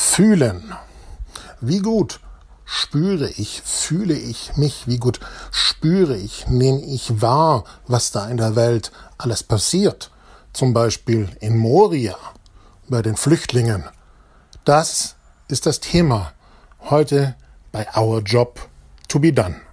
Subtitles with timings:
[0.00, 0.72] Fühlen.
[1.60, 2.20] Wie gut
[2.64, 5.18] spüre ich, fühle ich mich, wie gut
[5.50, 10.12] spüre ich, nehme ich wahr, was da in der Welt alles passiert.
[10.52, 12.16] Zum Beispiel in Moria
[12.88, 13.84] bei den Flüchtlingen.
[14.64, 15.16] Das
[15.48, 16.32] ist das Thema
[16.88, 17.34] heute
[17.72, 18.68] bei Our Job
[19.08, 19.67] to be Done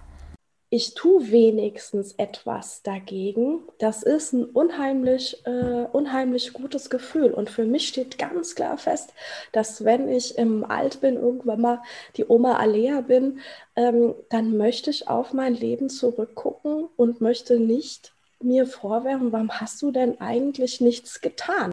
[0.68, 7.32] ich tue wenigstens etwas dagegen, das ist ein unheimlich, äh, unheimlich gutes Gefühl.
[7.32, 9.12] Und für mich steht ganz klar fest,
[9.52, 11.82] dass wenn ich im Alt bin, irgendwann mal
[12.16, 13.40] die Oma Alea bin,
[13.76, 19.80] ähm, dann möchte ich auf mein Leben zurückgucken und möchte nicht mir vorwerfen, warum hast
[19.82, 21.72] du denn eigentlich nichts getan?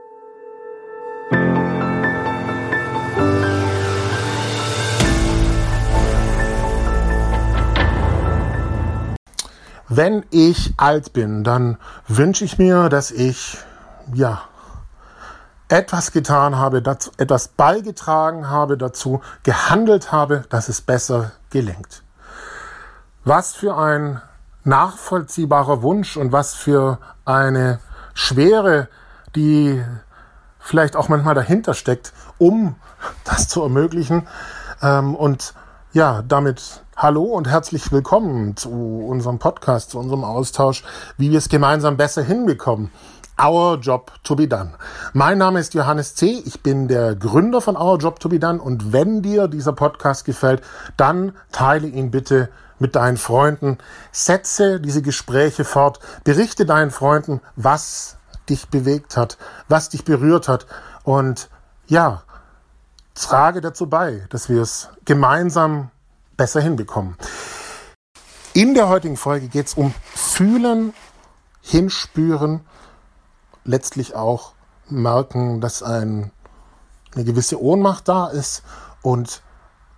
[9.95, 13.59] Wenn ich alt bin, dann wünsche ich mir, dass ich,
[14.11, 14.41] ja,
[15.67, 22.01] etwas getan habe, dazu, etwas beigetragen habe dazu, gehandelt habe, dass es besser gelingt.
[23.23, 24.19] Was für ein
[24.63, 27.79] nachvollziehbarer Wunsch und was für eine
[28.15, 28.87] Schwere,
[29.35, 29.83] die
[30.57, 32.77] vielleicht auch manchmal dahinter steckt, um
[33.25, 34.27] das zu ermöglichen.
[34.81, 35.53] Ähm, und
[35.91, 40.85] ja, damit hallo und herzlich willkommen zu unserem Podcast, zu unserem Austausch,
[41.17, 42.91] wie wir es gemeinsam besser hinbekommen.
[43.37, 44.75] Our Job to be Done.
[45.11, 46.41] Mein Name ist Johannes C.
[46.45, 50.23] Ich bin der Gründer von Our Job to be Done und wenn dir dieser Podcast
[50.23, 50.61] gefällt,
[50.95, 52.47] dann teile ihn bitte
[52.79, 53.79] mit deinen Freunden.
[54.13, 55.99] Setze diese Gespräche fort.
[56.23, 58.15] Berichte deinen Freunden, was
[58.47, 60.67] dich bewegt hat, was dich berührt hat
[61.03, 61.49] und
[61.85, 62.23] ja,
[63.13, 65.91] trage dazu bei, dass wir es gemeinsam
[66.37, 67.15] besser hinbekommen.
[68.53, 70.93] In der heutigen Folge geht es um Fühlen,
[71.61, 72.61] Hinspüren,
[73.63, 74.53] letztlich auch
[74.89, 76.31] merken, dass ein,
[77.15, 78.63] eine gewisse Ohnmacht da ist
[79.01, 79.41] und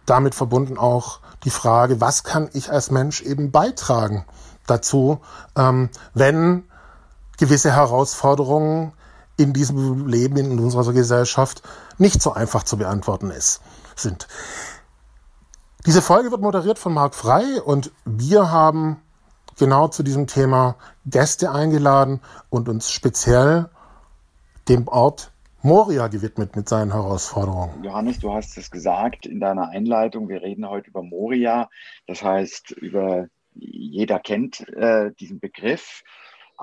[0.06, 4.26] damit verbunden auch die Frage, was kann ich als Mensch eben beitragen
[4.68, 5.20] dazu,
[5.56, 6.64] ähm, wenn
[7.38, 8.94] gewisse Herausforderungen
[9.38, 11.62] in diesem Leben, in unserer Gesellschaft
[11.98, 13.62] nicht so einfach zu beantworten ist,
[13.96, 14.28] sind.
[15.86, 19.04] Diese Folge wird moderiert von Marc Frei und wir haben
[19.60, 23.70] genau zu diesem Thema Gäste eingeladen und uns speziell
[24.68, 25.32] dem Ort
[25.62, 27.84] Moria gewidmet mit seinen Herausforderungen.
[27.84, 30.28] Johannes, du hast es gesagt in deiner Einleitung.
[30.28, 31.70] Wir reden heute über Moria.
[32.08, 36.02] Das heißt, über jeder kennt äh, diesen Begriff.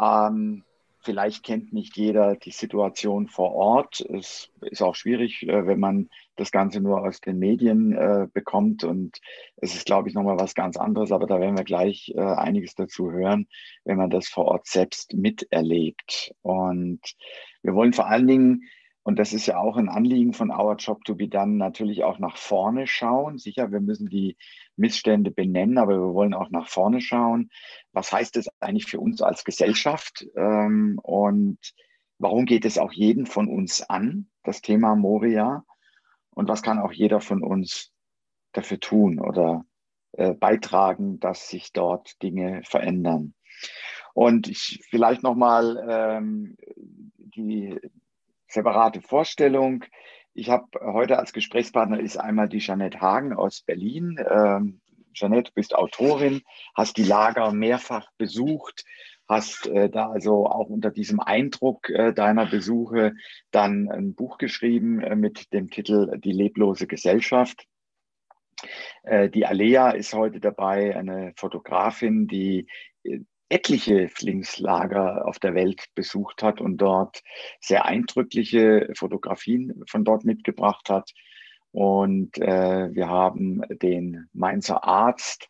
[0.01, 0.65] Ähm,
[1.05, 4.01] Vielleicht kennt nicht jeder die Situation vor Ort.
[4.01, 8.85] Es ist auch schwierig, äh, wenn man das Ganze nur aus den Medien äh, bekommt.
[8.85, 9.19] Und
[9.57, 11.13] es ist, glaube ich, nochmal was ganz anderes.
[11.13, 13.47] Aber da werden wir gleich äh, einiges dazu hören,
[13.85, 16.35] wenn man das vor Ort selbst miterlebt.
[16.43, 17.01] Und
[17.63, 18.63] wir wollen vor allen Dingen
[19.05, 22.19] und das ist ja auch ein Anliegen von Our Job to be Done, natürlich auch
[22.21, 23.39] nach vorne schauen.
[23.39, 24.37] Sicher, wir müssen die
[24.77, 27.51] Missstände benennen, aber wir wollen auch nach vorne schauen.
[27.93, 30.25] Was heißt das eigentlich für uns als Gesellschaft?
[30.37, 31.59] Ähm, und
[32.19, 35.65] warum geht es auch jeden von uns an, das Thema Moria?
[36.35, 37.93] Und was kann auch jeder von uns
[38.53, 39.65] dafür tun oder
[40.13, 43.35] äh, beitragen, dass sich dort Dinge verändern?
[44.15, 46.57] Und ich vielleicht nochmal ähm,
[47.17, 47.79] die
[48.47, 49.85] separate Vorstellung.
[50.35, 54.19] Ich habe heute als Gesprächspartner ist einmal die Jeanette Hagen aus Berlin.
[54.29, 54.81] Ähm,
[55.15, 56.43] Jeanette, du bist Autorin,
[56.75, 58.85] hast die Lager mehrfach besucht,
[59.29, 63.15] hast äh, da also auch unter diesem Eindruck äh, deiner Besuche
[63.51, 67.67] dann ein Buch geschrieben äh, mit dem Titel Die leblose Gesellschaft.
[69.03, 72.67] Äh, die Alea ist heute dabei, eine Fotografin, die
[73.05, 77.23] äh, etliche Flüchtlingslager auf der Welt besucht hat und dort
[77.61, 81.13] sehr eindrückliche Fotografien von dort mitgebracht hat.
[81.71, 85.49] Und äh, wir haben den Mainzer Arzt,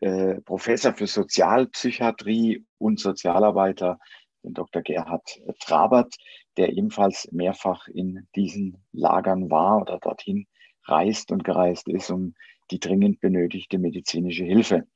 [0.00, 3.98] äh, Professor für Sozialpsychiatrie und Sozialarbeiter,
[4.42, 4.82] den Dr.
[4.82, 6.14] Gerhard Trabert,
[6.56, 10.46] der ebenfalls mehrfach in diesen Lagern war oder dorthin
[10.84, 12.34] reist und gereist ist, um
[12.70, 14.86] die dringend benötigte medizinische Hilfe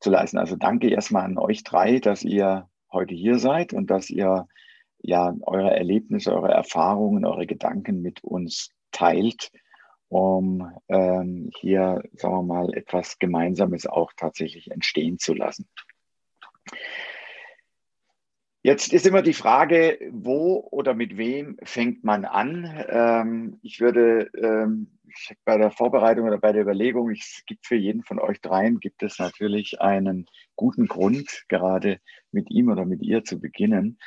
[0.00, 0.38] zu leisten.
[0.38, 4.46] Also danke erstmal an euch drei, dass ihr heute hier seid und dass ihr
[5.00, 9.50] ja eure Erlebnisse, eure Erfahrungen, eure Gedanken mit uns teilt,
[10.08, 15.68] um ähm, hier, sagen wir mal, etwas Gemeinsames auch tatsächlich entstehen zu lassen.
[18.62, 22.84] Jetzt ist immer die Frage, wo oder mit wem fängt man an?
[22.88, 24.97] Ähm, ich würde ähm,
[25.44, 29.02] bei der Vorbereitung oder bei der Überlegung, es gibt für jeden von euch dreien, gibt
[29.02, 30.26] es natürlich einen
[30.56, 32.00] guten Grund, gerade
[32.32, 33.98] mit ihm oder mit ihr zu beginnen.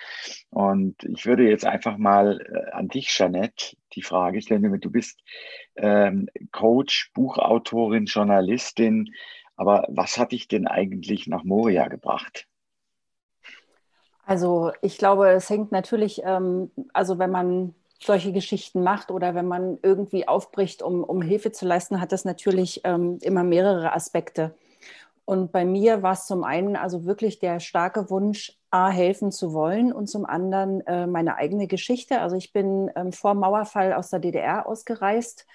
[0.49, 4.79] Und ich würde jetzt einfach mal äh, an dich, Jeanette, die Frage stellen.
[4.79, 5.21] Du bist
[5.75, 9.13] ähm, Coach, Buchautorin, Journalistin.
[9.55, 12.47] Aber was hat dich denn eigentlich nach Moria gebracht?
[14.25, 19.47] Also ich glaube, es hängt natürlich, ähm, also wenn man solche Geschichten macht oder wenn
[19.47, 24.55] man irgendwie aufbricht, um, um Hilfe zu leisten, hat das natürlich ähm, immer mehrere Aspekte.
[25.25, 29.53] Und bei mir war es zum einen also wirklich der starke Wunsch, A, helfen zu
[29.53, 32.21] wollen und zum anderen äh, meine eigene Geschichte.
[32.21, 35.45] Also ich bin ähm, vor Mauerfall aus der DDR ausgereist,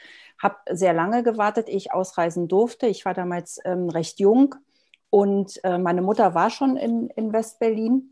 [0.41, 2.87] habe sehr lange gewartet, ich ausreisen durfte.
[2.87, 4.55] Ich war damals ähm, recht jung
[5.11, 8.11] und äh, meine Mutter war schon in, in West-Berlin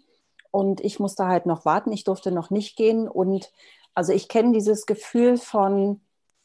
[0.50, 1.92] und ich musste halt noch warten.
[1.92, 3.50] Ich durfte noch nicht gehen und
[3.94, 6.00] also ich kenne dieses Gefühl von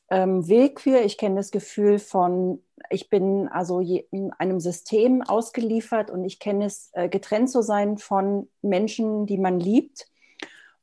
[0.09, 6.23] ähm, Willkür, ich kenne das Gefühl von, ich bin also in einem System ausgeliefert und
[6.23, 10.07] ich kenne es, äh, getrennt zu sein von Menschen, die man liebt.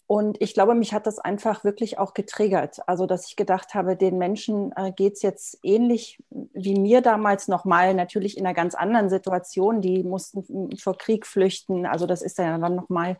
[0.09, 2.79] Und ich glaube, mich hat das einfach wirklich auch getriggert.
[2.89, 7.49] Also, dass ich gedacht habe, den Menschen äh, geht es jetzt ähnlich wie mir damals
[7.49, 9.81] nochmal, natürlich in einer ganz anderen Situation.
[9.81, 11.87] Die mussten vor Krieg flüchten.
[11.87, 13.17] Also, das ist ja dann nochmal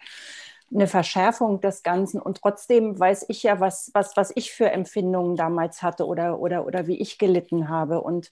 [0.73, 2.21] eine Verschärfung des Ganzen.
[2.21, 6.67] Und trotzdem weiß ich ja, was, was, was ich für Empfindungen damals hatte oder, oder,
[6.67, 8.01] oder wie ich gelitten habe.
[8.01, 8.31] Und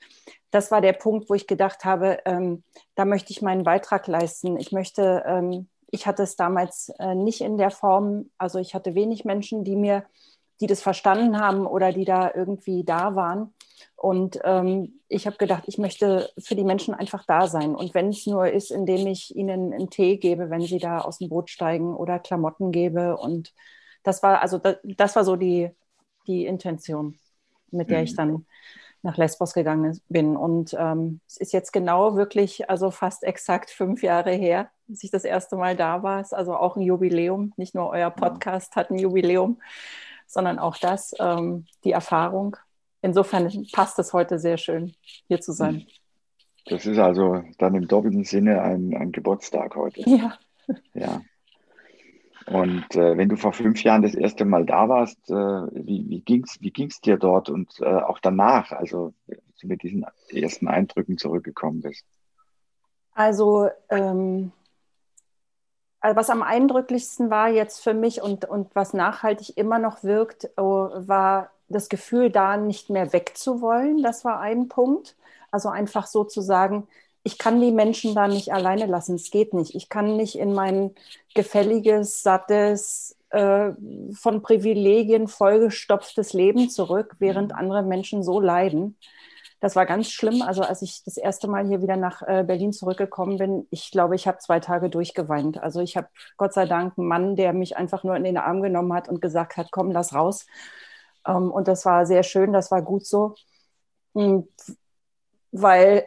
[0.51, 2.65] das war der Punkt, wo ich gedacht habe, ähm,
[2.97, 4.57] da möchte ich meinen Beitrag leisten.
[4.59, 8.95] Ich möchte, ähm, ich hatte es damals äh, nicht in der Form, also ich hatte
[8.95, 10.05] wenig Menschen, die mir,
[10.61, 13.55] die das verstanden haben oder die da irgendwie da waren.
[13.97, 17.75] Und ähm, ich habe gedacht, ich möchte für die Menschen einfach da sein.
[17.75, 21.19] Und wenn es nur ist, indem ich ihnen einen Tee gebe, wenn sie da aus
[21.19, 23.17] dem Boot steigen oder Klamotten gebe.
[23.17, 23.55] Und
[24.03, 25.71] das war also das, das war so die,
[26.27, 27.19] die Intention,
[27.71, 28.17] mit der ich mhm.
[28.17, 28.47] dann
[29.03, 30.37] nach Lesbos gegangen bin.
[30.37, 35.11] Und ähm, es ist jetzt genau wirklich, also fast exakt fünf Jahre her, dass ich
[35.11, 36.21] das erste Mal da war.
[36.21, 37.53] Es ist also auch ein Jubiläum.
[37.57, 39.61] Nicht nur euer Podcast hat ein Jubiläum,
[40.27, 42.57] sondern auch das, ähm, die Erfahrung
[43.05, 44.95] insofern passt es heute sehr schön,
[45.29, 45.87] hier zu sein.
[46.67, 50.09] Das ist also dann im doppelten Sinne ein, ein Geburtstag heute.
[50.09, 50.39] Ja.
[50.95, 51.21] Ja.
[52.47, 56.21] Und äh, wenn du vor fünf Jahren das erste Mal da warst, äh, wie, wie
[56.21, 59.13] ging es wie ging's dir dort und äh, auch danach, also
[59.63, 62.05] mit diesen ersten Eindrücken zurückgekommen bist?
[63.13, 64.53] Also, ähm,
[66.01, 70.51] also was am eindrücklichsten war jetzt für mich und, und was nachhaltig immer noch wirkt,
[70.57, 74.03] oh, war das Gefühl, da nicht mehr wegzuwollen.
[74.03, 75.17] Das war ein Punkt.
[75.51, 76.89] Also einfach so zu sagen,
[77.23, 79.15] ich kann die Menschen da nicht alleine lassen.
[79.15, 79.75] Es geht nicht.
[79.75, 80.95] Ich kann nicht in mein
[81.35, 83.73] gefälliges, sattes, äh,
[84.13, 87.59] von Privilegien vollgestopftes Leben zurück, während mhm.
[87.59, 88.97] andere Menschen so leiden.
[89.61, 90.43] Das war ganz schlimm.
[90.43, 94.15] Also als ich das erste Mal hier wieder nach äh, Berlin zurückgekommen bin, ich glaube,
[94.15, 95.63] ich habe zwei Tage durchgeweint.
[95.63, 98.61] Also ich habe Gott sei Dank einen Mann, der mich einfach nur in den Arm
[98.61, 100.47] genommen hat und gesagt hat, komm, lass raus.
[101.27, 103.35] Ähm, und das war sehr schön, das war gut so.
[104.13, 104.49] Und
[105.53, 106.07] weil,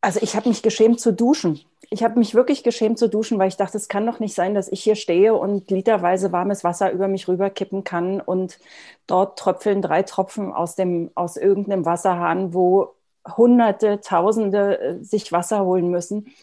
[0.00, 1.60] also ich habe mich geschämt zu duschen.
[1.90, 4.54] Ich habe mich wirklich geschämt zu duschen, weil ich dachte, es kann doch nicht sein,
[4.54, 8.58] dass ich hier stehe und literweise warmes Wasser über mich rüberkippen kann und
[9.06, 12.94] dort tröpfeln drei Tropfen aus, dem, aus irgendeinem Wasserhahn, wo
[13.36, 16.34] Hunderte, Tausende äh, sich Wasser holen müssen.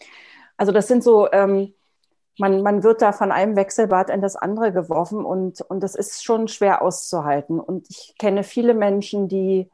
[0.56, 1.74] Also das sind so, ähm,
[2.38, 6.24] man, man wird da von einem Wechselbad in das andere geworfen und, und das ist
[6.24, 7.60] schon schwer auszuhalten.
[7.60, 9.70] Und ich kenne viele Menschen, die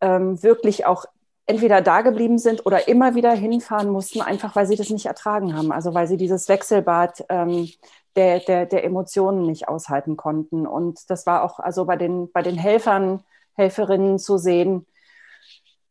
[0.00, 1.06] ähm, wirklich auch
[1.46, 5.56] entweder da geblieben sind oder immer wieder hinfahren mussten, einfach weil sie das nicht ertragen
[5.56, 5.72] haben.
[5.72, 7.68] Also weil sie dieses Wechselbad ähm,
[8.16, 10.66] der, der, der Emotionen nicht aushalten konnten.
[10.66, 13.22] Und das war auch also bei den, bei den Helfern,
[13.54, 14.86] Helferinnen zu sehen,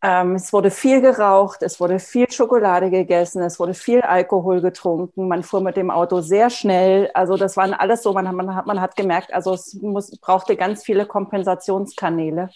[0.04, 5.28] ähm, es wurde viel geraucht, es wurde viel Schokolade gegessen, es wurde viel Alkohol getrunken.
[5.28, 7.12] Man fuhr mit dem Auto sehr schnell.
[7.14, 10.56] Also das waren alles so, man, man, hat, man hat gemerkt, also es muss, brauchte
[10.56, 12.50] ganz viele Kompensationskanäle,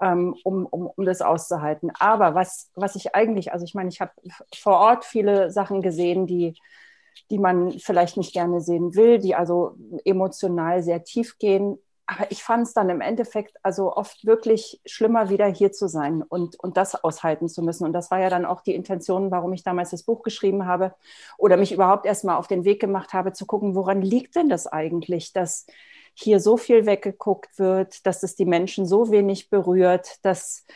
[0.00, 1.90] ähm, um, um, um das auszuhalten.
[1.98, 4.12] Aber was, was ich eigentlich, also ich meine, ich habe
[4.54, 6.54] vor Ort viele Sachen gesehen, die,
[7.30, 9.74] die man vielleicht nicht gerne sehen will, die also
[10.04, 11.78] emotional sehr tief gehen
[12.10, 16.22] aber ich fand es dann im Endeffekt also oft wirklich schlimmer, wieder hier zu sein
[16.22, 17.84] und, und das aushalten zu müssen.
[17.84, 20.92] Und das war ja dann auch die Intention, warum ich damals das Buch geschrieben habe
[21.38, 24.66] oder mich überhaupt erstmal auf den Weg gemacht habe, zu gucken, woran liegt denn das
[24.66, 25.66] eigentlich, dass
[26.14, 30.66] hier so viel weggeguckt wird, dass es die Menschen so wenig berührt, dass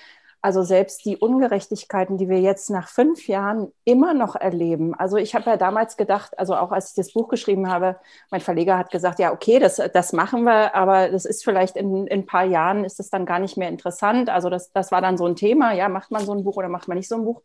[0.44, 4.94] also selbst die Ungerechtigkeiten, die wir jetzt nach fünf Jahren immer noch erleben.
[4.94, 7.96] Also ich habe ja damals gedacht, also auch als ich das Buch geschrieben habe,
[8.30, 12.06] mein Verleger hat gesagt, ja, okay, das, das machen wir, aber das ist vielleicht in,
[12.08, 14.28] in ein paar Jahren ist es dann gar nicht mehr interessant.
[14.28, 16.68] Also das, das war dann so ein Thema, ja, macht man so ein Buch oder
[16.68, 17.40] macht man nicht so ein Buch?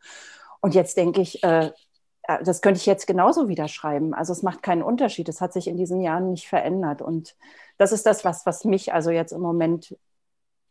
[0.60, 1.72] Und jetzt denke ich, äh,
[2.24, 4.14] äh das könnte ich jetzt genauso wieder schreiben.
[4.14, 5.30] Also es macht keinen Unterschied.
[5.30, 7.02] Es hat sich in diesen Jahren nicht verändert.
[7.02, 7.38] Und
[7.78, 9.96] das ist das, was, was mich also jetzt im Moment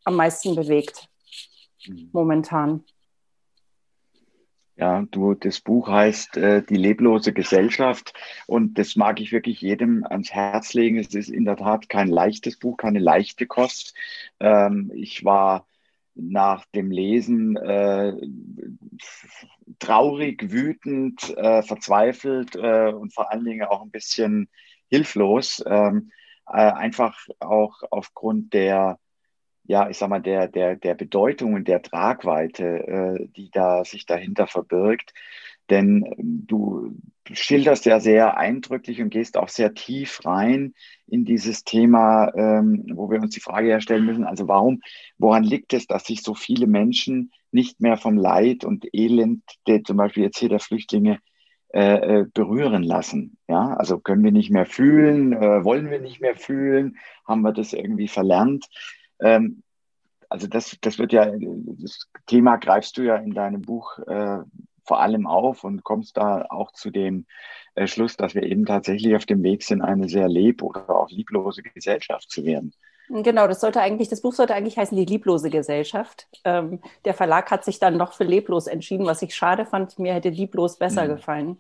[0.05, 1.09] am meisten bewegt.
[1.87, 2.11] Mhm.
[2.13, 2.85] momentan.
[4.77, 8.15] Ja, du, das Buch heißt äh, Die leblose Gesellschaft
[8.47, 10.99] und das mag ich wirklich jedem ans Herz legen.
[10.99, 13.95] Es ist in der Tat kein leichtes Buch, keine leichte Kost.
[14.39, 15.67] Ähm, ich war
[16.15, 18.13] nach dem Lesen äh,
[19.81, 24.49] traurig, wütend, äh, verzweifelt äh, und vor allen Dingen auch ein bisschen
[24.89, 25.63] hilflos.
[25.67, 26.13] Ähm,
[26.47, 28.99] äh, einfach auch aufgrund der
[29.69, 34.07] ja, ich sag mal, der, der, der Bedeutung und der Tragweite, äh, die da sich
[34.07, 35.13] dahinter verbirgt.
[35.69, 36.97] Denn ähm, du
[37.31, 40.73] schilderst ja sehr eindrücklich und gehst auch sehr tief rein
[41.07, 44.81] in dieses Thema, ähm, wo wir uns die Frage herstellen müssen, also warum,
[45.19, 49.85] woran liegt es, dass sich so viele Menschen nicht mehr vom Leid und Elend, der,
[49.85, 51.19] zum Beispiel jetzt hier der Flüchtlinge,
[51.75, 53.37] äh, äh, berühren lassen.
[53.47, 56.97] Ja, also können wir nicht mehr fühlen, äh, wollen wir nicht mehr fühlen,
[57.27, 58.67] haben wir das irgendwie verlernt.
[59.21, 59.63] Ähm,
[60.29, 64.41] also das, das wird ja, das Thema greifst du ja in deinem Buch äh,
[64.85, 67.27] vor allem auf und kommst da auch zu dem
[67.75, 71.11] äh, Schluss, dass wir eben tatsächlich auf dem Weg sind, eine sehr leb- oder auch
[71.11, 72.73] lieblose Gesellschaft zu werden.
[73.11, 76.27] Genau, das sollte eigentlich, das Buch sollte eigentlich heißen Die lieblose Gesellschaft.
[76.45, 79.99] Ähm, der Verlag hat sich dann noch für leblos entschieden, was ich schade fand.
[79.99, 81.09] Mir hätte lieblos besser mhm.
[81.09, 81.59] gefallen.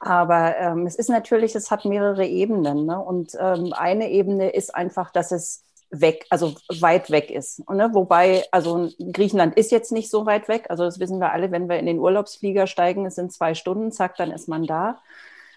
[0.00, 2.86] Aber ähm, es ist natürlich, es hat mehrere Ebenen.
[2.86, 2.98] Ne?
[2.98, 7.68] Und ähm, eine Ebene ist einfach, dass es weg, also weit weg ist.
[7.70, 7.90] Ne?
[7.92, 10.66] Wobei, also Griechenland ist jetzt nicht so weit weg.
[10.68, 13.92] Also das wissen wir alle, wenn wir in den Urlaubsflieger steigen, es sind zwei Stunden,
[13.92, 15.00] zack, dann ist man da.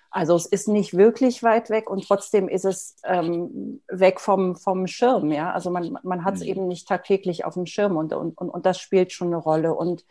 [0.10, 4.88] Also es ist nicht wirklich weit weg und trotzdem ist es ähm, weg vom, vom
[4.88, 5.32] Schirm.
[5.32, 5.52] Ja?
[5.52, 6.48] Also man, man hat es mhm.
[6.48, 9.74] eben nicht tagtäglich auf dem Schirm und, und, und, und das spielt schon eine Rolle.
[9.74, 10.06] Und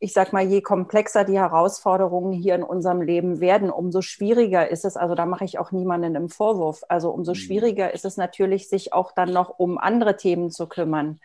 [0.00, 4.84] ich sag mal, je komplexer die Herausforderungen hier in unserem Leben werden, umso schwieriger ist
[4.84, 7.36] es, also da mache ich auch niemanden im Vorwurf, also umso mhm.
[7.36, 11.18] schwieriger ist es natürlich, sich auch dann noch um andere Themen zu kümmern.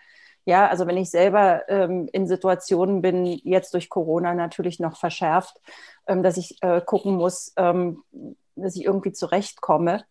[0.45, 5.61] Ja, also wenn ich selber ähm, in Situationen bin, jetzt durch Corona natürlich noch verschärft,
[6.07, 8.03] ähm, dass ich äh, gucken muss, ähm,
[8.55, 10.03] dass ich irgendwie zurechtkomme,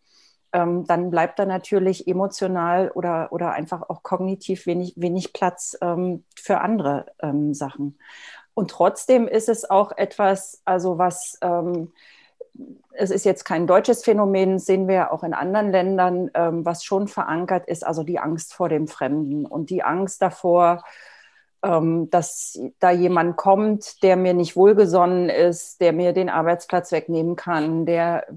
[0.53, 6.23] ähm, dann bleibt da natürlich emotional oder, oder einfach auch kognitiv wenig, wenig Platz ähm,
[6.35, 7.97] für andere ähm, Sachen.
[8.53, 11.91] Und trotzdem ist es auch etwas, also was, ähm,
[12.91, 17.07] es ist jetzt kein deutsches Phänomen, sehen wir auch in anderen Ländern, ähm, was schon
[17.07, 20.83] verankert ist, also die Angst vor dem Fremden und die Angst davor,
[21.63, 27.35] ähm, dass da jemand kommt, der mir nicht wohlgesonnen ist, der mir den Arbeitsplatz wegnehmen
[27.35, 28.27] kann, der,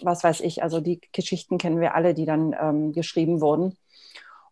[0.00, 3.76] was weiß ich, also die Geschichten kennen wir alle, die dann ähm, geschrieben wurden.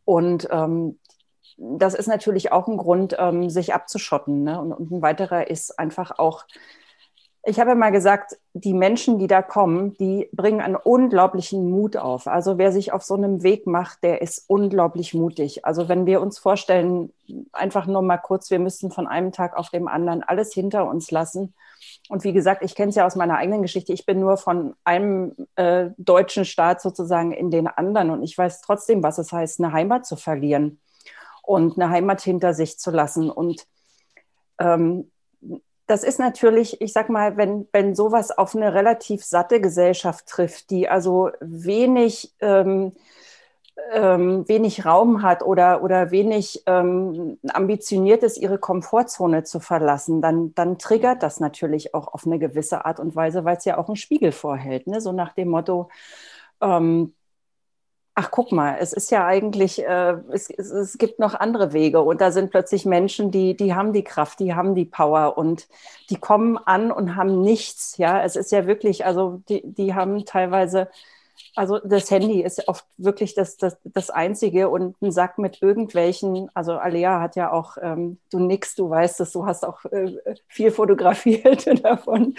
[0.05, 0.99] Und ähm,
[1.61, 4.43] das ist natürlich auch ein Grund, ähm, sich abzuschotten.
[4.43, 4.61] Ne?
[4.61, 6.45] Und, und, ein weiterer ist einfach auch,
[7.45, 11.97] ich habe ja mal gesagt, die Menschen, die da kommen, die bringen einen unglaublichen Mut
[11.97, 12.27] auf.
[12.27, 15.65] Also wer sich auf so einem Weg macht, der ist unglaublich mutig.
[15.65, 17.13] Also wenn wir uns vorstellen,
[17.53, 21.11] einfach nur mal kurz, wir müssten von einem Tag auf dem anderen alles hinter uns
[21.11, 21.55] lassen.
[22.09, 23.93] Und wie gesagt, ich kenne es ja aus meiner eigenen Geschichte.
[23.93, 28.11] Ich bin nur von einem äh, deutschen Staat sozusagen in den anderen.
[28.11, 30.79] Und ich weiß trotzdem, was es heißt, eine Heimat zu verlieren
[31.51, 33.29] und eine Heimat hinter sich zu lassen.
[33.29, 33.67] Und
[34.61, 35.11] ähm,
[35.87, 40.71] das ist natürlich, ich sag mal, wenn, wenn sowas auf eine relativ satte Gesellschaft trifft,
[40.71, 42.93] die also wenig, ähm,
[43.93, 50.55] ähm, wenig Raum hat oder, oder wenig ähm, ambitioniert ist, ihre Komfortzone zu verlassen, dann,
[50.55, 53.89] dann triggert das natürlich auch auf eine gewisse Art und Weise, weil es ja auch
[53.89, 54.87] einen Spiegel vorhält.
[54.87, 55.01] Ne?
[55.01, 55.89] So nach dem Motto,
[56.61, 57.15] ähm,
[58.21, 62.03] ach guck mal, es ist ja eigentlich, äh, es, es, es, gibt noch andere Wege
[62.03, 65.69] und da sind plötzlich Menschen, die, die haben die Kraft, die haben die Power und
[66.11, 67.97] die kommen an und haben nichts.
[67.97, 70.91] Ja, es ist ja wirklich, also die, die haben teilweise
[71.57, 76.49] also das Handy ist oft wirklich das, das, das Einzige und ein Sack mit irgendwelchen,
[76.55, 80.17] also Alea hat ja auch, ähm, du nix, du weißt es, du hast auch äh,
[80.49, 82.35] viel fotografiert davon.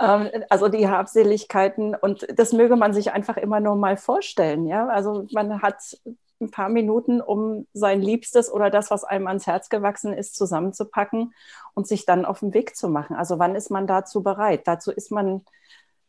[0.00, 4.66] Ähm, also die Habseligkeiten und das möge man sich einfach immer nur mal vorstellen.
[4.66, 4.88] Ja?
[4.88, 5.98] Also man hat
[6.40, 11.34] ein paar Minuten, um sein Liebstes oder das, was einem ans Herz gewachsen ist, zusammenzupacken
[11.74, 13.16] und sich dann auf den Weg zu machen.
[13.16, 14.66] Also wann ist man dazu bereit?
[14.66, 15.44] Dazu ist man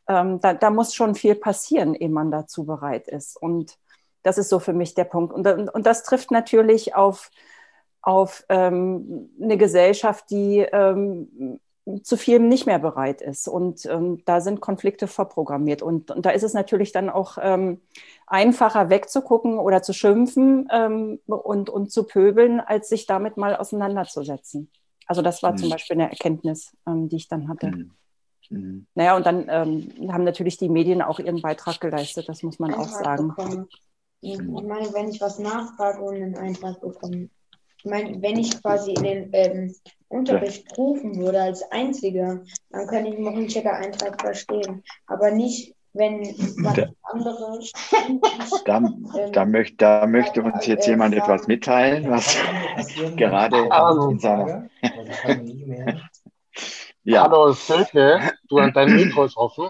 [0.07, 3.41] ähm, da, da, muss schon viel passieren, ehe man dazu bereit ist.
[3.41, 3.77] Und
[4.23, 5.33] das ist so für mich der Punkt.
[5.33, 7.31] Und, und das trifft natürlich auf,
[8.01, 11.59] auf ähm, eine Gesellschaft, die ähm,
[12.01, 13.47] zu vielem nicht mehr bereit ist.
[13.47, 15.81] Und ähm, da sind Konflikte vorprogrammiert.
[15.81, 17.81] Und, und, da ist es natürlich dann auch ähm,
[18.25, 24.71] einfacher wegzugucken oder zu schimpfen ähm, und, und zu pöbeln, als sich damit mal auseinanderzusetzen.
[25.05, 25.57] Also das war mhm.
[25.57, 27.67] zum Beispiel eine Erkenntnis, ähm, die ich dann hatte.
[27.67, 27.91] Mhm.
[28.49, 28.85] Mhm.
[28.95, 32.73] Naja, und dann ähm, haben natürlich die Medien auch ihren Beitrag geleistet, das muss man
[32.73, 33.29] auch sagen.
[33.29, 33.67] Bekommen.
[34.21, 37.29] Ich meine, wenn ich was nachfrage und einen Eintrag bekomme,
[37.85, 39.75] ich meine, wenn ich quasi in den ähm,
[40.07, 44.83] Unterricht rufen würde als Einziger, dann könnte ich noch einen Checker-Eintrag verstehen.
[45.05, 46.23] Aber nicht, wenn
[46.63, 47.59] da, andere.
[48.65, 52.35] da, ähm, da, möcht, da möchte uns jetzt äh, jemand äh, etwas mitteilen, was
[53.15, 53.69] gerade
[54.11, 54.67] in seiner.
[57.05, 57.23] Ja.
[57.23, 59.69] Hallo Silke, du dein Mikro ist offen.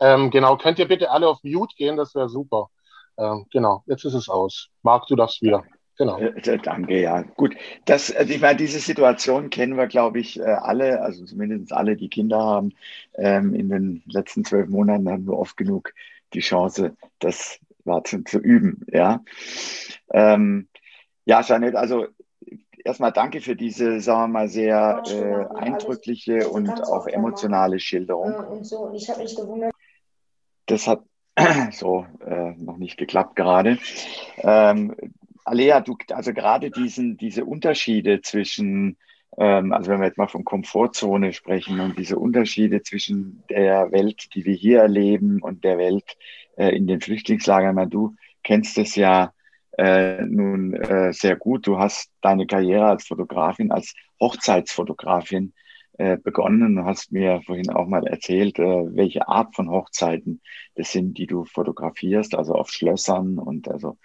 [0.00, 2.70] Ähm, genau, könnt ihr bitte alle auf Mute gehen, das wäre super.
[3.18, 4.68] Ähm, genau, jetzt ist es aus.
[4.82, 5.64] Marc, du darfst wieder.
[5.98, 6.20] Genau.
[6.62, 7.22] Danke, ja.
[7.22, 7.56] Gut.
[7.86, 11.96] Das, also ich meine, diese Situation kennen wir, glaube ich, äh, alle, also zumindest alle,
[11.96, 12.74] die Kinder haben.
[13.14, 15.94] Ähm, in den letzten zwölf Monaten haben wir oft genug
[16.34, 18.84] die Chance, das war zu, zu üben.
[18.92, 19.24] Ja,
[20.10, 20.68] ähm,
[21.24, 22.08] ja Janet, also
[22.86, 28.32] erstmal danke für diese, sagen wir mal, sehr äh, eindrückliche und auch emotionale Schilderung.
[30.66, 31.02] Das hat
[31.72, 33.78] so äh, noch nicht geklappt gerade.
[34.38, 34.94] Ähm,
[35.44, 38.96] Alea, du, also gerade diesen, diese Unterschiede zwischen,
[39.36, 44.34] ähm, also wenn wir jetzt mal von Komfortzone sprechen und diese Unterschiede zwischen der Welt,
[44.34, 46.16] die wir hier erleben und der Welt
[46.56, 49.32] äh, in den Flüchtlingslagern, meine, du kennst es ja
[49.78, 51.66] äh, nun äh, sehr gut.
[51.66, 55.52] Du hast deine Karriere als Fotografin, als Hochzeitsfotografin
[55.98, 56.76] äh, begonnen.
[56.76, 60.40] Du hast mir vorhin auch mal erzählt, äh, welche Art von Hochzeiten
[60.74, 63.96] das sind, die du fotografierst, also auf Schlössern und also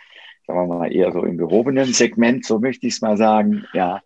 [0.47, 4.01] sagen wir mal, eher so im gehobenen Segment, so möchte ich es mal sagen, ja.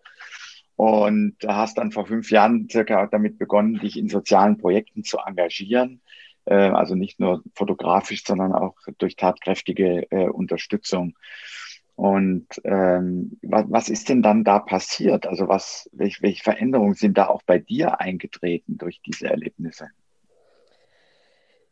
[0.75, 6.01] Und hast dann vor fünf Jahren circa damit begonnen, dich in sozialen Projekten zu engagieren.
[6.45, 11.15] Äh, also nicht nur fotografisch, sondern auch durch tatkräftige äh, Unterstützung.
[11.95, 15.27] Und ähm, was, was ist denn dann da passiert?
[15.27, 19.89] Also was, welche, welche Veränderungen sind da auch bei dir eingetreten durch diese Erlebnisse?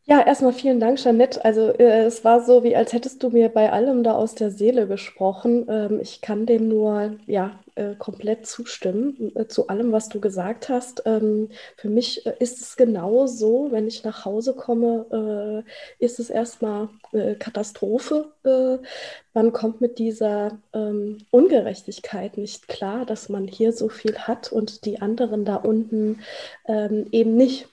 [0.06, 1.42] Ja, erstmal vielen Dank, Jeanette.
[1.46, 4.50] Also äh, es war so, wie als hättest du mir bei allem da aus der
[4.50, 5.64] Seele gesprochen.
[5.68, 10.68] Ähm, ich kann dem nur ja, äh, komplett zustimmen äh, zu allem, was du gesagt
[10.68, 11.02] hast.
[11.06, 16.20] Ähm, für mich äh, ist es genau so, wenn ich nach Hause komme, äh, ist
[16.20, 18.28] es erstmal äh, Katastrophe.
[19.32, 24.84] man kommt mit dieser ähm, Ungerechtigkeit nicht klar, dass man hier so viel hat und
[24.84, 26.20] die anderen da unten
[26.68, 27.68] ähm, eben nicht.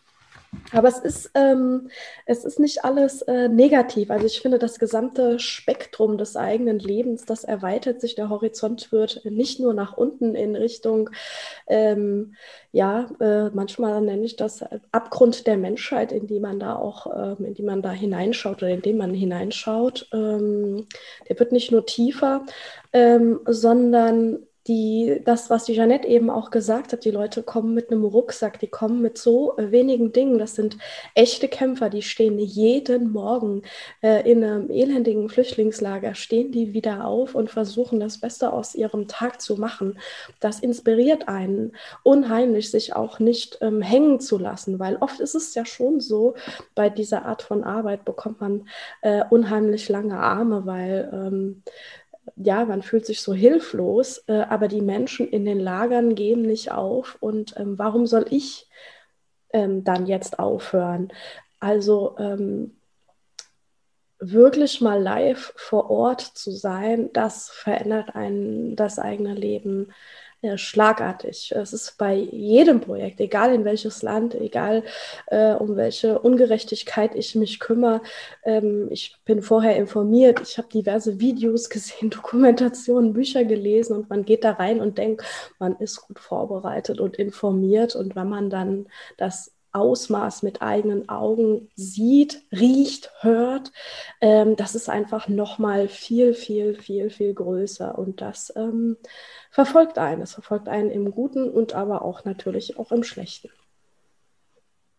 [0.74, 1.90] Aber es ist, ähm,
[2.26, 4.12] es ist nicht alles äh, negativ.
[4.12, 9.24] Also ich finde, das gesamte Spektrum des eigenen Lebens, das erweitert sich, der Horizont wird
[9.24, 11.10] nicht nur nach unten in Richtung,
[11.68, 12.36] ähm,
[12.74, 17.46] ja, äh, manchmal nenne ich das Abgrund der Menschheit, in die man da auch, ähm,
[17.46, 20.10] in die man da hineinschaut oder in dem man hineinschaut.
[20.14, 20.88] Ähm,
[21.30, 22.46] der wird nicht nur tiefer,
[22.94, 27.92] ähm, sondern die, das, was die Jeanette eben auch gesagt hat, die Leute kommen mit
[27.92, 30.38] einem Rucksack, die kommen mit so wenigen Dingen.
[30.38, 30.78] Das sind
[31.16, 33.64] echte Kämpfer, die stehen jeden Morgen
[34.02, 39.08] äh, in einem elendigen Flüchtlingslager, stehen die wieder auf und versuchen das Beste aus ihrem
[39.08, 39.98] Tag zu machen.
[40.40, 41.72] Das inspiriert einen
[42.04, 46.36] unheimlich, sich auch nicht ähm, hängen zu lassen, weil oft ist es ja schon so,
[46.76, 48.68] bei dieser Art von Arbeit bekommt man
[49.02, 51.64] äh, unheimlich lange Arme, weil ähm,
[52.36, 56.72] ja, man fühlt sich so hilflos, äh, aber die Menschen in den Lagern geben nicht
[56.72, 57.18] auf.
[57.20, 58.68] Und ähm, warum soll ich
[59.54, 61.12] ähm, dann jetzt aufhören?
[61.60, 62.76] Also ähm,
[64.20, 69.92] wirklich mal live vor Ort zu sein, das verändert einen das eigene Leben
[70.42, 71.54] ja, schlagartig.
[71.56, 74.84] Es ist bei jedem Projekt, egal in welches Land, egal
[75.28, 78.02] äh, um welche Ungerechtigkeit ich mich kümmere.
[78.44, 84.26] Ähm, ich bin vorher informiert, ich habe diverse Videos gesehen, Dokumentationen, Bücher gelesen und man
[84.26, 85.24] geht da rein und denkt,
[85.60, 87.96] man ist gut vorbereitet und informiert.
[87.96, 93.72] Und wenn man dann das Ausmaß mit eigenen Augen sieht, riecht, hört,
[94.20, 97.98] ähm, das ist einfach nochmal viel, viel, viel, viel größer.
[97.98, 98.98] Und das ähm,
[99.50, 100.22] verfolgt einen.
[100.22, 103.50] Es verfolgt einen im Guten und aber auch natürlich auch im Schlechten.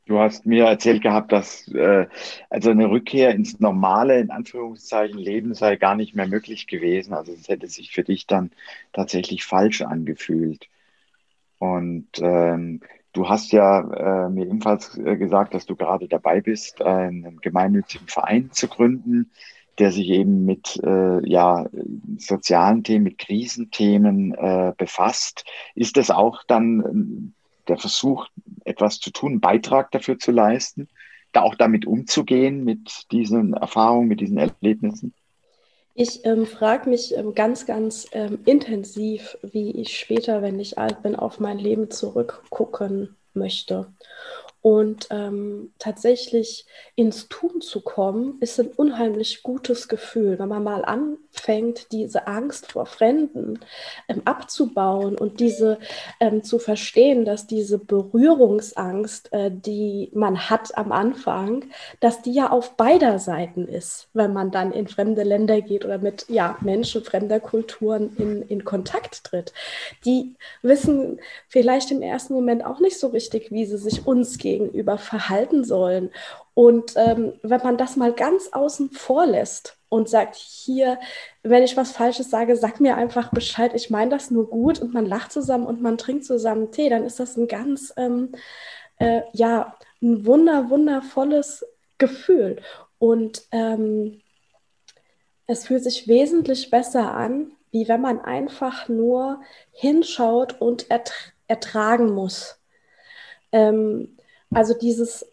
[0.06, 2.06] Du hast mir erzählt gehabt, dass äh,
[2.50, 7.14] also eine Rückkehr ins normale, in Anführungszeichen, Leben sei gar nicht mehr möglich gewesen.
[7.14, 8.50] Also es hätte sich für dich dann
[8.92, 10.68] tatsächlich falsch angefühlt.
[11.58, 12.80] Und ähm,
[13.12, 18.08] Du hast ja äh, mir ebenfalls äh, gesagt, dass du gerade dabei bist, einen gemeinnützigen
[18.08, 19.30] Verein zu gründen,
[19.78, 21.66] der sich eben mit äh, ja,
[22.18, 25.44] sozialen Themen, mit Krisenthemen äh, befasst.
[25.74, 27.34] Ist das auch dann ähm,
[27.68, 28.28] der Versuch,
[28.64, 30.88] etwas zu tun, einen Beitrag dafür zu leisten,
[31.32, 35.14] da auch damit umzugehen, mit diesen Erfahrungen, mit diesen Erlebnissen?
[35.94, 41.02] Ich ähm, frage mich ähm, ganz, ganz ähm, intensiv, wie ich später, wenn ich alt
[41.02, 43.92] bin, auf mein Leben zurückgucken möchte.
[44.62, 50.84] Und ähm, tatsächlich ins Tun zu kommen, ist ein unheimlich gutes Gefühl, wenn man mal
[51.32, 53.60] anfängt, diese Angst vor Fremden
[54.08, 55.78] ähm, abzubauen und diese
[56.20, 61.64] ähm, zu verstehen, dass diese Berührungsangst, äh, die man hat am Anfang,
[62.00, 65.98] dass die ja auf beider Seiten ist, wenn man dann in fremde Länder geht oder
[65.98, 69.52] mit ja, Menschen fremder Kulturen in, in Kontakt tritt.
[70.04, 74.98] Die wissen vielleicht im ersten Moment auch nicht so richtig, wie sie sich uns gegenüber
[74.98, 76.10] verhalten sollen.
[76.54, 80.98] Und ähm, wenn man das mal ganz außen vor lässt und sagt, hier,
[81.42, 84.92] wenn ich was Falsches sage, sag mir einfach Bescheid, ich meine das nur gut und
[84.92, 88.32] man lacht zusammen und man trinkt zusammen Tee, dann ist das ein ganz, ähm,
[88.98, 91.64] äh, ja, ein wunder, wundervolles
[91.98, 92.60] Gefühl.
[92.98, 94.20] Und ähm,
[95.46, 99.40] es fühlt sich wesentlich besser an, wie wenn man einfach nur
[99.72, 100.86] hinschaut und
[101.48, 102.58] ertragen muss.
[103.52, 104.16] Ähm,
[104.50, 105.31] also dieses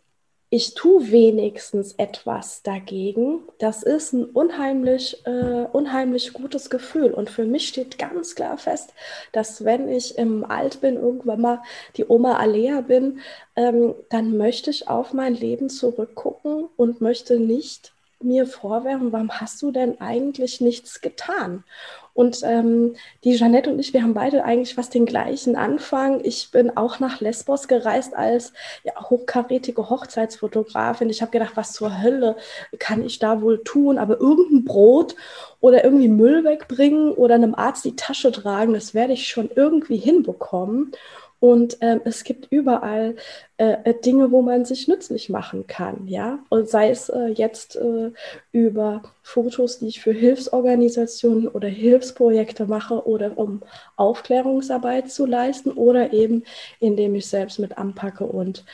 [0.51, 7.11] ich tue wenigstens etwas dagegen, das ist ein unheimlich, äh, unheimlich gutes Gefühl.
[7.11, 8.93] Und für mich steht ganz klar fest,
[9.31, 11.61] dass wenn ich im Alt bin, irgendwann mal
[11.97, 13.19] die Oma Alea bin,
[13.55, 19.61] ähm, dann möchte ich auf mein Leben zurückgucken und möchte nicht mir vorwerfen, warum hast
[19.61, 21.63] du denn eigentlich nichts getan?
[22.13, 26.19] Und ähm, die Jeanette und ich, wir haben beide eigentlich fast den gleichen Anfang.
[26.25, 28.51] Ich bin auch nach Lesbos gereist als
[28.83, 31.09] ja, hochkarätige Hochzeitsfotografin.
[31.09, 32.35] Ich habe gedacht, was zur Hölle
[32.77, 33.97] kann ich da wohl tun?
[33.97, 35.15] Aber irgendein Brot
[35.61, 39.97] oder irgendwie Müll wegbringen oder einem Arzt die Tasche tragen, das werde ich schon irgendwie
[39.97, 40.91] hinbekommen.
[41.39, 43.15] Und ähm, es gibt überall
[43.57, 46.39] äh, äh, Dinge, wo man sich nützlich machen kann, ja.
[46.49, 48.11] Und sei es äh, jetzt äh,
[48.51, 53.61] über Fotos, die ich für Hilfsorganisationen oder Hilfsprojekte mache oder um
[53.95, 56.43] Aufklärungsarbeit zu leisten oder eben
[56.79, 58.65] indem ich selbst mit anpacke und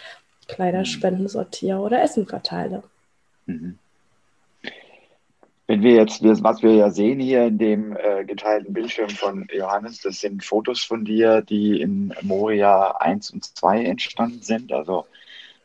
[0.47, 2.83] Kleiderspenden sortiere oder Essen verteile.
[3.45, 3.77] Mhm.
[5.67, 9.99] Wenn wir jetzt, was wir ja sehen hier in dem äh, geteilten Bildschirm von Johannes,
[10.01, 14.71] das sind Fotos von dir, die in Moria 1 und 2 entstanden sind.
[14.71, 15.05] Also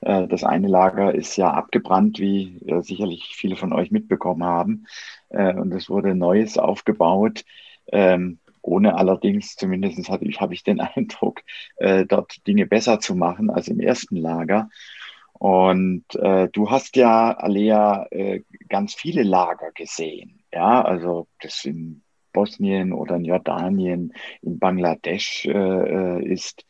[0.00, 4.86] äh, das eine Lager ist ja abgebrannt, wie äh, sicherlich viele von euch mitbekommen haben.
[5.28, 7.44] Äh, und es wurde Neues aufgebaut.
[7.92, 11.42] Ähm, ohne allerdings, zumindest habe ich, hab ich den Eindruck,
[11.76, 14.70] äh, dort Dinge besser zu machen als im ersten Lager.
[15.40, 20.44] Und äh, du hast ja, Alea, äh, ganz viele Lager gesehen.
[20.52, 22.02] Ja, also das in
[22.34, 26.66] Bosnien oder in Jordanien, in Bangladesch äh, äh ist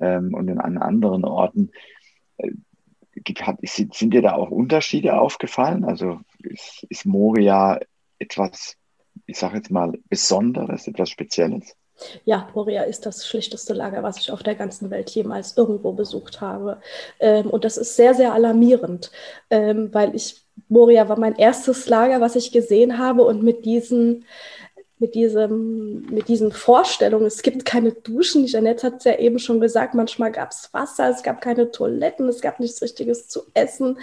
[0.00, 1.70] ähm, und in anderen Orten.
[2.36, 2.50] Äh,
[3.40, 5.84] hat, sind dir da auch Unterschiede aufgefallen?
[5.86, 7.80] Also ist, ist Moria
[8.18, 8.76] etwas,
[9.24, 11.74] ich sage jetzt mal, Besonderes, etwas Spezielles?
[12.24, 16.40] Ja, Moria ist das schlichteste Lager, was ich auf der ganzen Welt jemals irgendwo besucht
[16.40, 16.80] habe.
[17.18, 19.10] Ähm, und das ist sehr, sehr alarmierend,
[19.50, 24.24] ähm, weil ich, Moria war mein erstes Lager, was ich gesehen habe und mit diesen
[25.00, 28.44] mit, diesem, mit diesen Vorstellungen, es gibt keine Duschen.
[28.44, 32.28] Janette hat es ja eben schon gesagt, manchmal gab es Wasser, es gab keine Toiletten,
[32.28, 33.98] es gab nichts Richtiges zu essen,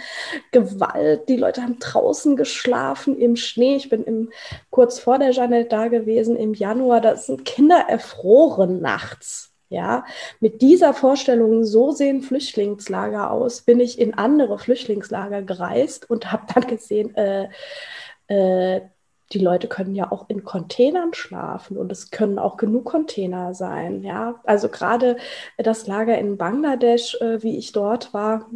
[0.50, 3.76] Gewalt, die Leute haben draußen geschlafen im Schnee.
[3.76, 4.30] Ich bin im,
[4.70, 9.52] kurz vor der Janette da gewesen im Januar, da sind Kinder erfroren nachts.
[9.70, 10.06] Ja,
[10.40, 16.46] mit dieser Vorstellung, so sehen Flüchtlingslager aus, bin ich in andere Flüchtlingslager gereist und habe
[16.54, 17.48] dann gesehen, äh,
[18.28, 18.80] äh,
[19.32, 24.02] die Leute können ja auch in Containern schlafen und es können auch genug Container sein.
[24.02, 25.16] Ja, also gerade
[25.58, 28.46] das Lager in Bangladesch, äh, wie ich dort war,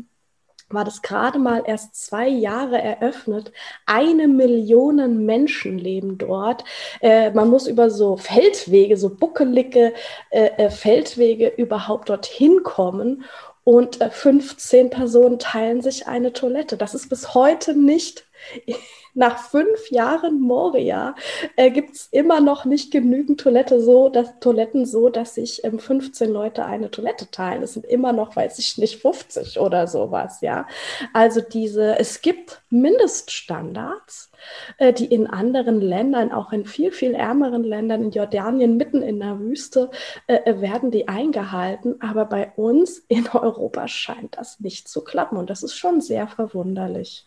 [0.73, 3.53] war das gerade mal erst zwei Jahre eröffnet.
[3.87, 6.65] Eine Million Menschen leben dort.
[7.01, 9.93] Äh, man muss über so Feldwege, so buckelige
[10.31, 13.25] äh, äh Feldwege überhaupt dorthin kommen.
[13.65, 16.77] Und 15 äh, Personen teilen sich eine Toilette.
[16.77, 18.25] Das ist bis heute nicht
[19.15, 21.15] nach fünf Jahren Moria
[21.57, 25.79] äh, gibt es immer noch nicht genügend Toilette so, dass, Toiletten so, dass sich ähm,
[25.79, 27.63] 15 Leute eine Toilette teilen.
[27.63, 30.67] Es sind immer noch, weiß ich nicht, 50 oder sowas, ja.
[31.13, 34.31] Also diese, es gibt Mindeststandards,
[34.79, 39.21] äh, die in anderen Ländern, auch in viel, viel ärmeren Ländern, in Jordanien, mitten in
[39.21, 39.91] der Wüste,
[40.27, 42.01] äh, äh werden die eingehalten.
[42.01, 46.29] Aber bei uns in Europa scheint das nicht zu klappen und das ist schon sehr
[46.29, 47.27] verwunderlich.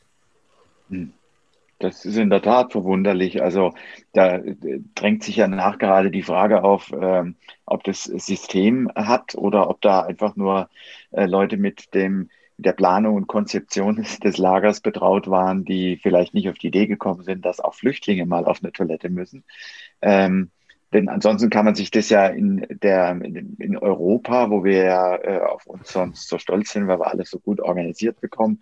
[1.80, 3.41] Das ist in der Tat verwunderlich.
[3.41, 3.74] Also
[4.13, 4.39] da
[4.95, 9.82] drängt sich ja nach gerade die Frage auf, ähm, ob das System hat oder ob
[9.82, 10.69] da einfach nur
[11.12, 16.34] äh, Leute mit dem der Planung und Konzeption des, des, Lagers betraut waren, die vielleicht
[16.34, 19.43] nicht auf die Idee gekommen sind, dass auch Flüchtlinge mal auf eine Toilette müssen.
[20.02, 20.52] Ähm,
[20.96, 25.40] denn ansonsten kann man sich das ja in der in, Europa, wo wir ja äh,
[25.42, 28.62] auf uns sonst so stolz sind, weil wir alles so gut organisiert bekommen,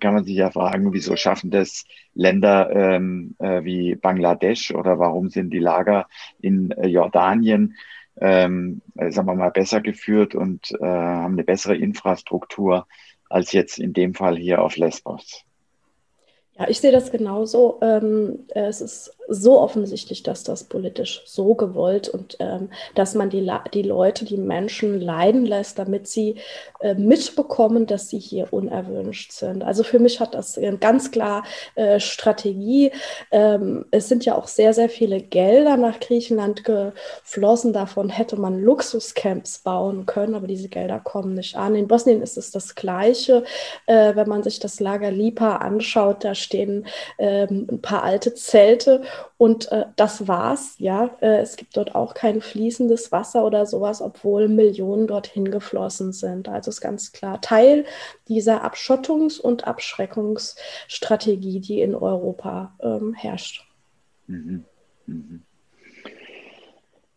[0.00, 5.28] kann man sich ja fragen, wieso schaffen das Länder ähm, äh, wie Bangladesch oder warum
[5.28, 6.08] sind die Lager
[6.40, 7.76] in äh, Jordanien
[8.18, 12.86] ähm, äh, sagen wir mal besser geführt und äh, haben eine bessere Infrastruktur
[13.28, 15.44] als jetzt in dem Fall hier auf Lesbos.
[16.56, 17.78] Ja, ich sehe das genauso.
[17.82, 23.50] Ähm, es ist so offensichtlich, dass das politisch so gewollt und ähm, dass man die,
[23.72, 26.36] die Leute, die Menschen leiden lässt, damit sie
[26.80, 29.64] äh, mitbekommen, dass sie hier unerwünscht sind.
[29.64, 32.92] Also für mich hat das ganz klar äh, Strategie.
[33.30, 37.72] Ähm, es sind ja auch sehr, sehr viele Gelder nach Griechenland geflossen.
[37.72, 41.74] Davon hätte man Luxuscamps bauen können, aber diese Gelder kommen nicht an.
[41.74, 43.44] In Bosnien ist es das Gleiche.
[43.86, 46.86] Äh, wenn man sich das Lager Lipa anschaut, da stehen
[47.18, 49.02] ähm, ein paar alte Zelte
[49.36, 51.10] und äh, das war's, ja.
[51.20, 56.48] Äh, es gibt dort auch kein fließendes Wasser oder sowas, obwohl Millionen dorthin geflossen sind.
[56.48, 57.84] Also ist ganz klar Teil
[58.28, 63.66] dieser Abschottungs- und Abschreckungsstrategie, die in Europa ähm, herrscht.
[64.26, 64.64] Mhm.
[65.06, 65.43] Mhm.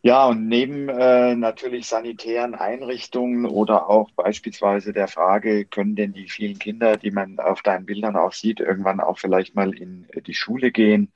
[0.01, 6.29] Ja, und neben äh, natürlich sanitären Einrichtungen oder auch beispielsweise der Frage, können denn die
[6.29, 10.33] vielen Kinder, die man auf deinen Bildern auch sieht, irgendwann auch vielleicht mal in die
[10.33, 11.11] Schule gehen?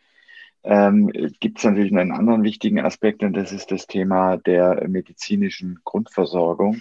[0.64, 5.80] ähm, gibt es natürlich einen anderen wichtigen Aspekt und das ist das Thema der medizinischen
[5.84, 6.80] Grundversorgung,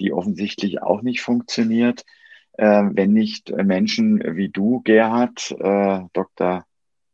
[0.00, 2.04] die offensichtlich auch nicht funktioniert,
[2.52, 6.66] äh, wenn nicht Menschen wie du, Gerhard, äh, Dr.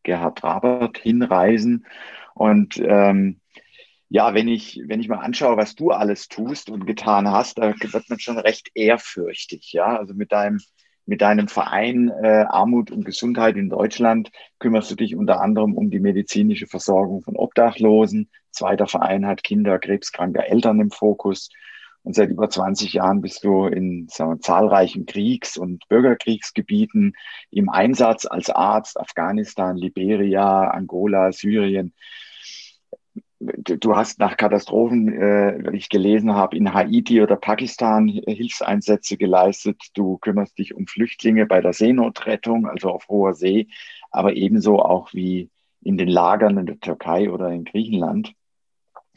[0.02, 1.86] Gerhard Rabert, hinreisen.
[2.34, 3.40] Und ähm,
[4.10, 7.74] ja, wenn ich, wenn ich mal anschaue, was du alles tust und getan hast, da
[7.78, 9.98] wird man schon recht ehrfürchtig, ja.
[9.98, 10.60] Also mit deinem
[11.08, 15.90] mit deinem Verein äh, Armut und Gesundheit in Deutschland kümmerst du dich unter anderem um
[15.90, 18.28] die medizinische Versorgung von Obdachlosen.
[18.50, 21.48] Zweiter Verein hat Kinder krebskranker Eltern im Fokus.
[22.02, 27.14] Und seit über 20 Jahren bist du in sagen wir, zahlreichen Kriegs- und Bürgerkriegsgebieten
[27.50, 31.94] im Einsatz als Arzt, Afghanistan, Liberia, Angola, Syrien
[33.40, 39.80] du hast nach Katastrophen, äh, ich gelesen habe, in Haiti oder Pakistan Hilfseinsätze geleistet.
[39.94, 43.68] Du kümmerst dich um Flüchtlinge bei der Seenotrettung, also auf hoher See,
[44.10, 45.50] aber ebenso auch wie
[45.82, 48.34] in den Lagern in der Türkei oder in Griechenland.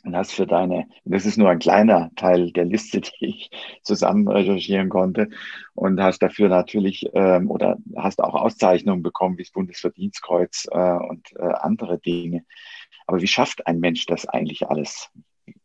[0.04, 3.50] Und hast für deine, das ist nur ein kleiner Teil der Liste, die ich
[3.84, 5.30] zusammen recherchieren konnte,
[5.76, 11.32] und hast dafür natürlich ähm, oder hast auch Auszeichnungen bekommen, wie das Bundesverdienstkreuz äh, und
[11.36, 12.46] äh, andere Dinge.
[13.12, 15.10] Aber wie schafft ein Mensch das eigentlich alles?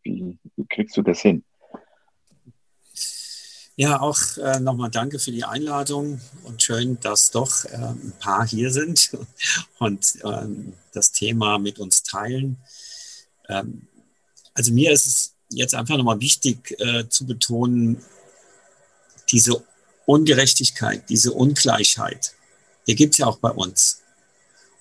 [0.02, 1.44] Wie, wie kriegst du das hin?
[3.76, 8.44] Ja, auch äh, nochmal danke für die Einladung und schön, dass doch äh, ein paar
[8.44, 9.16] hier sind
[9.78, 12.56] und ähm, das Thema mit uns teilen.
[13.48, 13.87] Ähm,
[14.52, 18.02] also mir ist es jetzt einfach nochmal wichtig äh, zu betonen,
[19.30, 19.62] diese
[20.04, 22.35] Ungerechtigkeit, diese Ungleichheit,
[22.88, 24.02] die gibt es ja auch bei uns.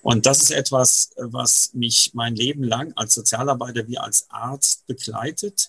[0.06, 5.68] Und das ist etwas, was mich mein Leben lang als Sozialarbeiter wie als Arzt begleitet.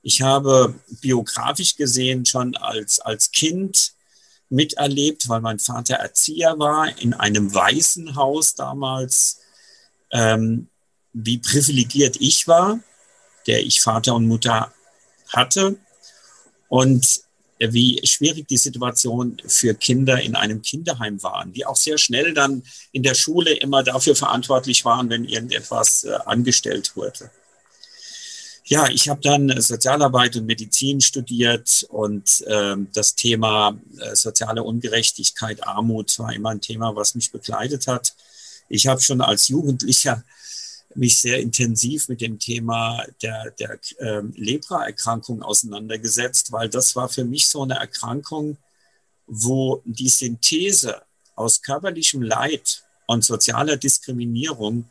[0.00, 3.94] Ich habe biografisch gesehen schon als, als Kind
[4.48, 9.40] miterlebt, weil mein Vater Erzieher war in einem Waisenhaus damals,
[10.12, 10.68] ähm,
[11.12, 12.78] wie privilegiert ich war,
[13.48, 14.72] der ich Vater und Mutter
[15.32, 15.76] hatte.
[16.68, 17.22] Und
[17.58, 22.62] wie schwierig die Situation für Kinder in einem Kinderheim waren, die auch sehr schnell dann
[22.92, 27.30] in der Schule immer dafür verantwortlich waren, wenn irgendetwas äh, angestellt wurde.
[28.64, 35.66] Ja, ich habe dann Sozialarbeit und Medizin studiert und äh, das Thema äh, soziale Ungerechtigkeit,
[35.66, 38.12] Armut war immer ein Thema, was mich begleitet hat.
[38.68, 40.22] Ich habe schon als Jugendlicher
[40.94, 47.24] mich sehr intensiv mit dem Thema der, der äh, Lepra-Erkrankung auseinandergesetzt, weil das war für
[47.24, 48.56] mich so eine Erkrankung,
[49.26, 51.02] wo die Synthese
[51.34, 54.90] aus körperlichem Leid und sozialer Diskriminierung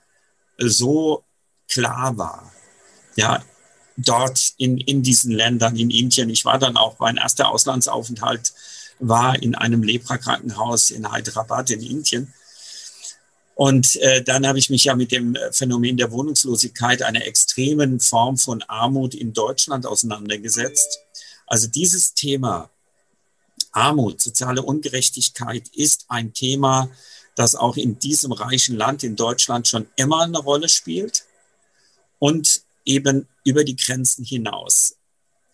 [0.57, 1.23] so
[1.67, 2.51] klar war.
[3.15, 3.43] Ja,
[3.97, 6.29] dort in, in diesen Ländern, in Indien.
[6.29, 8.53] Ich war dann auch, mein erster Auslandsaufenthalt
[8.99, 12.33] war in einem Lepra-Krankenhaus in Hyderabad in Indien.
[13.58, 18.00] Und äh, dann habe ich mich ja mit dem äh, Phänomen der Wohnungslosigkeit, einer extremen
[18.00, 21.00] Form von Armut in Deutschland auseinandergesetzt.
[21.48, 22.70] Also dieses Thema
[23.72, 26.91] Armut, soziale Ungerechtigkeit ist ein Thema,
[27.34, 31.26] das auch in diesem reichen Land, in Deutschland, schon immer eine Rolle spielt
[32.20, 34.98] und eben über die Grenzen hinaus.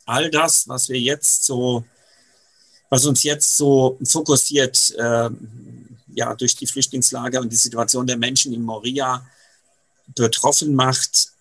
[0.05, 1.85] All das, was wir jetzt so,
[2.89, 5.29] was uns jetzt so fokussiert, äh,
[6.15, 9.25] ja, durch die Flüchtlingslager und die Situation der Menschen in Moria
[10.15, 11.33] betroffen macht,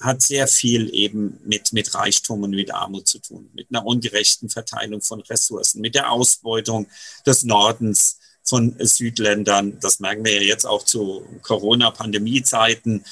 [0.00, 4.50] hat sehr viel eben mit, mit Reichtum und mit Armut zu tun, mit einer ungerechten
[4.50, 6.86] Verteilung von Ressourcen, mit der Ausbeutung
[7.24, 9.78] des Nordens von Südländern.
[9.80, 13.04] Das merken wir ja jetzt auch zu Corona-Pandemie-Zeiten.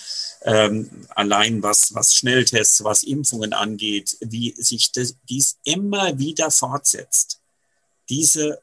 [0.43, 7.41] Ähm, allein was, was Schnelltests, was Impfungen angeht, wie sich das, dies immer wieder fortsetzt.
[8.11, 8.61] Diese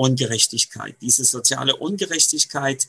[0.00, 2.88] Ungerechtigkeit, diese soziale Ungerechtigkeit,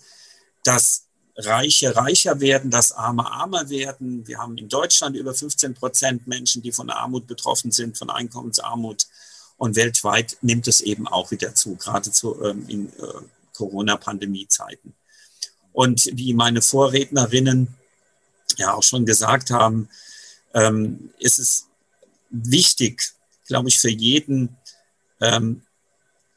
[0.63, 4.25] dass Reiche reicher werden, dass Arme armer werden.
[4.27, 9.07] Wir haben in Deutschland über 15 Prozent Menschen, die von Armut betroffen sind, von Einkommensarmut.
[9.57, 13.21] Und weltweit nimmt es eben auch wieder zu, geradezu ähm, in äh,
[13.53, 14.93] Corona-Pandemie-Zeiten.
[15.73, 17.75] Und wie meine Vorrednerinnen
[18.57, 19.89] ja auch schon gesagt haben,
[20.53, 21.67] ähm, ist es
[22.29, 23.03] wichtig,
[23.47, 24.55] glaube ich, für jeden
[25.19, 25.63] ähm,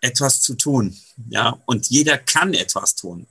[0.04, 0.96] etwas zu tun.
[1.30, 3.26] Ja, und jeder kann etwas tun.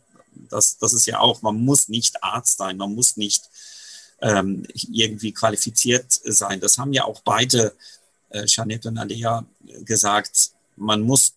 [0.49, 3.43] Das, das ist ja auch, man muss nicht Arzt sein, man muss nicht
[4.21, 6.59] ähm, irgendwie qualifiziert sein.
[6.59, 7.73] Das haben ja auch beide,
[8.29, 9.45] äh, Jeanette und Alea,
[9.85, 10.51] gesagt.
[10.75, 11.33] Man muss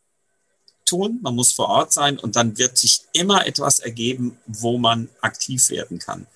[0.86, 5.08] tun, man muss vor Ort sein und dann wird sich immer etwas ergeben, wo man
[5.20, 6.26] aktiv werden kann.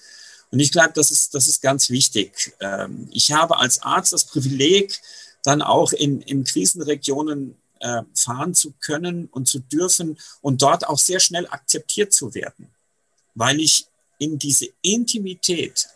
[0.50, 2.52] Und ich glaube, das ist, das ist ganz wichtig.
[2.60, 5.00] Ähm, ich habe als Arzt das Privileg,
[5.42, 10.98] dann auch in, in Krisenregionen äh, fahren zu können und zu dürfen und dort auch
[10.98, 12.68] sehr schnell akzeptiert zu werden,
[13.34, 13.86] weil ich
[14.18, 15.88] in diese Intimität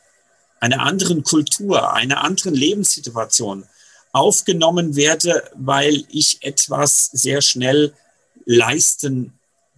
[0.60, 3.64] einer anderen Kultur, einer anderen Lebenssituation
[4.12, 7.92] aufgenommen werde, weil ich etwas sehr schnell
[8.46, 9.32] leisten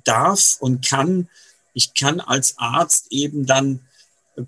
[0.04, 1.28] darf und kann.
[1.74, 3.80] Ich kann als Arzt eben dann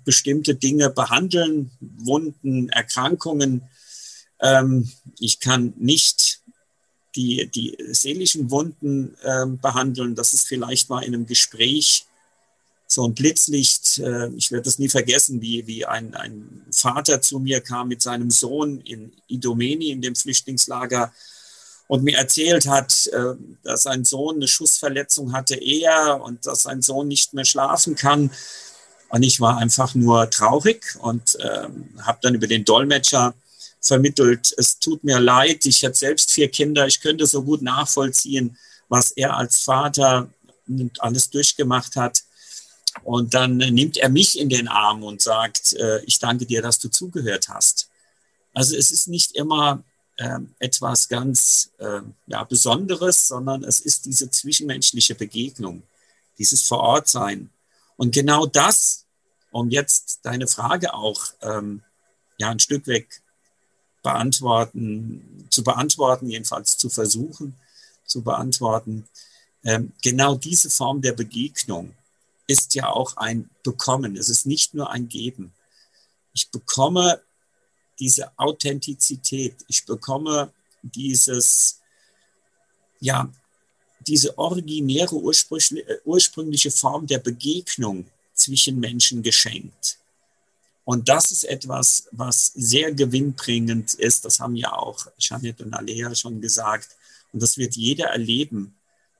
[0.05, 3.63] bestimmte Dinge behandeln, Wunden, Erkrankungen.
[4.39, 6.39] Ähm, ich kann nicht
[7.15, 10.15] die, die seelischen Wunden äh, behandeln.
[10.15, 12.05] Das ist vielleicht mal in einem Gespräch
[12.87, 13.99] so ein Blitzlicht.
[13.99, 18.01] Äh, ich werde das nie vergessen, wie, wie ein, ein Vater zu mir kam mit
[18.01, 21.13] seinem Sohn in Idomeni, in dem Flüchtlingslager,
[21.87, 26.81] und mir erzählt hat, äh, dass sein Sohn eine Schussverletzung hatte, er, und dass sein
[26.81, 28.31] Sohn nicht mehr schlafen kann.
[29.09, 31.67] Und ich war einfach nur traurig und äh,
[32.01, 33.33] habe dann über den Dolmetscher
[33.81, 38.57] vermittelt, es tut mir leid, ich habe selbst vier Kinder, ich könnte so gut nachvollziehen,
[38.89, 40.29] was er als Vater
[40.99, 42.23] alles durchgemacht hat.
[43.03, 46.79] Und dann nimmt er mich in den Arm und sagt, äh, ich danke dir, dass
[46.79, 47.89] du zugehört hast.
[48.53, 49.83] Also es ist nicht immer
[50.17, 55.83] äh, etwas ganz äh, ja, Besonderes, sondern es ist diese zwischenmenschliche Begegnung,
[56.37, 57.51] dieses Vorortsein.
[57.95, 59.05] Und genau das,
[59.51, 61.83] um jetzt deine Frage auch ähm,
[62.37, 63.21] ja, ein Stück weg
[64.01, 67.55] beantworten, zu beantworten, jedenfalls zu versuchen
[68.09, 69.07] zu beantworten.
[69.63, 71.93] Ähm, genau diese Form der Begegnung
[72.47, 74.17] ist ja auch ein Bekommen.
[74.17, 75.53] Es ist nicht nur ein Geben.
[76.33, 77.21] Ich bekomme
[77.99, 79.55] diese Authentizität.
[79.67, 81.79] Ich bekomme dieses,
[82.99, 83.31] ja,
[84.07, 89.98] diese originäre ursprüngliche, ursprüngliche Form der Begegnung zwischen Menschen geschenkt.
[90.89, 94.25] Und das ist etwas, was sehr gewinnbringend ist.
[94.25, 96.97] Das haben ja auch Janet und Alea schon gesagt.
[97.31, 98.75] Und das wird jeder erleben,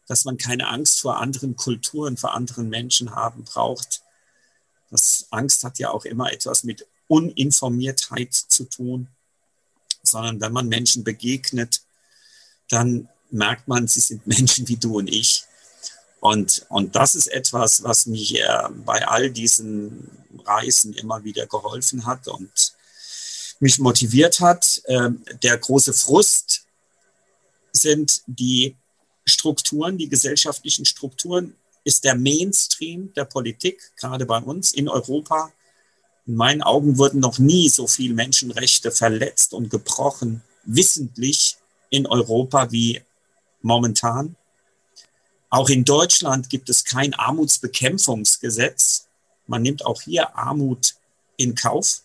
[0.08, 4.02] dass man keine Angst vor anderen Kulturen, vor anderen Menschen haben braucht.
[4.90, 9.08] Das Angst hat ja auch immer etwas mit Uninformiertheit zu tun,
[10.02, 11.84] sondern wenn man Menschen begegnet,
[12.70, 15.44] dann merkt man, sie sind Menschen wie du und ich.
[16.20, 18.46] Und, und das ist etwas, was mich äh,
[18.86, 20.10] bei all diesen
[20.46, 22.74] Reisen immer wieder geholfen hat und
[23.60, 24.82] mich motiviert hat.
[24.86, 25.10] Äh,
[25.44, 26.66] der große Frust
[27.72, 28.76] sind die
[29.26, 35.52] Strukturen, die gesellschaftlichen Strukturen, ist der Mainstream der Politik, gerade bei uns in Europa.
[36.26, 41.58] In meinen Augen wurden noch nie so viele Menschenrechte verletzt und gebrochen, wissentlich
[41.90, 43.02] in Europa wie
[43.62, 44.36] momentan.
[45.50, 49.08] Auch in Deutschland gibt es kein Armutsbekämpfungsgesetz.
[49.48, 50.96] Man nimmt auch hier Armut
[51.38, 52.02] in Kauf.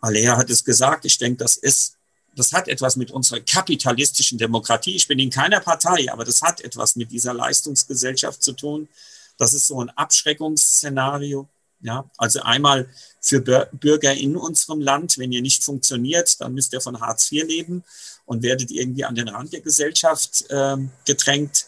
[0.00, 1.96] Alea hat es gesagt, ich denke, das ist,
[2.34, 4.96] das hat etwas mit unserer kapitalistischen Demokratie.
[4.96, 8.88] Ich bin in keiner Partei, aber das hat etwas mit dieser Leistungsgesellschaft zu tun.
[9.36, 11.48] Das ist so ein Abschreckungsszenario.
[11.84, 12.88] Ja, also einmal
[13.20, 17.44] für Bürger in unserem Land, wenn ihr nicht funktioniert, dann müsst ihr von Hartz IV
[17.44, 17.82] leben
[18.24, 21.66] und werdet irgendwie an den Rand der Gesellschaft äh, gedrängt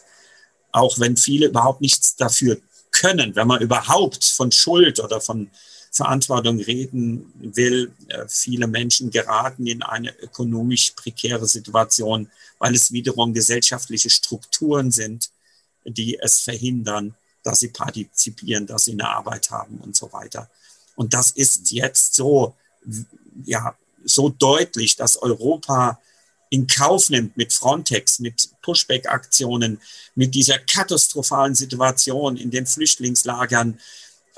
[0.75, 2.57] auch wenn viele überhaupt nichts dafür
[2.91, 5.49] können, wenn man überhaupt von Schuld oder von
[5.91, 7.93] Verantwortung reden will.
[8.09, 15.29] Äh, viele Menschen geraten in eine ökonomisch prekäre Situation, weil es wiederum gesellschaftliche Strukturen sind,
[15.85, 20.49] die es verhindern, dass sie partizipieren, dass sie eine Arbeit haben und so weiter.
[20.95, 22.53] Und das ist jetzt so,
[23.45, 25.99] ja, so deutlich, dass Europa
[26.49, 29.81] in Kauf nimmt mit Frontex, mit Pushback-Aktionen,
[30.15, 33.79] mit dieser katastrophalen Situation in den Flüchtlingslagern,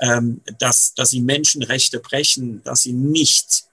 [0.00, 3.64] ähm, dass, dass sie Menschenrechte brechen, dass sie nicht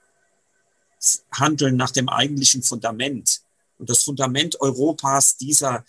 [1.32, 3.40] handeln nach dem eigentlichen Fundament.
[3.78, 5.84] Und das Fundament Europas dieser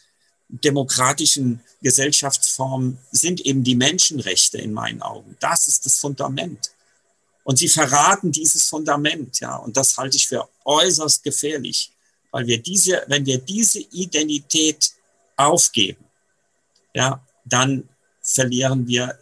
[0.49, 5.35] demokratischen Gesellschaftsform sind eben die Menschenrechte in meinen Augen.
[5.39, 6.71] Das ist das Fundament.
[7.43, 9.55] Und sie verraten dieses Fundament, ja.
[9.55, 11.91] Und das halte ich für äußerst gefährlich,
[12.37, 14.91] weil wir diese, wenn wir diese Identität
[15.37, 16.05] aufgeben,
[16.93, 17.89] ja, dann
[18.21, 19.17] verlieren wir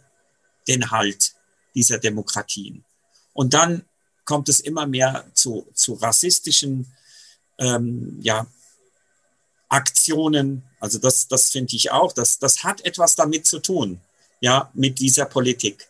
[0.68, 1.32] den Halt
[1.74, 2.84] dieser Demokratien.
[3.32, 3.86] Und dann
[4.26, 6.92] kommt es immer mehr zu, zu rassistischen
[7.58, 8.46] ähm, ja,
[9.70, 10.64] Aktionen.
[10.78, 12.12] Also das, das finde ich auch.
[12.12, 13.98] Das, das hat etwas damit zu tun,
[14.42, 15.88] ja, mit dieser Politik.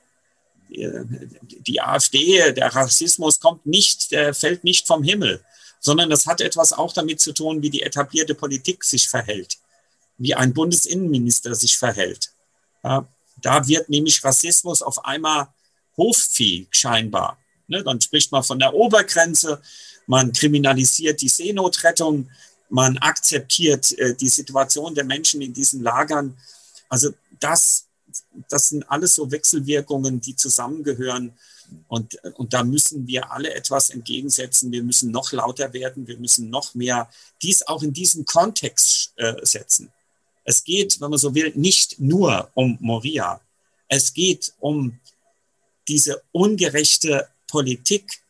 [0.68, 5.44] Die AfD, der Rassismus kommt nicht, fällt nicht vom Himmel,
[5.80, 9.58] sondern das hat etwas auch damit zu tun, wie die etablierte Politik sich verhält,
[10.18, 12.32] wie ein Bundesinnenminister sich verhält.
[12.82, 15.48] Da wird nämlich Rassismus auf einmal
[15.96, 17.38] Hoffähig scheinbar.
[17.68, 19.60] Ne, dann spricht man von der Obergrenze,
[20.06, 22.30] man kriminalisiert die Seenotrettung,
[22.68, 26.36] man akzeptiert äh, die Situation der Menschen in diesen Lagern.
[26.88, 27.10] Also
[27.40, 27.85] das,
[28.48, 31.32] das sind alles so Wechselwirkungen, die zusammengehören.
[31.88, 34.70] Und, und da müssen wir alle etwas entgegensetzen.
[34.70, 36.06] Wir müssen noch lauter werden.
[36.06, 37.10] Wir müssen noch mehr
[37.42, 39.92] dies auch in diesen Kontext äh, setzen.
[40.44, 43.40] Es geht, wenn man so will, nicht nur um Moria.
[43.88, 44.98] Es geht um
[45.88, 48.22] diese ungerechte Politik,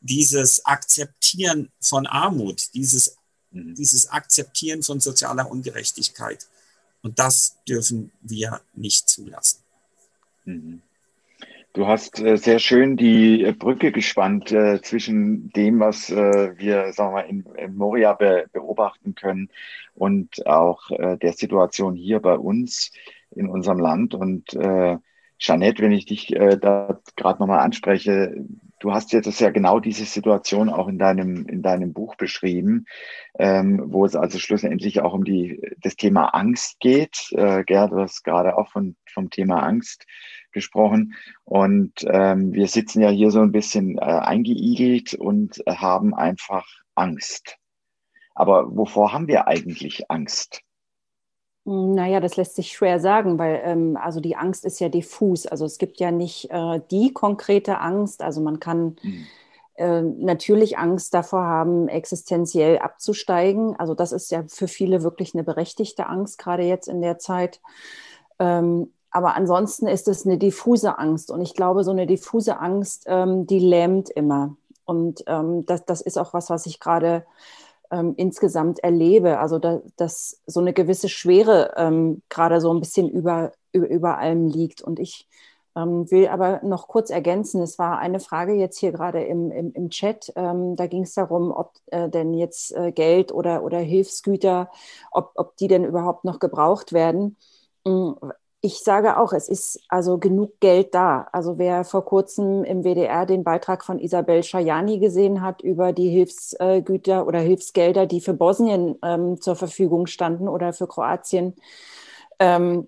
[0.00, 3.16] dieses Akzeptieren von Armut, dieses,
[3.50, 3.74] mhm.
[3.74, 6.46] dieses Akzeptieren von sozialer Ungerechtigkeit.
[7.02, 9.62] Und das dürfen wir nicht zulassen.
[10.44, 10.82] Mhm.
[11.74, 17.14] Du hast äh, sehr schön die äh, Brücke gespannt äh, zwischen dem, was wir sagen
[17.14, 19.48] wir, in, in Moria be beobachten können
[19.94, 22.92] und auch der Situation hier bei uns
[23.30, 24.14] in unserem Land.
[24.14, 24.56] Und
[25.38, 28.44] Jeanette, wenn ich dich da gerade nochmal anspreche,
[28.82, 32.86] du hast jetzt ja genau diese Situation auch in deinem, in deinem Buch beschrieben,
[33.38, 37.30] ähm, wo es also schlussendlich auch um die, das Thema Angst geht.
[37.30, 40.04] Äh, Gerd, du hast gerade auch von, vom Thema Angst
[40.50, 41.14] gesprochen.
[41.44, 46.66] Und ähm, wir sitzen ja hier so ein bisschen äh, eingeigelt und haben einfach
[46.96, 47.58] Angst.
[48.34, 50.62] Aber wovor haben wir eigentlich Angst?
[51.64, 55.46] Naja, das lässt sich schwer sagen, weil ähm, also die Angst ist ja diffus.
[55.46, 58.20] Also es gibt ja nicht äh, die konkrete Angst.
[58.20, 59.26] Also man kann mhm.
[59.74, 63.76] äh, natürlich Angst davor haben, existenziell abzusteigen.
[63.78, 67.60] Also das ist ja für viele wirklich eine berechtigte Angst, gerade jetzt in der Zeit.
[68.40, 71.30] Ähm, aber ansonsten ist es eine diffuse Angst.
[71.30, 74.56] Und ich glaube, so eine diffuse Angst, ähm, die lähmt immer.
[74.84, 77.24] Und ähm, das, das ist auch was, was ich gerade
[77.92, 79.38] ähm, insgesamt erlebe.
[79.38, 84.18] Also da, dass so eine gewisse Schwere ähm, gerade so ein bisschen über, über, über
[84.18, 84.82] allem liegt.
[84.82, 85.28] Und ich
[85.76, 89.72] ähm, will aber noch kurz ergänzen, es war eine Frage jetzt hier gerade im, im,
[89.72, 93.78] im Chat, ähm, da ging es darum, ob äh, denn jetzt äh, Geld oder, oder
[93.78, 94.70] Hilfsgüter,
[95.10, 97.36] ob, ob die denn überhaupt noch gebraucht werden.
[98.64, 101.26] Ich sage auch, es ist also genug Geld da.
[101.32, 106.08] Also wer vor kurzem im WDR den Beitrag von Isabel Schajani gesehen hat über die
[106.08, 111.56] Hilfsgüter oder Hilfsgelder, die für Bosnien ähm, zur Verfügung standen oder für Kroatien,
[112.38, 112.86] ähm,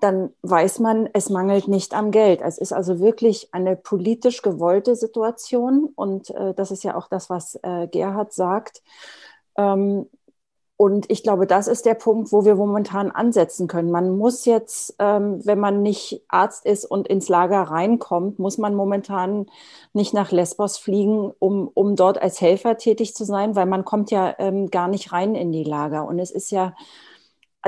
[0.00, 2.40] dann weiß man, es mangelt nicht am Geld.
[2.42, 7.30] Es ist also wirklich eine politisch gewollte Situation und äh, das ist ja auch das,
[7.30, 8.82] was äh, Gerhard sagt.
[9.56, 10.06] Ähm,
[10.76, 13.92] und ich glaube, das ist der Punkt, wo wir momentan ansetzen können.
[13.92, 18.74] Man muss jetzt, ähm, wenn man nicht Arzt ist und ins Lager reinkommt, muss man
[18.74, 19.46] momentan
[19.92, 24.10] nicht nach Lesbos fliegen, um, um dort als Helfer tätig zu sein, weil man kommt
[24.10, 26.08] ja ähm, gar nicht rein in die Lager.
[26.08, 26.74] Und es ist ja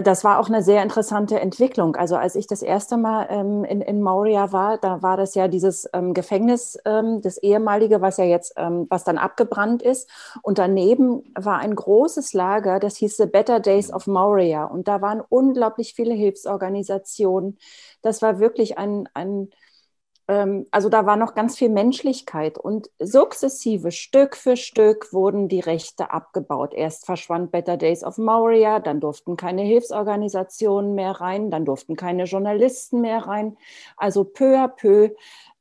[0.03, 1.97] das war auch eine sehr interessante Entwicklung.
[1.97, 5.49] Also als ich das erste Mal ähm, in, in Moria war, da war das ja
[5.49, 10.11] dieses ähm, Gefängnis, ähm, das ehemalige, was ja jetzt, ähm, was dann abgebrannt ist.
[10.43, 14.65] Und daneben war ein großes Lager, das hieß The Better Days of Moria.
[14.65, 17.59] Und da waren unglaublich viele Hilfsorganisationen.
[18.03, 19.49] Das war wirklich ein, ein
[20.29, 26.11] also da war noch ganz viel Menschlichkeit und sukzessive, Stück für Stück wurden die Rechte
[26.11, 26.75] abgebaut.
[26.75, 32.25] Erst verschwand Better Days of Moria, dann durften keine Hilfsorganisationen mehr rein, dann durften keine
[32.25, 33.57] Journalisten mehr rein.
[33.97, 35.11] Also peu à peu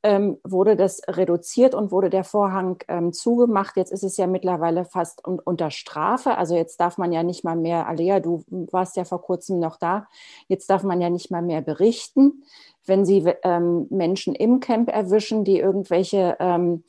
[0.06, 3.76] ähm, wurde das reduziert und wurde der Vorhang ähm, zugemacht.
[3.76, 6.38] Jetzt ist es ja mittlerweile fast un unter Strafe.
[6.38, 9.76] Also jetzt darf man ja nicht mal mehr, Alea, du warst ja vor kurzem noch
[9.76, 10.06] da,
[10.48, 12.44] jetzt darf man ja nicht mal mehr berichten
[12.86, 16.84] wenn Sie ähm, Menschen im Camp erwischen, die irgendwelche ähm,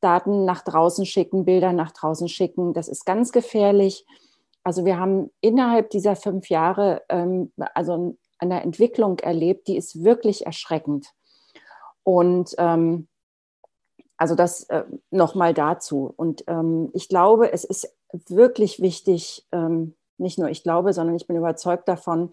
[0.00, 2.72] Daten nach draußen schicken, Bilder nach draußen schicken.
[2.72, 4.06] Das ist ganz gefährlich.
[4.62, 10.46] Also wir haben innerhalb dieser fünf Jahre ähm, also eine Entwicklung erlebt, die ist wirklich
[10.46, 11.08] erschreckend.
[12.02, 13.08] Und ähm,
[14.16, 16.12] also das äh, nochmal dazu.
[16.16, 17.94] Und ähm, ich glaube, es ist
[18.28, 22.32] wirklich wichtig, ähm, nicht nur ich glaube, sondern ich bin überzeugt davon,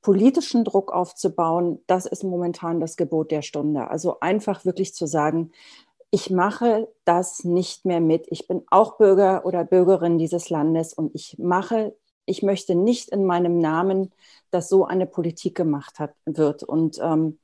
[0.00, 3.90] politischen Druck aufzubauen, das ist momentan das Gebot der Stunde.
[3.90, 5.50] Also einfach wirklich zu sagen,
[6.10, 8.26] ich mache das nicht mehr mit.
[8.30, 11.94] Ich bin auch Bürger oder Bürgerin dieses Landes und ich mache,
[12.24, 14.12] ich möchte nicht in meinem Namen,
[14.50, 16.62] dass so eine Politik gemacht hat, wird.
[16.62, 17.38] Und ähm,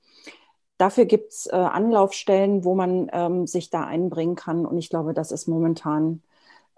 [0.83, 4.67] dafür gibt es äh, Anlaufstellen, wo man ähm, sich da einbringen kann.
[4.67, 6.23] Und ich glaube, das ist momentan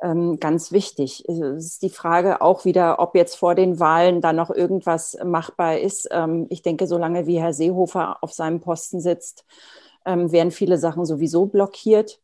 [0.03, 1.25] ähm, ganz wichtig.
[1.27, 5.79] Es ist die Frage auch wieder, ob jetzt vor den Wahlen da noch irgendwas machbar
[5.79, 6.09] ist.
[6.11, 9.47] Ähm, ich denke, solange wie Herr Seehofer auf seinem Posten sitzt,
[10.05, 12.21] ähm, werden viele Sachen sowieso blockiert.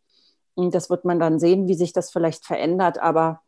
[0.55, 2.99] Und das wird man dann sehen, wie sich das vielleicht verändert.
[2.99, 3.41] Aber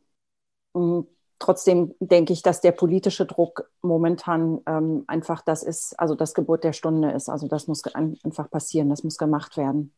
[1.42, 4.60] trotzdem denke ich, dass der politische Druck momentan
[5.06, 7.28] einfach das ist, also das Gebot der Stunde ist.
[7.28, 9.92] Also das muss einfach passieren, das muss gemacht werden.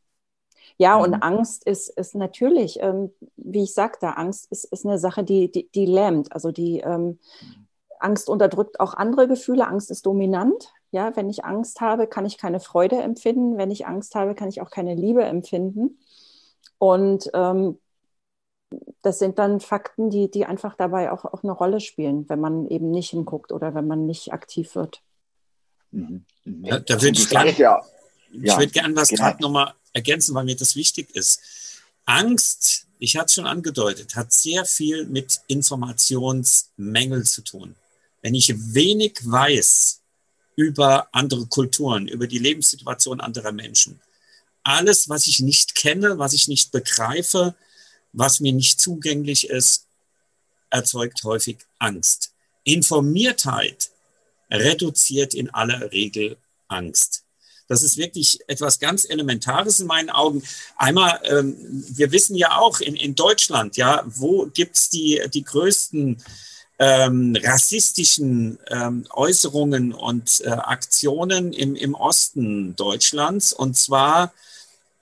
[0.76, 1.22] Ja, und mhm.
[1.22, 5.68] Angst ist, ist natürlich, ähm, wie ich sagte, Angst ist, ist eine Sache, die, die,
[5.72, 6.32] die lähmt.
[6.32, 7.18] Also die ähm,
[8.00, 9.66] Angst unterdrückt auch andere Gefühle.
[9.66, 10.72] Angst ist dominant.
[10.90, 13.56] Ja, wenn ich Angst habe, kann ich keine Freude empfinden.
[13.56, 15.98] Wenn ich Angst habe, kann ich auch keine Liebe empfinden.
[16.78, 17.78] Und ähm,
[19.02, 22.66] das sind dann Fakten, die, die einfach dabei auch, auch eine Rolle spielen, wenn man
[22.68, 25.02] eben nicht hinguckt oder wenn man nicht aktiv wird.
[25.90, 26.24] Mhm.
[26.44, 26.64] mhm.
[26.64, 27.82] Da, da würde ich gerne ja,
[28.32, 29.48] ja, würd gern was gerade genau.
[29.48, 31.40] nochmal ergänzen, weil mir das wichtig ist.
[32.04, 37.74] Angst, ich hatte es schon angedeutet, hat sehr viel mit Informationsmängel zu tun.
[38.22, 40.00] Wenn ich wenig weiß
[40.56, 44.00] über andere Kulturen, über die Lebenssituation anderer Menschen,
[44.62, 47.54] alles, was ich nicht kenne, was ich nicht begreife,
[48.14, 49.86] was mir nicht zugänglich ist,
[50.70, 52.32] erzeugt häufig Angst.
[52.62, 53.90] Informiertheit
[54.50, 56.38] reduziert in aller Regel
[56.68, 57.24] Angst.
[57.66, 60.42] Das ist wirklich etwas ganz Elementares in meinen Augen.
[60.76, 61.56] Einmal, ähm,
[61.88, 66.22] wir wissen ja auch in, in Deutschland, ja, wo gibt's die, die größten
[66.78, 74.34] ähm, rassistischen ähm, Äußerungen und äh, Aktionen im, im Osten Deutschlands und zwar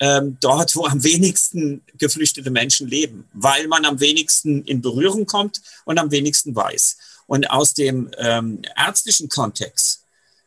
[0.03, 5.63] ähm, dort, wo am wenigsten geflüchtete Menschen leben, weil man am wenigsten in Berührung kommt
[5.85, 6.99] und am wenigsten weiß.
[7.27, 10.03] Und aus dem ähm, ärztlichen Kontext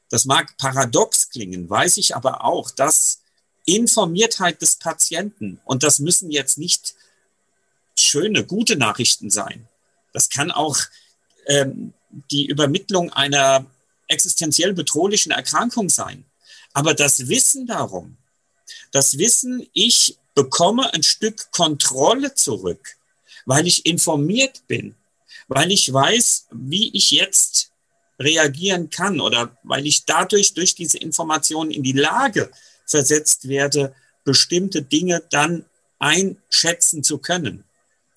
[0.10, 3.22] das mag paradox klingen, weiß ich aber auch, dass
[3.66, 6.93] Informiertheit des Patienten, und das müssen jetzt nicht
[7.95, 9.68] schöne, gute Nachrichten sein,
[10.14, 10.78] das kann auch
[11.47, 11.93] ähm,
[12.32, 13.66] die Übermittlung einer
[14.08, 16.24] existenziell bedrohlichen Erkrankung sein.
[16.74, 18.18] Aber das Wissen darum,
[18.91, 22.97] das Wissen, ich bekomme ein Stück Kontrolle zurück,
[23.45, 24.95] weil ich informiert bin,
[25.47, 27.72] weil ich weiß, wie ich jetzt
[28.20, 32.51] reagieren kann oder weil ich dadurch durch diese Informationen in die Lage
[32.86, 33.93] versetzt werde,
[34.24, 35.66] bestimmte Dinge dann
[35.99, 37.63] einschätzen zu können.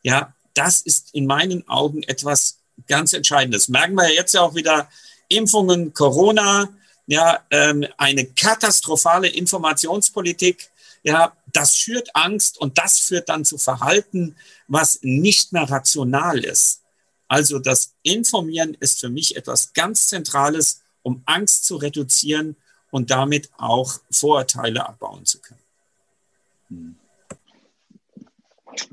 [0.03, 3.68] Ja, das ist in meinen Augen etwas ganz Entscheidendes.
[3.68, 4.88] Merken wir jetzt ja auch wieder
[5.28, 6.68] Impfungen, Corona,
[7.09, 10.70] ja, ähm, eine katastrophale Informationspolitik.
[11.02, 14.36] Ja, das schürt Angst und das führt dann zu Verhalten,
[14.68, 16.82] was nicht mehr rational ist.
[17.26, 22.56] Also das Informieren ist für mich etwas ganz Zentrales, um Angst zu reduzieren
[22.90, 26.98] und damit auch Vorurteile abbauen zu können.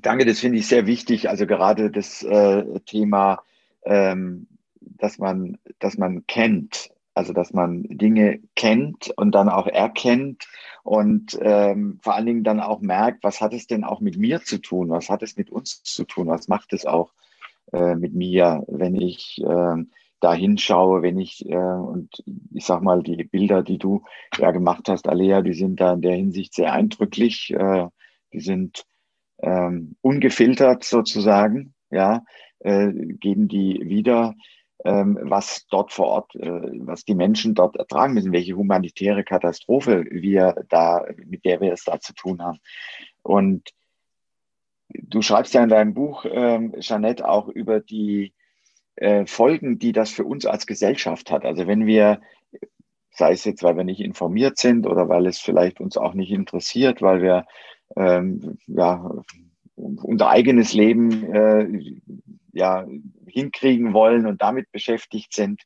[0.02, 1.28] Danke, das finde ich sehr wichtig.
[1.28, 3.44] Also gerade das äh, Thema,
[3.84, 4.48] ähm,
[4.80, 10.48] dass man, dass man kennt, also dass man Dinge kennt und dann auch erkennt
[10.84, 14.42] und ähm, vor allen Dingen dann auch merkt, was hat es denn auch mit mir
[14.42, 17.14] zu tun, was hat es mit uns zu tun, was macht es auch
[17.74, 19.84] äh, mit mir, wenn ich äh,
[20.20, 24.04] da hinschaue, wenn ich, äh, und ich sag mal, die Bilder, die du
[24.38, 27.52] ja gemacht hast, Alea, die sind da in der Hinsicht sehr eindrücklich.
[27.52, 27.88] Äh,
[28.34, 28.86] die sind
[29.42, 32.24] ähm, ungefiltert sozusagen, ja,
[32.60, 34.34] äh, geben die wieder.
[34.86, 40.06] Ähm, was dort vor Ort, äh, was die Menschen dort ertragen müssen, welche humanitäre Katastrophe
[40.10, 42.60] wir da, mit der wir es da zu tun haben.
[43.24, 43.72] Und
[44.90, 48.34] du schreibst ja in deinem Buch, ähm, Jeanette, auch über die
[48.96, 51.46] äh, Folgen, die das für uns als Gesellschaft hat.
[51.46, 52.22] Also wenn wir,
[53.10, 56.32] sei es jetzt, weil wir nicht informiert sind oder weil es vielleicht uns auch nicht
[56.32, 57.46] interessiert, weil wir
[57.96, 59.10] ähm, ja,
[59.76, 61.68] unser eigenes Leben äh,
[62.56, 62.88] ja,
[63.28, 65.62] hinkriegen wollen und damit beschäftigt sind.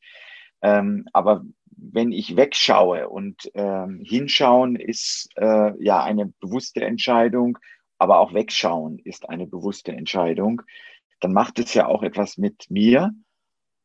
[0.62, 7.58] Ähm, aber wenn ich wegschaue und ähm, hinschauen ist äh, ja eine bewusste Entscheidung,
[7.98, 10.62] aber auch wegschauen ist eine bewusste Entscheidung,
[11.22, 13.12] dann macht es ja auch etwas mit mir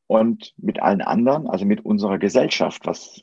[0.07, 2.87] und mit allen anderen, also mit unserer Gesellschaft.
[2.87, 3.23] Was,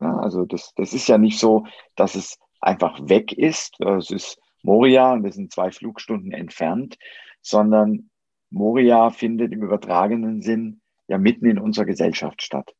[0.00, 1.66] ja, also das, das ist ja nicht so,
[1.96, 3.80] dass es einfach weg ist.
[3.80, 6.96] Es ist Moria und wir sind zwei Flugstunden entfernt,
[7.40, 8.10] sondern
[8.50, 12.74] Moria findet im übertragenen Sinn ja mitten in unserer Gesellschaft statt.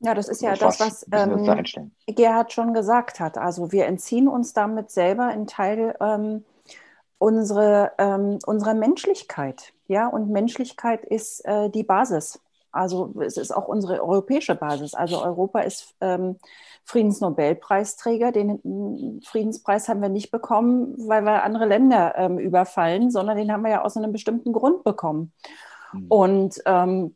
[0.00, 3.38] Ja, das ist ja das, was ähm, Gerhard schon gesagt hat.
[3.38, 6.44] Also wir entziehen uns damit selber einen Teil ähm,
[7.18, 9.72] unsere, ähm, unserer Menschlichkeit.
[9.86, 12.40] Ja, und Menschlichkeit ist äh, die Basis.
[12.72, 14.94] Also es ist auch unsere europäische Basis.
[14.94, 16.36] Also Europa ist ähm,
[16.84, 18.32] Friedensnobelpreisträger.
[18.32, 23.52] Den hm, Friedenspreis haben wir nicht bekommen, weil wir andere Länder ähm, überfallen, sondern den
[23.52, 25.32] haben wir ja aus einem bestimmten Grund bekommen.
[25.92, 26.06] Mhm.
[26.08, 27.14] Und ähm,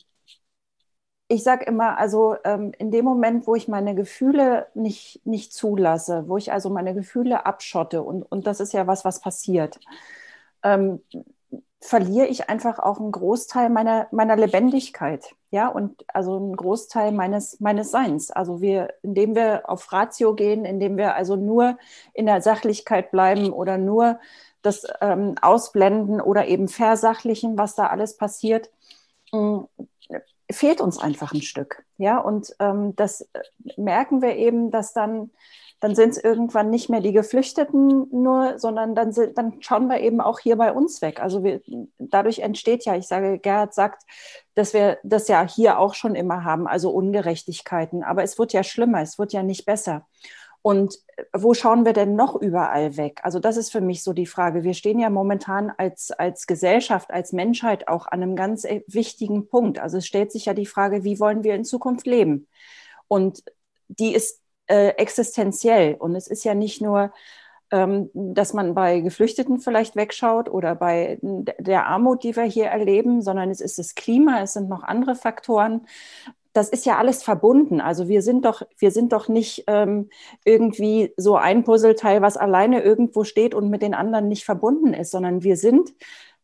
[1.28, 6.28] ich sage immer, also ähm, in dem Moment, wo ich meine Gefühle nicht, nicht zulasse,
[6.28, 9.80] wo ich also meine Gefühle abschotte, und, und das ist ja was, was passiert,
[10.62, 11.00] ähm,
[11.86, 17.60] verliere ich einfach auch einen Großteil meiner, meiner Lebendigkeit, ja, und also einen Großteil meines,
[17.60, 18.30] meines Seins.
[18.30, 21.78] Also wir, indem wir auf Ratio gehen, indem wir also nur
[22.12, 24.18] in der Sachlichkeit bleiben oder nur
[24.62, 28.70] das ähm, ausblenden oder eben versachlichen, was da alles passiert,
[30.50, 33.28] fehlt uns einfach ein Stück, ja, und ähm, das
[33.76, 35.30] merken wir eben, dass dann
[35.80, 40.00] dann sind es irgendwann nicht mehr die Geflüchteten nur, sondern dann, sind, dann schauen wir
[40.00, 41.20] eben auch hier bei uns weg.
[41.20, 41.60] Also wir,
[41.98, 44.02] dadurch entsteht ja, ich sage, Gerhard sagt,
[44.54, 48.02] dass wir das ja hier auch schon immer haben, also Ungerechtigkeiten.
[48.02, 50.06] Aber es wird ja schlimmer, es wird ja nicht besser.
[50.66, 50.98] Und
[51.32, 53.20] wo schauen wir denn noch überall weg?
[53.22, 54.64] Also das ist für mich so die Frage.
[54.64, 59.46] Wir stehen ja momentan als, als Gesellschaft, als Menschheit auch an einem ganz äh, wichtigen
[59.46, 59.78] Punkt.
[59.78, 62.48] Also es stellt sich ja die Frage, wie wollen wir in Zukunft leben?
[63.06, 63.44] Und
[63.86, 65.94] die ist äh, existenziell.
[65.94, 67.12] Und es ist ja nicht nur,
[67.70, 73.22] ähm, dass man bei Geflüchteten vielleicht wegschaut oder bei der Armut, die wir hier erleben,
[73.22, 75.86] sondern es ist das Klima, es sind noch andere Faktoren.
[76.56, 77.80] Das ist ja alles verbunden.
[77.80, 80.08] Also wir sind doch, wir sind doch nicht ähm,
[80.44, 85.10] irgendwie so ein Puzzleteil, was alleine irgendwo steht und mit den anderen nicht verbunden ist,
[85.10, 85.92] sondern wir sind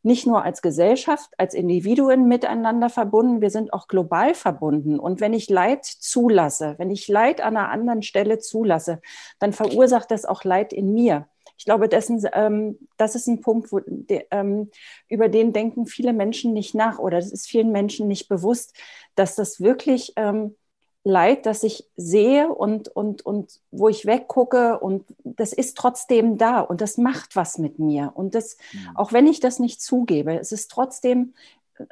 [0.03, 4.99] nicht nur als Gesellschaft, als Individuen miteinander verbunden, wir sind auch global verbunden.
[4.99, 9.01] Und wenn ich Leid zulasse, wenn ich Leid an einer anderen Stelle zulasse,
[9.39, 11.29] dann verursacht das auch Leid in mir.
[11.63, 14.69] Ich glaube, dessen, ähm, das ist ein Punkt, wo, de, ähm,
[15.09, 18.75] über den denken viele Menschen nicht nach oder es ist vielen Menschen nicht bewusst,
[19.15, 20.57] dass das wirklich ähm,
[21.05, 26.59] Leid, das ich sehe und, und, und wo ich weggucke und das ist trotzdem da
[26.59, 28.11] und das macht was mit mir.
[28.13, 28.97] Und das, mhm.
[28.97, 31.33] auch wenn ich das nicht zugebe, es ist trotzdem,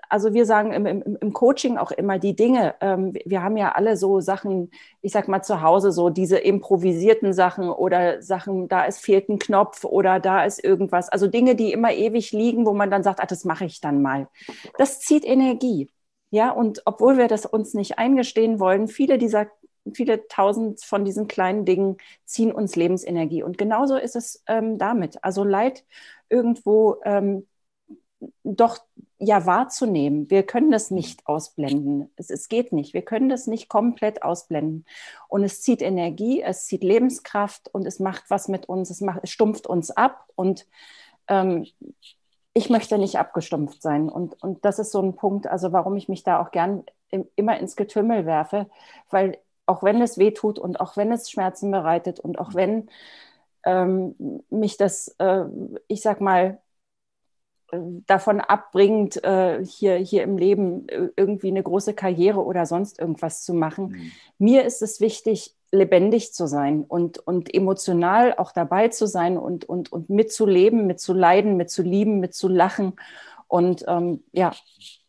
[0.09, 3.73] also wir sagen im, im, im Coaching auch immer die Dinge, ähm, wir haben ja
[3.73, 4.71] alle so Sachen,
[5.03, 9.39] ich sag mal zu Hause, so diese improvisierten Sachen oder Sachen, da ist fehlt ein
[9.39, 13.21] Knopf oder da ist irgendwas, also Dinge, die immer ewig liegen, wo man dann sagt,
[13.21, 14.29] ach, das mache ich dann mal.
[14.79, 15.91] Das zieht Energie.
[16.31, 19.49] Ja, und obwohl wir das uns nicht eingestehen wollen, viele dieser,
[19.93, 23.43] viele tausend von diesen kleinen Dingen ziehen uns Lebensenergie.
[23.43, 25.23] Und genauso ist es ähm, damit.
[25.25, 25.85] Also Leid
[26.29, 27.47] irgendwo ähm,
[28.45, 28.79] doch
[29.21, 30.31] ja wahrzunehmen.
[30.31, 32.11] Wir können das nicht ausblenden.
[32.17, 32.95] Es, es geht nicht.
[32.95, 34.87] Wir können das nicht komplett ausblenden.
[35.29, 38.91] Und es zieht Energie, es zieht Lebenskraft und es macht was mit uns.
[38.91, 40.67] Es, macht, es stumpft uns ab und
[41.29, 41.67] ähm,
[42.55, 44.09] ich möchte nicht abgestumpft sein.
[44.09, 47.29] Und, und das ist so ein Punkt, also warum ich mich da auch gern im,
[47.37, 48.71] immer ins Getümmel werfe,
[49.11, 52.89] weil auch wenn es weh tut und auch wenn es Schmerzen bereitet und auch wenn
[53.65, 55.45] ähm, mich das, äh,
[55.89, 56.59] ich sag mal,
[58.07, 63.55] davon abbringt, äh, hier, hier im Leben irgendwie eine große Karriere oder sonst irgendwas zu
[63.55, 63.89] machen.
[63.89, 64.13] Mhm.
[64.39, 69.65] Mir ist es wichtig, lebendig zu sein und, und emotional auch dabei zu sein und,
[69.65, 72.95] und, und mitzuleben, mitzuleiden, mitzulieben, mitzulachen.
[73.47, 74.53] Und ähm, ja,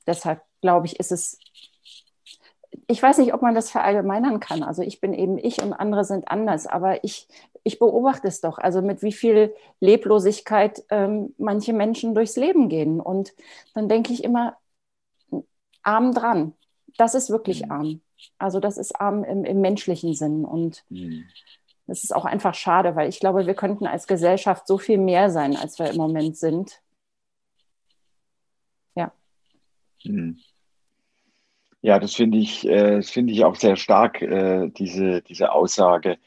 [0.06, 1.40] deshalb glaube ich, ist es,
[2.88, 4.64] ich weiß nicht, ob man das verallgemeinern kann.
[4.64, 7.28] Also ich bin eben ich und andere sind anders, aber ich,
[7.64, 13.00] ich beobachte es doch, also mit wie viel Leblosigkeit ähm, manche Menschen durchs Leben gehen.
[13.00, 13.34] Und
[13.74, 14.58] dann denke ich immer,
[15.84, 16.54] arm dran.
[16.98, 17.72] Das ist wirklich mhm.
[17.72, 18.02] arm.
[18.38, 20.46] Also das ist arm im, im menschlichen Sinn.
[20.46, 21.26] Und mhm.
[21.88, 25.30] das ist auch einfach schade, weil ich glaube, wir könnten als Gesellschaft so viel mehr
[25.30, 26.82] sein, als wir im Moment sind.
[28.96, 29.12] Ja.
[30.04, 30.38] Mhm.
[31.82, 36.18] Ja, das finde ich, äh, das finde ich auch sehr stark, äh, diese, diese Aussage,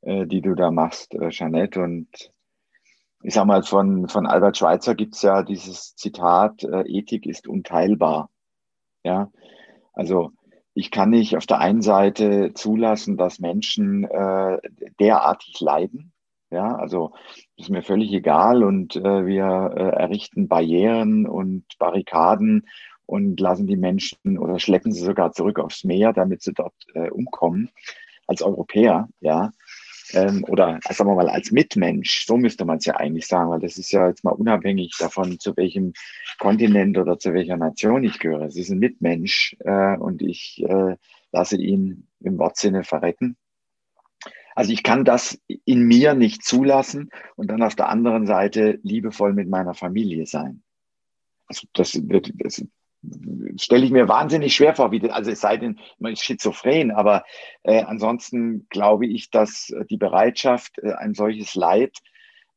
[0.00, 1.80] äh, die du da machst, äh, Jeanette.
[1.80, 2.08] Und
[3.22, 7.46] ich sag mal, von, von Albert Schweitzer gibt es ja dieses Zitat, äh, Ethik ist
[7.46, 8.30] unteilbar.
[9.04, 9.30] Ja,
[9.92, 10.32] also
[10.74, 14.58] ich kann nicht auf der einen Seite zulassen, dass Menschen äh,
[14.98, 16.12] derartig leiden.
[16.50, 17.12] Ja, also
[17.56, 22.66] ist mir völlig egal und äh, wir äh, errichten Barrieren und Barrikaden
[23.12, 27.10] und lassen die Menschen oder schleppen sie sogar zurück aufs Meer, damit sie dort äh,
[27.10, 27.68] umkommen
[28.26, 29.06] als Europäer.
[29.20, 29.52] Ja,
[30.14, 33.60] ähm, oder sagen wir mal als Mitmensch, so müsste man es ja eigentlich sagen, weil
[33.60, 35.92] das ist ja jetzt mal unabhängig davon, zu welchem
[36.38, 38.46] Kontinent oder zu welcher Nation ich gehöre.
[38.46, 40.96] Ist ein Mitmensch äh, und ich äh,
[41.32, 43.36] lasse ihn im Wortsinne verrecken.
[44.54, 49.34] Also ich kann das in mir nicht zulassen und dann auf der anderen Seite liebevoll
[49.34, 50.62] mit meiner Familie sein.
[51.46, 52.64] Also das wird, das
[53.56, 56.90] stelle ich mir wahnsinnig schwer vor, wie das, also es sei denn, man ist schizophren,
[56.90, 57.24] aber
[57.62, 61.98] äh, ansonsten glaube ich, dass die Bereitschaft, äh, ein solches Leid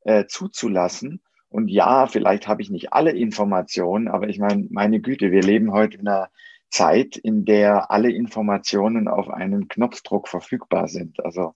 [0.04, 1.22] äh, zuzulassen,
[1.56, 5.72] und ja, vielleicht habe ich nicht alle Informationen, aber ich meine, meine Güte, wir leben
[5.72, 6.30] heute in einer
[6.70, 11.24] Zeit, in der alle Informationen auf einen Knopfdruck verfügbar sind.
[11.24, 11.56] Also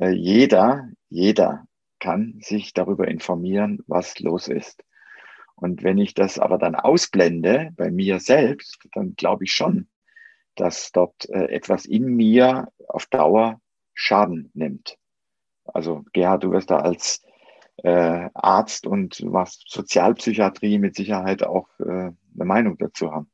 [0.00, 1.64] äh, jeder, jeder
[2.00, 4.82] kann sich darüber informieren, was los ist.
[5.60, 9.88] Und wenn ich das aber dann ausblende bei mir selbst, dann glaube ich schon,
[10.56, 13.60] dass dort äh, etwas in mir auf Dauer
[13.94, 14.96] Schaden nimmt.
[15.64, 17.22] Also Gerhard, du wirst da als
[17.82, 23.30] äh, Arzt und was Sozialpsychiatrie mit Sicherheit auch äh, eine Meinung dazu haben.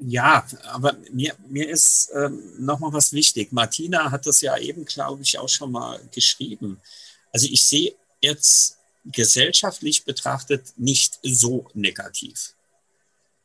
[0.00, 3.52] Ja, aber mir, mir ist ähm, nochmal was wichtig.
[3.52, 6.80] Martina hat das ja eben, glaube ich, auch schon mal geschrieben.
[7.32, 12.54] Also ich sehe jetzt gesellschaftlich betrachtet nicht so negativ.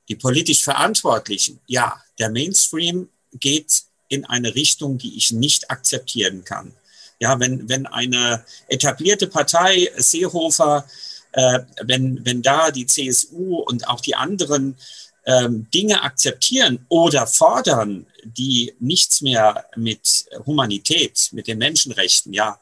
[0.09, 6.73] Die politisch Verantwortlichen, ja, der Mainstream geht in eine Richtung, die ich nicht akzeptieren kann.
[7.19, 10.85] Ja, wenn, wenn eine etablierte Partei, Seehofer,
[11.31, 14.77] äh, wenn, wenn da die CSU und auch die anderen
[15.25, 22.59] ähm, Dinge akzeptieren oder fordern, die nichts mehr mit Humanität, mit den Menschenrechten, ja,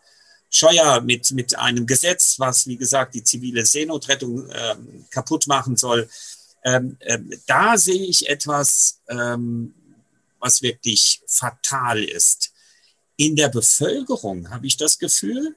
[0.56, 6.08] Scheuer mit, mit einem Gesetz, was, wie gesagt, die zivile Seenotrettung ähm, kaputt machen soll.
[6.64, 9.74] Ähm, ähm, da sehe ich etwas, ähm,
[10.40, 12.52] was wirklich fatal ist.
[13.16, 15.56] In der Bevölkerung habe ich das Gefühl,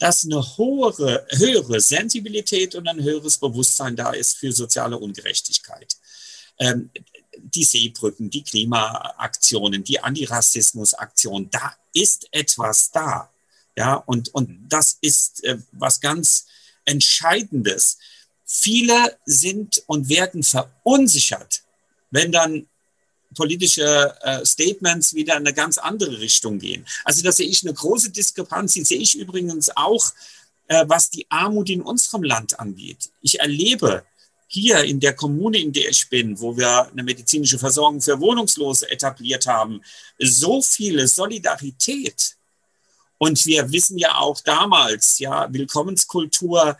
[0.00, 5.96] dass eine hohe, höhere Sensibilität und ein höheres Bewusstsein da ist für soziale Ungerechtigkeit.
[6.58, 6.90] Ähm,
[7.38, 13.31] die Seebrücken, die Klimaaktionen, die Antirassismusaktionen, da ist etwas da.
[13.76, 16.46] Ja, und, und das ist äh, was ganz
[16.84, 17.98] Entscheidendes.
[18.44, 21.62] Viele sind und werden verunsichert,
[22.10, 22.66] wenn dann
[23.34, 26.84] politische äh, Statements wieder in eine ganz andere Richtung gehen.
[27.04, 30.12] Also da sehe ich eine große Diskrepanz, die sehe ich übrigens auch,
[30.68, 33.10] äh, was die Armut in unserem Land angeht.
[33.22, 34.04] Ich erlebe
[34.48, 38.90] hier in der Kommune, in der ich bin, wo wir eine medizinische Versorgung für Wohnungslose
[38.90, 39.80] etabliert haben,
[40.18, 42.36] so viele Solidarität
[43.22, 46.76] und wir wissen ja auch damals, ja, Willkommenskultur,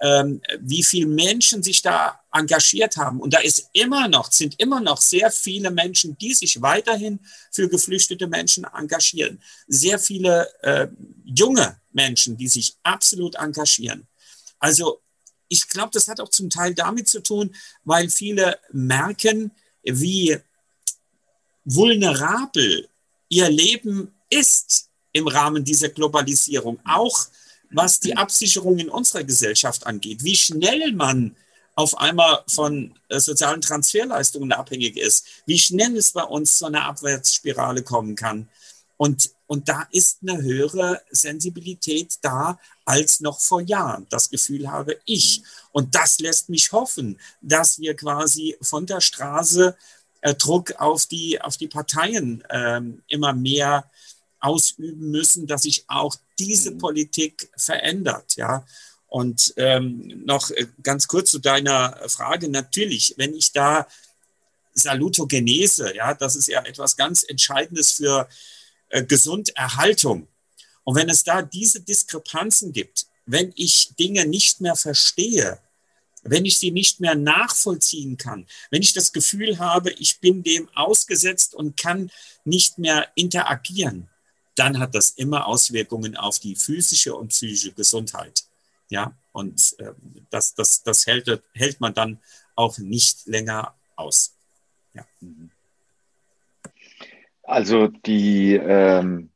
[0.00, 3.20] ähm, wie viele Menschen sich da engagiert haben.
[3.20, 7.20] Und da ist immer noch, sind immer noch sehr viele Menschen, die sich weiterhin
[7.52, 9.40] für geflüchtete Menschen engagieren.
[9.68, 10.88] Sehr viele äh,
[11.24, 14.08] junge Menschen, die sich absolut engagieren.
[14.58, 15.00] Also
[15.46, 19.52] ich glaube, das hat auch zum Teil damit zu tun, weil viele merken,
[19.84, 20.40] wie
[21.64, 22.88] vulnerabel
[23.28, 27.28] ihr Leben ist im Rahmen dieser Globalisierung, auch
[27.70, 31.34] was die Absicherung in unserer Gesellschaft angeht, wie schnell man
[31.76, 36.84] auf einmal von äh, sozialen Transferleistungen abhängig ist, wie schnell es bei uns zu einer
[36.84, 38.48] Abwärtsspirale kommen kann.
[38.96, 44.06] Und, und da ist eine höhere Sensibilität da als noch vor Jahren.
[44.08, 45.42] Das Gefühl habe ich.
[45.72, 49.76] Und das lässt mich hoffen, dass wir quasi von der Straße
[50.20, 53.90] äh, Druck auf die, auf die Parteien äh, immer mehr
[54.44, 56.78] ausüben müssen, dass sich auch diese mhm.
[56.78, 58.36] Politik verändert.
[58.36, 58.66] Ja.
[59.06, 62.48] Und ähm, noch äh, ganz kurz zu deiner Frage.
[62.48, 63.86] Natürlich, wenn ich da
[64.74, 68.28] Salutogenese, ja, das ist ja etwas ganz Entscheidendes für
[68.88, 70.28] äh, Gesunderhaltung.
[70.82, 75.58] Und wenn es da diese Diskrepanzen gibt, wenn ich Dinge nicht mehr verstehe,
[76.22, 80.68] wenn ich sie nicht mehr nachvollziehen kann, wenn ich das Gefühl habe, ich bin dem
[80.74, 82.10] ausgesetzt und kann
[82.44, 84.08] nicht mehr interagieren,
[84.56, 88.44] dann hat das immer Auswirkungen auf die physische und psychische Gesundheit.
[88.88, 89.92] Ja, und äh,
[90.30, 92.18] das, das, das hält, hält man dann
[92.54, 94.34] auch nicht länger aus.
[94.92, 95.04] Ja.
[97.42, 99.30] Also die, ähm,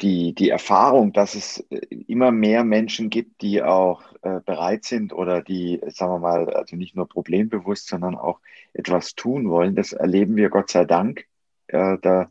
[0.00, 5.12] die, die Erfahrung, dass es äh, immer mehr Menschen gibt, die auch äh, bereit sind
[5.12, 8.40] oder die, sagen wir mal, also nicht nur problembewusst, sondern auch
[8.74, 11.26] etwas tun wollen, das erleben wir Gott sei Dank.
[11.68, 12.30] Äh, da,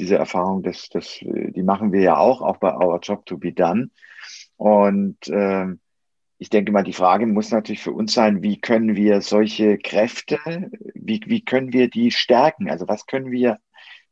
[0.00, 3.52] diese Erfahrung, das, das, die machen wir ja auch, auch bei Our Job to be
[3.52, 3.90] Done.
[4.56, 5.66] Und äh,
[6.38, 10.38] ich denke mal, die Frage muss natürlich für uns sein, wie können wir solche Kräfte,
[10.94, 12.70] wie, wie können wir die stärken?
[12.70, 13.58] Also was können wir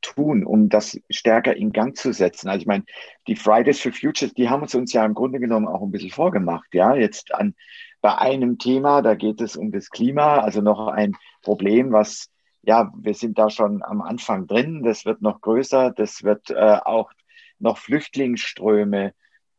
[0.03, 2.49] tun, um das stärker in Gang zu setzen?
[2.49, 2.85] Also ich meine,
[3.27, 6.11] die Fridays for Futures, die haben uns uns ja im Grunde genommen auch ein bisschen
[6.11, 6.69] vorgemacht.
[6.75, 7.55] Ja, jetzt an,
[8.01, 12.31] bei einem Thema, da geht es um das Klima, also noch ein Problem, was,
[12.63, 16.79] ja, wir sind da schon am Anfang drin, das wird noch größer, das wird äh,
[16.85, 17.11] auch
[17.59, 19.13] noch Flüchtlingsströme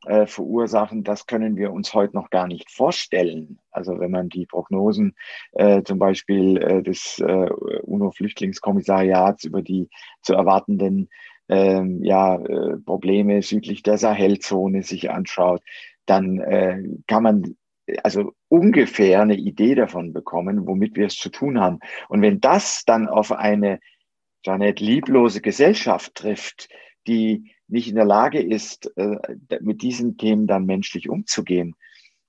[0.05, 3.59] äh, verursachen, das können wir uns heute noch gar nicht vorstellen.
[3.71, 5.15] Also wenn man die Prognosen
[5.51, 7.49] äh, zum Beispiel äh, des äh,
[7.83, 9.89] UNO-Flüchtlingskommissariats über die
[10.21, 11.09] zu erwartenden
[11.49, 15.61] ähm, ja, äh, Probleme südlich der Sahelzone sich anschaut,
[16.05, 17.55] dann äh, kann man
[18.03, 21.79] also ungefähr eine Idee davon bekommen, womit wir es zu tun haben.
[22.09, 23.79] Und wenn das dann auf eine
[24.43, 26.69] Janet lieblose Gesellschaft trifft,
[27.07, 29.17] die nicht in der Lage ist, äh,
[29.61, 31.75] mit diesen Themen dann menschlich umzugehen,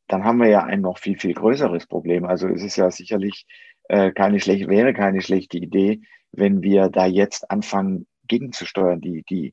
[0.07, 2.25] dann haben wir ja ein noch viel, viel größeres Problem.
[2.25, 3.47] Also es ist ja sicherlich
[3.89, 6.03] äh, keine schlechte, wäre keine schlechte Idee,
[6.33, 9.53] wenn wir da jetzt anfangen, gegenzusteuern, die, die,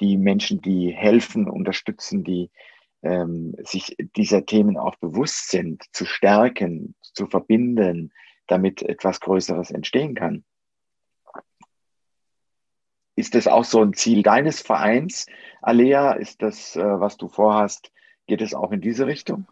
[0.00, 2.50] die Menschen, die helfen, unterstützen, die
[3.02, 8.12] ähm, sich dieser Themen auch bewusst sind, zu stärken, zu verbinden,
[8.46, 10.44] damit etwas Größeres entstehen kann.
[13.14, 15.26] Ist das auch so ein Ziel deines Vereins,
[15.60, 16.12] Alea?
[16.12, 17.92] Ist das, äh, was du vorhast,
[18.26, 19.46] geht es auch in diese Richtung?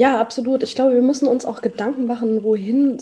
[0.00, 0.62] Ja, absolut.
[0.62, 2.98] Ich glaube, wir müssen uns auch Gedanken machen, wohin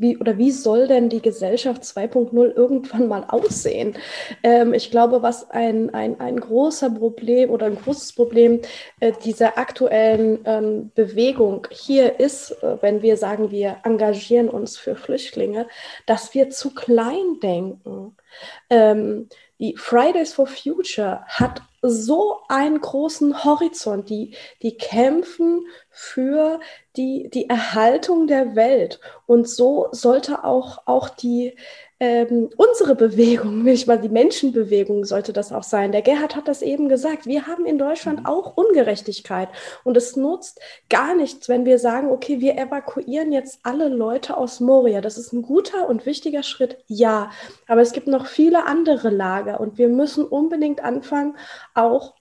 [0.00, 3.96] wie, oder wie soll denn die Gesellschaft 2.0 irgendwann mal aussehen?
[4.42, 8.60] Ähm, ich glaube, was ein, ein, ein großer Problem oder ein großes Problem
[8.98, 14.96] äh, dieser aktuellen ähm, Bewegung hier ist, äh, wenn wir sagen, wir engagieren uns für
[14.96, 15.68] Flüchtlinge,
[16.06, 18.16] dass wir zu klein denken.
[18.70, 19.28] Ähm,
[19.60, 24.08] die Fridays for Future hat so einen großen Horizont.
[24.08, 26.60] Die, die kämpfen für
[26.96, 29.00] die, die Erhaltung der Welt.
[29.26, 31.56] Und so sollte auch, auch die,
[32.04, 35.90] ähm, unsere Bewegung, nicht mal die Menschenbewegung sollte das auch sein.
[35.90, 37.24] Der Gerhard hat das eben gesagt.
[37.24, 38.26] Wir haben in Deutschland mhm.
[38.26, 39.48] auch Ungerechtigkeit.
[39.84, 44.60] Und es nutzt gar nichts, wenn wir sagen, okay, wir evakuieren jetzt alle Leute aus
[44.60, 45.00] Moria.
[45.00, 47.30] Das ist ein guter und wichtiger Schritt, ja.
[47.66, 51.36] Aber es gibt noch viele andere Lager und wir müssen unbedingt anfangen,
[51.72, 52.14] auch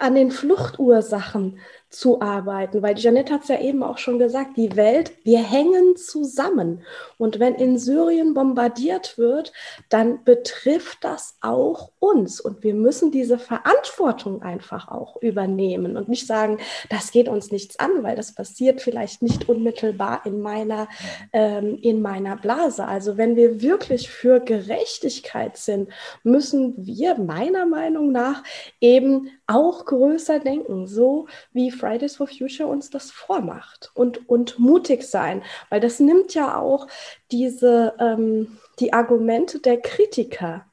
[0.00, 1.58] an den Fluchtursachen
[1.94, 5.96] zu arbeiten, weil Janette hat es ja eben auch schon gesagt, die Welt, wir hängen
[5.96, 6.82] zusammen.
[7.18, 9.52] Und wenn in Syrien bombardiert wird,
[9.88, 12.40] dann betrifft das auch uns.
[12.40, 16.58] Und wir müssen diese Verantwortung einfach auch übernehmen und nicht sagen,
[16.90, 20.88] das geht uns nichts an, weil das passiert vielleicht nicht unmittelbar in meiner,
[21.32, 22.86] ähm, in meiner Blase.
[22.86, 25.90] Also wenn wir wirklich für Gerechtigkeit sind,
[26.22, 28.42] müssen wir meiner Meinung nach
[28.80, 35.02] eben auch größer denken, so wie Fridays for Future uns das vormacht und, und mutig
[35.02, 36.86] sein, weil das nimmt ja auch
[37.30, 40.64] diese, ähm, die Argumente der Kritiker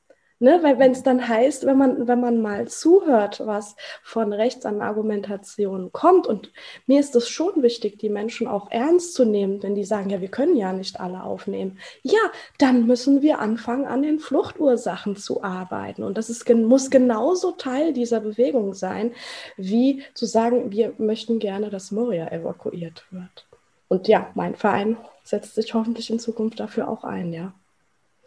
[0.44, 4.66] Ne, weil wenn es dann heißt, wenn man, wenn man mal zuhört, was von rechts
[4.66, 6.52] an Argumentation kommt, und
[6.88, 10.20] mir ist es schon wichtig, die Menschen auch ernst zu nehmen, wenn die sagen, ja,
[10.20, 11.78] wir können ja nicht alle aufnehmen.
[12.02, 12.20] Ja,
[12.58, 16.02] dann müssen wir anfangen, an den Fluchtursachen zu arbeiten.
[16.02, 19.12] Und das ist, muss genauso Teil dieser Bewegung sein,
[19.58, 23.46] wie zu sagen, wir möchten gerne, dass Moria evakuiert wird.
[23.90, 27.54] Und ja, mein Verein setzt sich hoffentlich in Zukunft dafür auch ein, ja.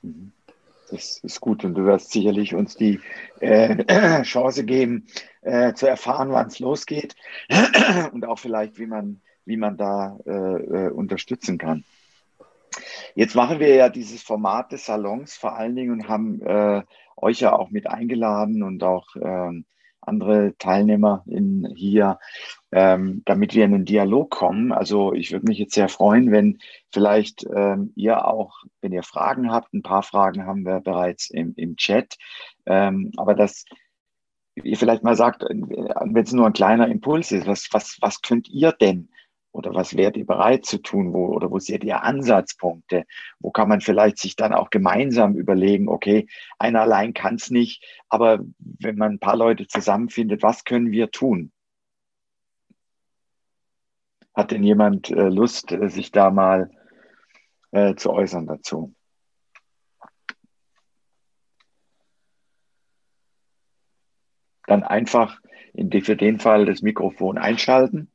[0.03, 0.31] Mhm.
[0.91, 3.01] Das ist gut und du wirst sicherlich uns die
[3.41, 5.07] äh, Chance geben,
[5.43, 7.16] äh, zu erfahren, wann es losgeht
[8.12, 11.85] und auch vielleicht, wie man, wie man da äh, äh, unterstützen kann.
[13.14, 16.82] Jetzt machen wir ja dieses Format des Salons vor allen Dingen und haben äh,
[17.16, 19.64] euch ja auch mit eingeladen und auch ähm,
[20.07, 22.19] andere Teilnehmer in hier,
[22.73, 24.73] ähm, damit wir in einen Dialog kommen.
[24.73, 26.59] Also ich würde mich jetzt sehr freuen, wenn
[26.93, 31.55] vielleicht ähm, ihr auch, wenn ihr Fragen habt, ein paar Fragen haben wir bereits im,
[31.57, 32.17] im Chat,
[32.67, 33.65] ähm, aber dass
[34.57, 38.49] ihr vielleicht mal sagt, wenn es nur ein kleiner Impuls ist, was, was, was könnt
[38.49, 39.09] ihr denn
[39.55, 41.13] oder was wärt ihr bereit zu tun?
[41.13, 43.05] Wo, oder wo seht ihr Ansatzpunkte?
[43.39, 46.27] Wo kann man vielleicht sich dann auch gemeinsam überlegen, okay,
[46.59, 51.11] einer allein kann es nicht, aber wenn man ein paar Leute zusammenfindet, was können wir
[51.13, 51.53] tun?
[54.35, 56.69] Hat denn jemand äh, Lust, äh, sich da mal
[57.71, 58.93] äh, zu äußern dazu?
[64.67, 65.41] Dann einfach
[65.75, 68.11] in, für den Fall das Mikrofon einschalten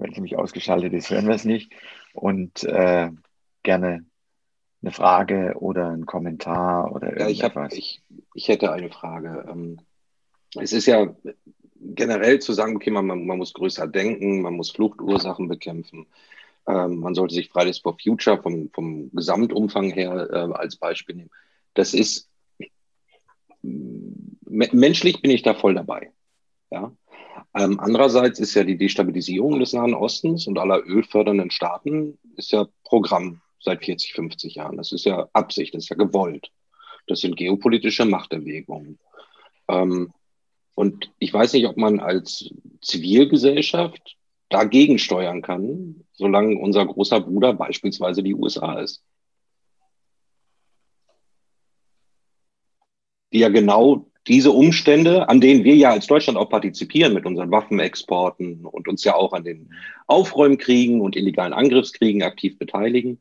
[0.00, 1.72] wenn es nämlich ausgeschaltet ist, hören wir es nicht.
[2.12, 3.10] Und äh,
[3.62, 4.04] gerne
[4.82, 7.38] eine Frage oder einen Kommentar oder irgendwas.
[7.38, 8.02] Ja, ich, hab, ich,
[8.34, 9.46] ich hätte eine Frage.
[9.48, 9.80] Ähm,
[10.56, 11.14] es ist ja
[11.80, 16.06] generell zu sagen, okay, man, man muss größer denken, man muss Fluchtursachen bekämpfen.
[16.66, 21.30] Ähm, man sollte sich Fridays for Future vom, vom Gesamtumfang her äh, als Beispiel nehmen.
[21.74, 22.28] Das ist
[23.62, 26.12] menschlich bin ich da voll dabei.
[26.70, 26.92] Ja,
[27.54, 32.68] ähm, andererseits ist ja die Destabilisierung des Nahen Ostens und aller ölfördernden Staaten ist ja
[32.84, 34.76] Programm seit 40, 50 Jahren.
[34.76, 36.50] Das ist ja Absicht, das ist ja gewollt.
[37.06, 38.98] Das sind geopolitische Machterwägungen.
[39.68, 40.12] Ähm,
[40.74, 42.48] und ich weiß nicht, ob man als
[42.80, 44.16] Zivilgesellschaft
[44.48, 49.02] dagegen steuern kann, solange unser großer Bruder beispielsweise die USA ist.
[53.32, 57.50] Die ja genau diese Umstände, an denen wir ja als Deutschland auch partizipieren mit unseren
[57.50, 59.74] Waffenexporten und uns ja auch an den
[60.06, 63.18] Aufräumkriegen und illegalen Angriffskriegen aktiv beteiligen,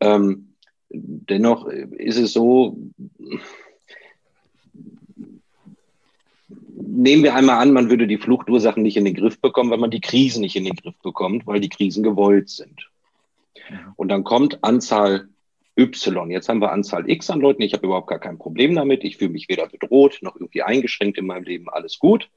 [0.00, 0.54] ähm,
[0.88, 2.78] dennoch ist es so,
[6.80, 9.90] nehmen wir einmal an, man würde die Fluchtursachen nicht in den Griff bekommen, weil man
[9.90, 12.88] die Krisen nicht in den Griff bekommt, weil die Krisen gewollt sind.
[13.96, 15.28] Und dann kommt Anzahl
[15.78, 16.30] Y.
[16.30, 17.62] Jetzt haben wir Anzahl X an Leuten.
[17.62, 19.04] Ich habe überhaupt gar kein Problem damit.
[19.04, 21.68] Ich fühle mich weder bedroht noch irgendwie eingeschränkt in meinem Leben.
[21.68, 22.28] Alles gut.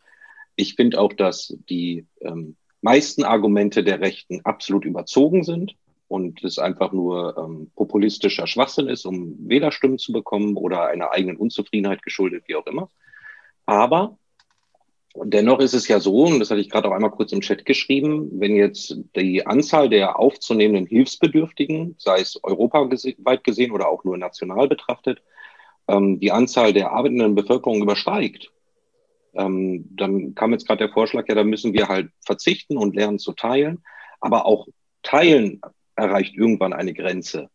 [0.55, 5.75] Ich finde auch, dass die ähm, meisten Argumente der Rechten absolut überzogen sind
[6.07, 11.37] und es einfach nur ähm, populistischer Schwachsinn ist, um Wählerstimmen zu bekommen oder einer eigenen
[11.37, 12.89] Unzufriedenheit geschuldet, wie auch immer.
[13.65, 14.17] Aber
[15.15, 17.65] dennoch ist es ja so, und das hatte ich gerade auch einmal kurz im Chat
[17.65, 24.17] geschrieben, wenn jetzt die Anzahl der aufzunehmenden Hilfsbedürftigen, sei es europaweit gesehen oder auch nur
[24.17, 25.21] national betrachtet,
[25.87, 28.51] ähm, die Anzahl der arbeitenden Bevölkerung übersteigt,
[29.33, 33.19] ähm, dann kam jetzt gerade der Vorschlag, ja, da müssen wir halt verzichten und lernen
[33.19, 33.83] zu teilen.
[34.19, 34.67] Aber auch
[35.03, 35.61] teilen
[35.95, 37.49] erreicht irgendwann eine Grenze.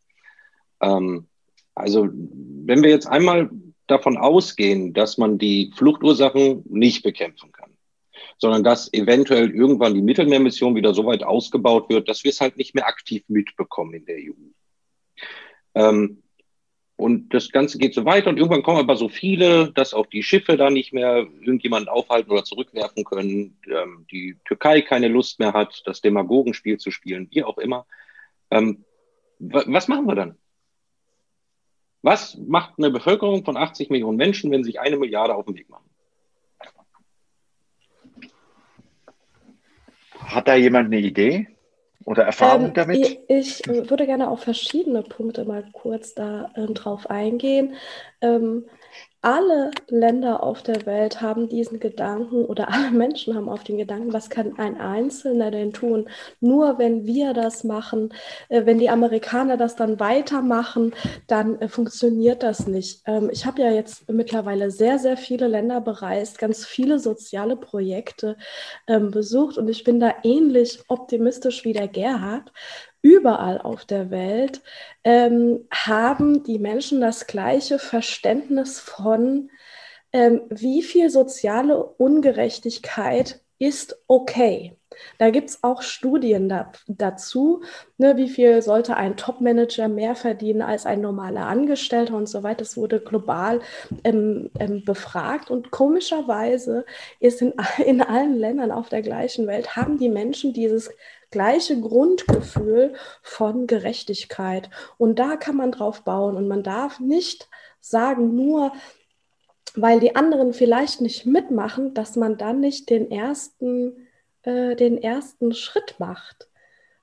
[0.80, 1.26] Ähm,
[1.74, 3.50] also wenn wir jetzt einmal
[3.86, 7.70] davon ausgehen, dass man die Fluchtursachen nicht bekämpfen kann,
[8.38, 12.56] sondern dass eventuell irgendwann die Mittelmeermission wieder so weit ausgebaut wird, dass wir es halt
[12.56, 14.32] nicht mehr aktiv mitbekommen in der EU.
[15.74, 16.22] Ähm,
[16.96, 20.22] und das Ganze geht so weiter und irgendwann kommen aber so viele, dass auch die
[20.22, 25.52] Schiffe da nicht mehr irgendjemanden aufhalten oder zurückwerfen können, ähm, die Türkei keine Lust mehr
[25.52, 27.86] hat, das Demagogenspiel zu spielen, wie auch immer.
[28.50, 28.84] Ähm,
[29.38, 30.38] was machen wir dann?
[32.06, 35.68] Was macht eine Bevölkerung von 80 Millionen Menschen, wenn sich eine Milliarde auf den Weg
[35.68, 35.90] machen?
[40.16, 41.48] Hat da jemand eine Idee
[42.04, 42.96] oder Erfahrung ähm, damit?
[42.96, 47.74] Ich, ich, würde gerne auf verschiedene Punkte mal kurz da ähm, drauf eingehen.
[48.20, 48.66] Ähm,
[49.26, 54.12] alle Länder auf der Welt haben diesen Gedanken oder alle Menschen haben auf den Gedanken,
[54.12, 56.08] was kann ein Einzelner denn tun?
[56.40, 58.14] Nur wenn wir das machen,
[58.48, 60.94] äh, wenn die Amerikaner das dann weitermachen,
[61.26, 63.02] dann äh, funktioniert das nicht.
[63.06, 68.36] Ähm, ich habe ja jetzt mittlerweile sehr, sehr viele Länder bereist, ganz viele soziale Projekte
[68.86, 72.52] ähm, besucht und ich bin da ähnlich optimistisch wie der Gerhard
[73.02, 74.62] überall auf der Welt
[75.04, 79.50] ähm, haben die Menschen das gleiche Verständnis von,
[80.12, 84.76] ähm, wie viel soziale Ungerechtigkeit ist okay.
[85.18, 87.62] Da gibt es auch Studien da, dazu,
[87.98, 92.58] ne, wie viel sollte ein Top-Manager mehr verdienen als ein normaler Angestellter und so weiter.
[92.58, 93.60] Das wurde global
[94.04, 96.84] ähm, ähm, befragt und komischerweise
[97.20, 100.90] ist in, in allen Ländern auf der gleichen Welt, haben die Menschen dieses
[101.30, 104.70] gleiche Grundgefühl von Gerechtigkeit.
[104.98, 107.48] Und da kann man drauf bauen und man darf nicht
[107.80, 108.72] sagen, nur
[109.74, 114.08] weil die anderen vielleicht nicht mitmachen, dass man dann nicht den ersten,
[114.42, 116.48] äh, den ersten Schritt macht.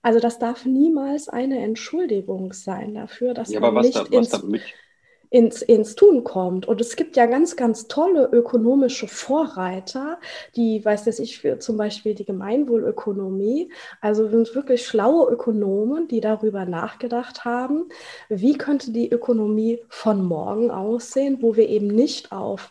[0.02, 4.32] Also das darf niemals eine Entschuldigung sein dafür, dass ja, man nicht da, ins,
[5.34, 6.68] ins, ins Tun kommt.
[6.68, 10.20] Und es gibt ja ganz, ganz tolle ökonomische Vorreiter,
[10.56, 16.22] die, weiß das ich, für zum Beispiel die Gemeinwohlökonomie, also sind wirklich schlaue Ökonomen, die
[16.22, 17.90] darüber nachgedacht haben,
[18.30, 22.70] wie könnte die Ökonomie von morgen aussehen, wo wir eben nicht auf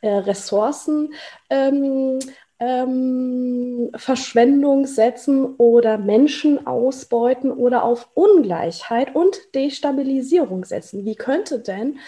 [0.00, 1.14] äh, Ressourcen
[1.50, 2.20] ähm,
[2.60, 11.04] ähm, Verschwendung setzen oder Menschen ausbeuten oder auf Ungleichheit und Destabilisierung setzen.
[11.04, 11.98] Wie könnte denn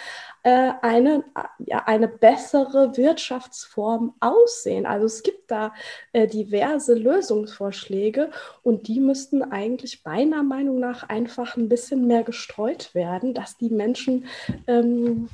[0.43, 1.25] äh, eine,
[1.59, 4.85] ja, eine bessere Wirtschaftsform aussehen?
[4.85, 5.73] Also es gibt da
[6.13, 8.31] äh, diverse Lösungsvorschläge
[8.63, 13.69] und die müssten eigentlich meiner Meinung nach einfach ein bisschen mehr gestreut werden, dass die
[13.69, 14.25] Menschen
[14.67, 15.27] ähm,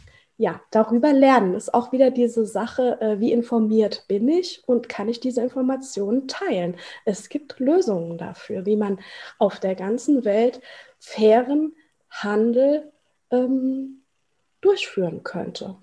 [0.44, 5.08] ja, darüber lernen ist auch wieder diese Sache, äh, wie informiert bin ich und kann
[5.08, 6.76] ich diese Informationen teilen.
[7.06, 9.00] Es gibt Lösungen dafür, wie man
[9.40, 10.60] auf der ganzen Welt
[11.00, 11.72] fairen
[12.10, 12.92] Handel
[13.32, 14.02] ähm,
[14.60, 15.78] durchführen könnte.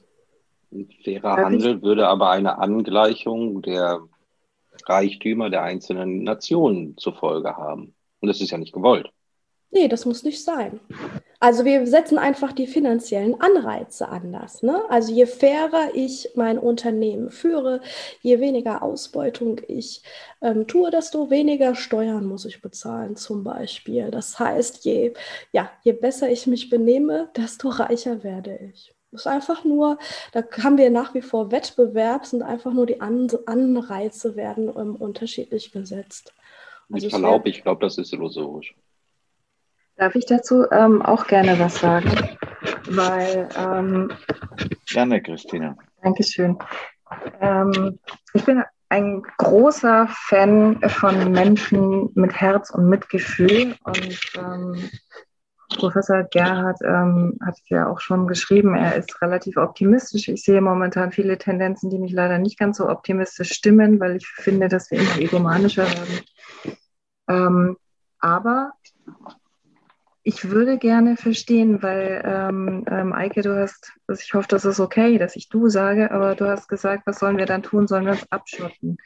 [0.70, 4.00] Ein fairer Handel würde aber eine Angleichung der
[4.84, 7.94] Reichtümer der einzelnen Nationen zur Folge haben.
[8.20, 9.10] Und das ist ja nicht gewollt.
[9.72, 10.80] Nee, das muss nicht sein.
[11.38, 14.62] Also wir setzen einfach die finanziellen Anreize anders.
[14.62, 14.82] Ne?
[14.90, 17.80] Also je fairer ich mein Unternehmen führe,
[18.20, 20.02] je weniger Ausbeutung ich
[20.42, 24.10] ähm, tue, desto weniger Steuern muss ich bezahlen zum Beispiel.
[24.10, 25.14] Das heißt, je,
[25.52, 28.92] ja, je besser ich mich benehme, desto reicher werde ich.
[29.12, 29.98] Das ist einfach nur,
[30.32, 34.94] da haben wir nach wie vor Wettbewerb, sind einfach nur die An Anreize werden ähm,
[34.96, 36.34] unterschiedlich gesetzt.
[36.92, 38.74] Also ich verlaube, ich glaube, das ist illusorisch.
[40.00, 42.10] Darf ich dazu ähm, auch gerne was sagen?
[42.88, 43.50] Weil.
[43.54, 44.10] Ähm,
[44.90, 45.76] gerne, Christina.
[46.02, 46.56] Dankeschön.
[47.42, 47.98] Ähm,
[48.32, 53.76] ich bin ein großer Fan von Menschen mit Herz und Mitgefühl.
[53.84, 54.90] Und ähm,
[55.76, 60.28] Professor Gerhard ähm, hat ja auch schon geschrieben, er ist relativ optimistisch.
[60.28, 64.26] Ich sehe momentan viele Tendenzen, die mich leider nicht ganz so optimistisch stimmen, weil ich
[64.26, 66.20] finde, dass wir immer egomanischer werden.
[67.28, 67.76] Ähm,
[68.18, 68.72] aber
[70.30, 74.78] ich würde gerne verstehen, weil ähm, ähm, Eike, du hast, also ich hoffe, das ist
[74.78, 77.88] okay, dass ich du sage, aber du hast gesagt, was sollen wir dann tun?
[77.88, 78.96] Sollen wir uns abschotten?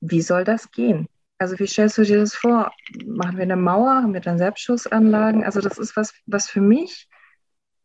[0.00, 1.06] Wie soll das gehen?
[1.38, 2.72] Also wie stellst du dir das vor?
[3.06, 4.02] Machen wir eine Mauer?
[4.02, 5.44] Haben wir dann Selbstschussanlagen?
[5.44, 7.08] Also das ist was, was für mich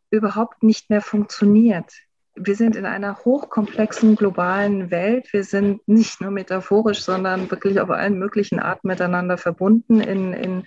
[0.10, 1.94] überhaupt nicht mehr funktioniert.
[2.34, 5.32] Wir sind in einer hochkomplexen globalen Welt.
[5.32, 10.66] Wir sind nicht nur metaphorisch, sondern wirklich auf allen möglichen Arten miteinander verbunden in, in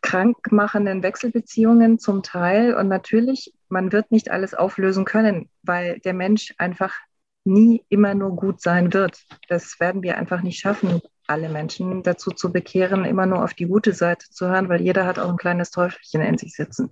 [0.00, 2.74] krankmachenden Wechselbeziehungen zum Teil.
[2.74, 6.92] Und natürlich, man wird nicht alles auflösen können, weil der Mensch einfach
[7.44, 9.24] nie immer nur gut sein wird.
[9.48, 13.66] Das werden wir einfach nicht schaffen, alle Menschen dazu zu bekehren, immer nur auf die
[13.66, 16.90] gute Seite zu hören, weil jeder hat auch ein kleines Teufelchen in sich sitzen.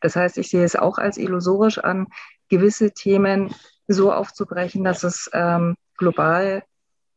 [0.00, 2.08] Das heißt, ich sehe es auch als illusorisch an,
[2.48, 3.54] gewisse Themen
[3.86, 6.62] so aufzubrechen, dass es ähm, global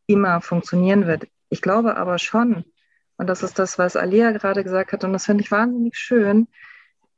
[0.07, 1.27] immer funktionieren wird.
[1.49, 2.65] Ich glaube aber schon,
[3.21, 5.03] und das ist das, was Alia gerade gesagt hat.
[5.03, 6.47] Und das finde ich wahnsinnig schön,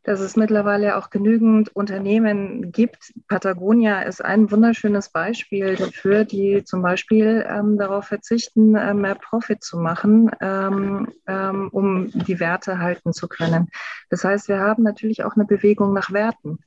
[0.04, 3.14] dass es mittlerweile auch genügend Unternehmen gibt.
[3.30, 9.64] Patagonia ist ein wunderschönes Beispiel dafür, die zum Beispiel ähm, darauf verzichten, äh, mehr Profit
[9.64, 13.70] zu machen, ähm, ähm, um die Werte halten zu können.
[14.10, 16.60] Das heißt, wir haben natürlich auch eine Bewegung nach Werten.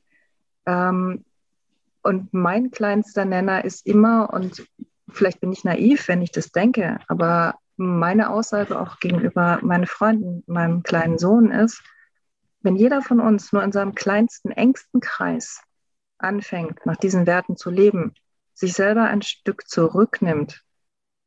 [0.65, 1.27] Ähm,
[2.03, 4.67] und mein kleinster Nenner ist immer, und
[5.11, 10.43] vielleicht bin ich naiv, wenn ich das denke, aber meine Aussage auch gegenüber meinen Freunden,
[10.47, 11.83] meinem kleinen Sohn ist,
[12.61, 15.63] wenn jeder von uns nur in seinem kleinsten, engsten Kreis
[16.19, 18.15] anfängt, nach diesen Werten zu leben,
[18.55, 20.63] sich selber ein Stück zurücknimmt,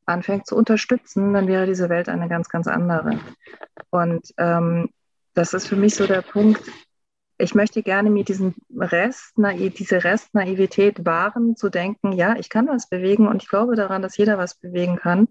[0.06, 3.20] anfängt zu unterstützen, dann wäre diese Welt eine ganz, ganz andere.
[3.91, 4.89] Und ähm,
[5.36, 6.62] das ist für mich so der Punkt,
[7.38, 12.89] ich möchte gerne mir diesen Rest, diese Restnaivität wahren, zu denken, ja, ich kann was
[12.89, 15.30] bewegen und ich glaube daran, dass jeder was bewegen kann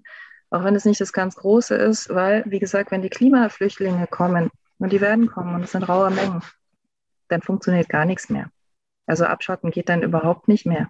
[0.51, 4.51] auch wenn es nicht das ganz Große ist, weil, wie gesagt, wenn die Klimaflüchtlinge kommen,
[4.79, 6.43] und die werden kommen und es sind raue Mengen,
[7.29, 8.51] dann funktioniert gar nichts mehr.
[9.07, 10.89] Also Abschotten geht dann überhaupt nicht mehr.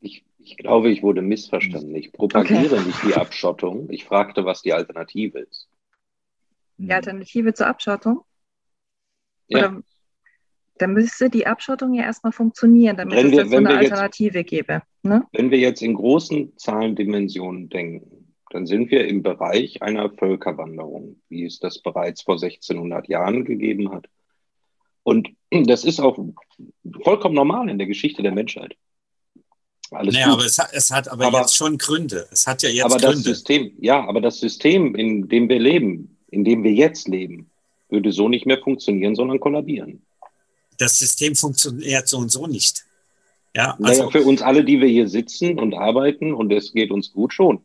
[0.00, 1.94] Ich, ich glaube, ich wurde missverstanden.
[1.94, 2.86] Ich propagiere okay.
[2.86, 3.88] nicht die Abschottung.
[3.90, 5.68] Ich fragte, was die Alternative ist.
[6.76, 8.22] Die Alternative zur Abschottung?
[9.46, 9.58] Ja.
[9.58, 9.82] Oder,
[10.78, 14.50] dann müsste die Abschottung ja erstmal funktionieren, damit wenn es wir, so eine Alternative jetzt,
[14.50, 14.82] gäbe.
[15.02, 15.24] Ne?
[15.32, 21.44] Wenn wir jetzt in großen Zahlendimensionen denken, dann sind wir im Bereich einer Völkerwanderung, wie
[21.44, 24.06] es das bereits vor 1600 Jahren gegeben hat.
[25.02, 26.18] Und das ist auch
[27.02, 28.76] vollkommen normal in der Geschichte der Menschheit.
[29.90, 32.26] Alles naja, aber es hat, es hat aber, aber, jetzt schon Gründe.
[32.32, 33.16] Es hat ja jetzt aber Gründe.
[33.16, 37.50] Das System, ja, aber das System, in dem wir leben, in dem wir jetzt leben,
[37.90, 40.02] würde so nicht mehr funktionieren, sondern kollabieren.
[40.78, 42.84] Das System funktioniert so und so nicht.
[43.54, 46.90] Ja, also naja, für uns alle, die wir hier sitzen und arbeiten und es geht
[46.90, 47.60] uns gut schon.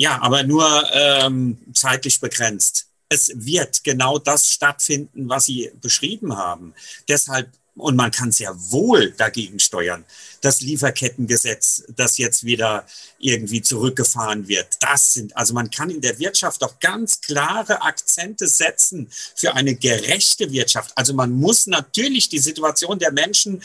[0.00, 2.86] Ja, aber nur ähm, zeitlich begrenzt.
[3.10, 6.72] Es wird genau das stattfinden, was Sie beschrieben haben.
[7.06, 10.06] Deshalb Und man kann sehr wohl dagegen steuern.
[10.40, 12.86] Das Lieferkettengesetz, das jetzt wieder
[13.18, 14.68] irgendwie zurückgefahren wird.
[14.80, 19.74] Das sind, also man kann in der Wirtschaft doch ganz klare Akzente setzen für eine
[19.74, 20.92] gerechte Wirtschaft.
[20.96, 23.62] Also man muss natürlich die Situation der Menschen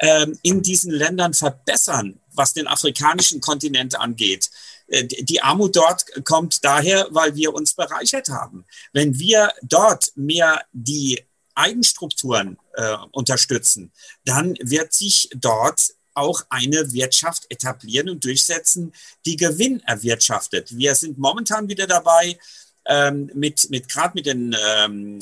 [0.00, 4.50] ähm, in diesen Ländern verbessern, was den afrikanischen Kontinent angeht.
[4.88, 8.64] Äh, die Armut dort kommt daher, weil wir uns bereichert haben.
[8.92, 11.22] Wenn wir dort mehr die
[11.54, 13.92] Eigenstrukturen äh, unterstützen,
[14.24, 18.92] dann wird sich dort auch eine Wirtschaft etablieren und durchsetzen,
[19.26, 20.76] die Gewinn erwirtschaftet.
[20.76, 22.38] Wir sind momentan wieder dabei,
[22.86, 25.18] ähm, mit, mit gerade mit den ähm,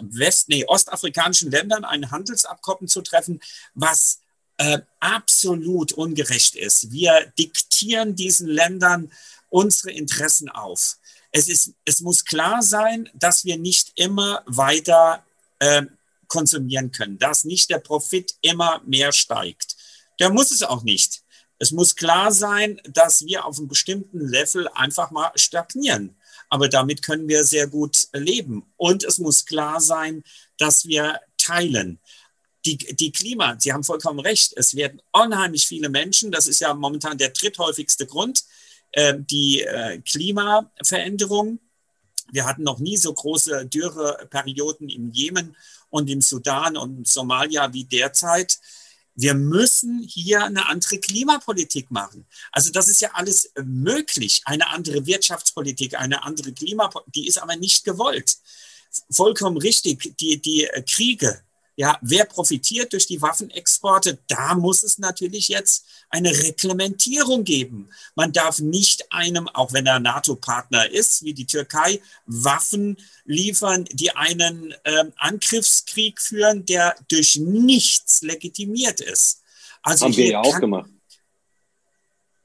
[0.00, 3.40] West-, nee, ostafrikanischen Ländern ein Handelsabkommen zu treffen,
[3.74, 4.21] was
[4.62, 6.92] äh, absolut ungerecht ist.
[6.92, 9.10] Wir diktieren diesen Ländern
[9.48, 10.98] unsere Interessen auf.
[11.32, 15.24] Es, ist, es muss klar sein, dass wir nicht immer weiter
[15.58, 15.82] äh,
[16.28, 19.76] konsumieren können, dass nicht der Profit immer mehr steigt.
[20.20, 21.22] Der muss es auch nicht.
[21.58, 26.14] Es muss klar sein, dass wir auf einem bestimmten Level einfach mal stagnieren.
[26.48, 28.64] Aber damit können wir sehr gut leben.
[28.76, 30.22] Und es muss klar sein,
[30.56, 31.98] dass wir teilen.
[32.64, 36.72] Die, die Klima, Sie haben vollkommen recht, es werden unheimlich viele Menschen, das ist ja
[36.74, 38.44] momentan der dritthäufigste Grund,
[38.92, 41.58] äh, die äh, Klimaveränderung
[42.32, 45.54] wir hatten noch nie so große Dürreperioden im Jemen
[45.90, 48.58] und im Sudan und Somalia wie derzeit.
[49.14, 52.26] Wir müssen hier eine andere Klimapolitik machen.
[52.50, 54.40] Also das ist ja alles möglich.
[54.46, 58.38] Eine andere Wirtschaftspolitik, eine andere Klimapolitik, die ist aber nicht gewollt.
[59.10, 60.16] Vollkommen richtig.
[60.18, 61.42] Die, die Kriege,
[61.76, 64.18] ja, wer profitiert durch die Waffenexporte?
[64.28, 67.88] Da muss es natürlich jetzt eine Reglementierung geben.
[68.14, 74.10] Man darf nicht einem, auch wenn er NATO-Partner ist, wie die Türkei, Waffen liefern, die
[74.14, 79.42] einen ähm, Angriffskrieg führen, der durch nichts legitimiert ist.
[79.82, 80.90] Also Haben wir ja auch gemacht.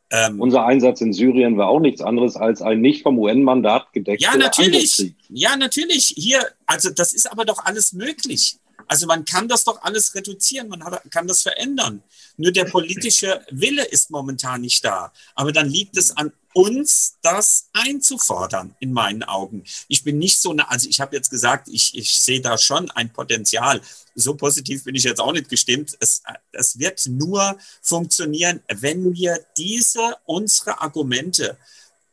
[0.09, 4.23] Ähm, Unser Einsatz in Syrien war auch nichts anderes als ein nicht vom UN-Mandat gedeckter
[4.23, 5.13] Ja, natürlich.
[5.27, 6.13] Ja, natürlich.
[6.15, 8.57] Hier, also das ist aber doch alles möglich.
[8.87, 12.01] Also man kann das doch alles reduzieren, man kann das verändern.
[12.37, 15.11] Nur der politische Wille ist momentan nicht da.
[15.35, 19.63] Aber dann liegt es an uns, das einzufordern, in meinen Augen.
[19.87, 22.89] Ich bin nicht so, eine, also ich habe jetzt gesagt, ich, ich sehe da schon
[22.91, 23.79] ein Potenzial.
[24.15, 25.95] So positiv bin ich jetzt auch nicht gestimmt.
[25.99, 31.57] Es, es wird nur funktionieren, wenn wir diese, unsere Argumente,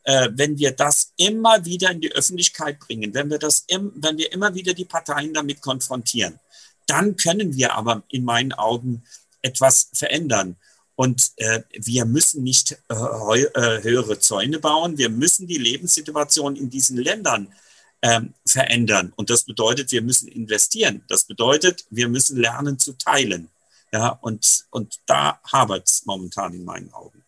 [0.03, 4.17] äh, wenn wir das immer wieder in die Öffentlichkeit bringen, wenn wir das, im, wenn
[4.19, 6.39] wir immer wieder die Parteien damit konfrontieren
[6.87, 9.03] dann können wir aber in meinen Augen
[9.41, 10.55] etwas verändern.
[10.95, 16.69] Und äh, wir müssen nicht äh, äh, höhere Zäune bauen, wir müssen die Lebenssituation in
[16.69, 17.53] diesen Ländern
[18.01, 19.11] ähm, verändern.
[19.15, 21.03] Und das bedeutet, wir müssen investieren.
[21.09, 23.49] Das bedeutet, wir müssen lernen zu teilen.
[23.91, 27.23] Ja, und, und da habert es momentan in meinen Augen.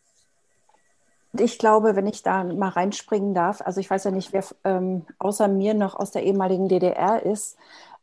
[1.40, 5.06] Ich glaube, wenn ich da mal reinspringen darf, also ich weiß ja nicht, wer ähm,
[5.20, 7.58] außer mir noch aus der ehemaligen DDR ist,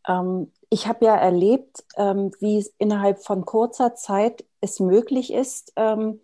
[0.09, 6.21] ähm, ich habe ja erlebt, ähm, wie innerhalb von kurzer Zeit es möglich ist, ähm,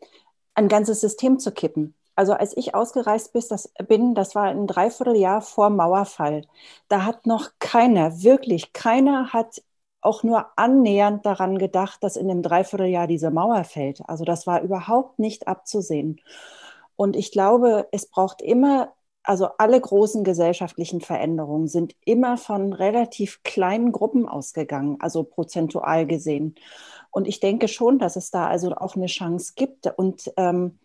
[0.55, 1.95] ein ganzes System zu kippen.
[2.17, 6.43] Also als ich ausgereist bin das, bin, das war ein Dreivierteljahr vor Mauerfall.
[6.89, 9.63] Da hat noch keiner, wirklich keiner hat
[10.03, 14.03] auch nur annähernd daran gedacht, dass in dem Dreivierteljahr diese Mauer fällt.
[14.09, 16.21] Also das war überhaupt nicht abzusehen.
[16.97, 18.93] Und ich glaube, es braucht immer
[19.23, 26.55] also alle großen gesellschaftlichen Veränderungen sind immer von relativ kleinen Gruppen ausgegangen, also prozentual gesehen.
[27.11, 29.87] Und ich denke schon, dass es da also auch eine Chance gibt.
[29.97, 30.79] Und ähm,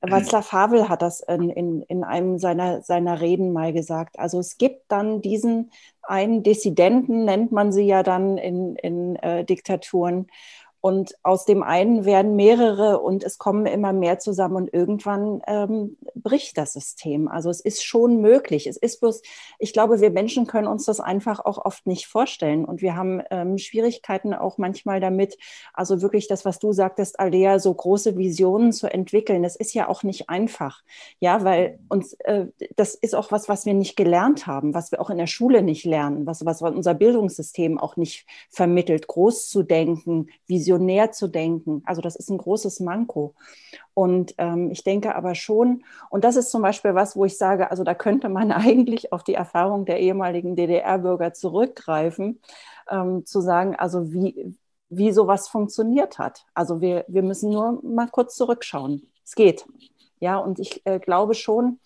[0.00, 4.18] Václav Havel hat das in, in, in einem seiner, seiner Reden mal gesagt.
[4.18, 5.70] Also es gibt dann diesen
[6.02, 10.28] einen Dissidenten, nennt man sie ja dann in, in äh, Diktaturen,
[10.86, 15.96] und aus dem einen werden mehrere und es kommen immer mehr zusammen und irgendwann ähm,
[16.14, 17.26] bricht das System.
[17.26, 18.68] Also es ist schon möglich.
[18.68, 19.20] Es ist bloß,
[19.58, 23.20] ich glaube, wir Menschen können uns das einfach auch oft nicht vorstellen und wir haben
[23.32, 25.36] ähm, Schwierigkeiten auch manchmal damit,
[25.74, 29.42] also wirklich das, was du sagtest, Alea, so große Visionen zu entwickeln.
[29.42, 30.84] Das ist ja auch nicht einfach.
[31.18, 32.46] Ja, weil uns, äh,
[32.76, 35.62] das ist auch was, was wir nicht gelernt haben, was wir auch in der Schule
[35.62, 41.28] nicht lernen, was, was unser Bildungssystem auch nicht vermittelt, groß zu denken, Visionen visionär zu
[41.28, 41.82] denken.
[41.86, 43.34] Also das ist ein großes Manko.
[43.94, 47.70] Und ähm, ich denke aber schon, und das ist zum Beispiel was, wo ich sage,
[47.70, 52.40] also da könnte man eigentlich auf die Erfahrung der ehemaligen DDR-Bürger zurückgreifen,
[52.90, 54.56] ähm, zu sagen, also wie,
[54.88, 56.44] wie sowas funktioniert hat.
[56.54, 59.06] Also wir, wir müssen nur mal kurz zurückschauen.
[59.24, 59.66] Es geht.
[60.18, 61.78] Ja, und ich äh, glaube schon,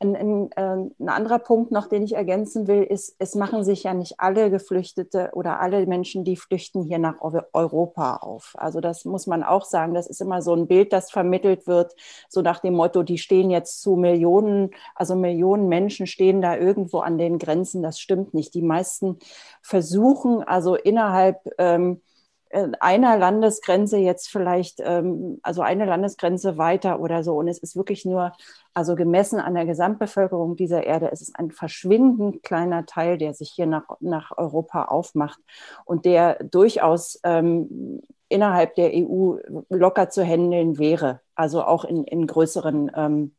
[0.00, 0.62] ein, ein, äh,
[0.98, 4.50] ein, anderer Punkt noch, den ich ergänzen will, ist, es machen sich ja nicht alle
[4.50, 8.54] Geflüchtete oder alle Menschen, die flüchten, hier nach Europa auf.
[8.56, 9.94] Also das muss man auch sagen.
[9.94, 11.94] Das ist immer so ein Bild, das vermittelt wird,
[12.28, 17.00] so nach dem Motto, die stehen jetzt zu Millionen, also Millionen Menschen stehen da irgendwo
[17.00, 17.82] an den Grenzen.
[17.82, 18.54] Das stimmt nicht.
[18.54, 19.18] Die meisten
[19.60, 22.09] versuchen also innerhalb ähm, äh,
[22.52, 27.36] einer Landesgrenze jetzt vielleicht, ähm, also eine Landesgrenze weiter oder so.
[27.36, 28.32] Und es ist wirklich nur,
[28.74, 33.50] also gemessen an der Gesamtbevölkerung dieser Erde, es ist ein verschwindend kleiner Teil, der sich
[33.50, 35.38] hier nach, nach Europa aufmacht
[35.84, 39.36] und der durchaus ähm, innerhalb der EU
[39.68, 41.20] locker zu handeln wäre.
[41.34, 43.34] Also auch in, in größeren ähm,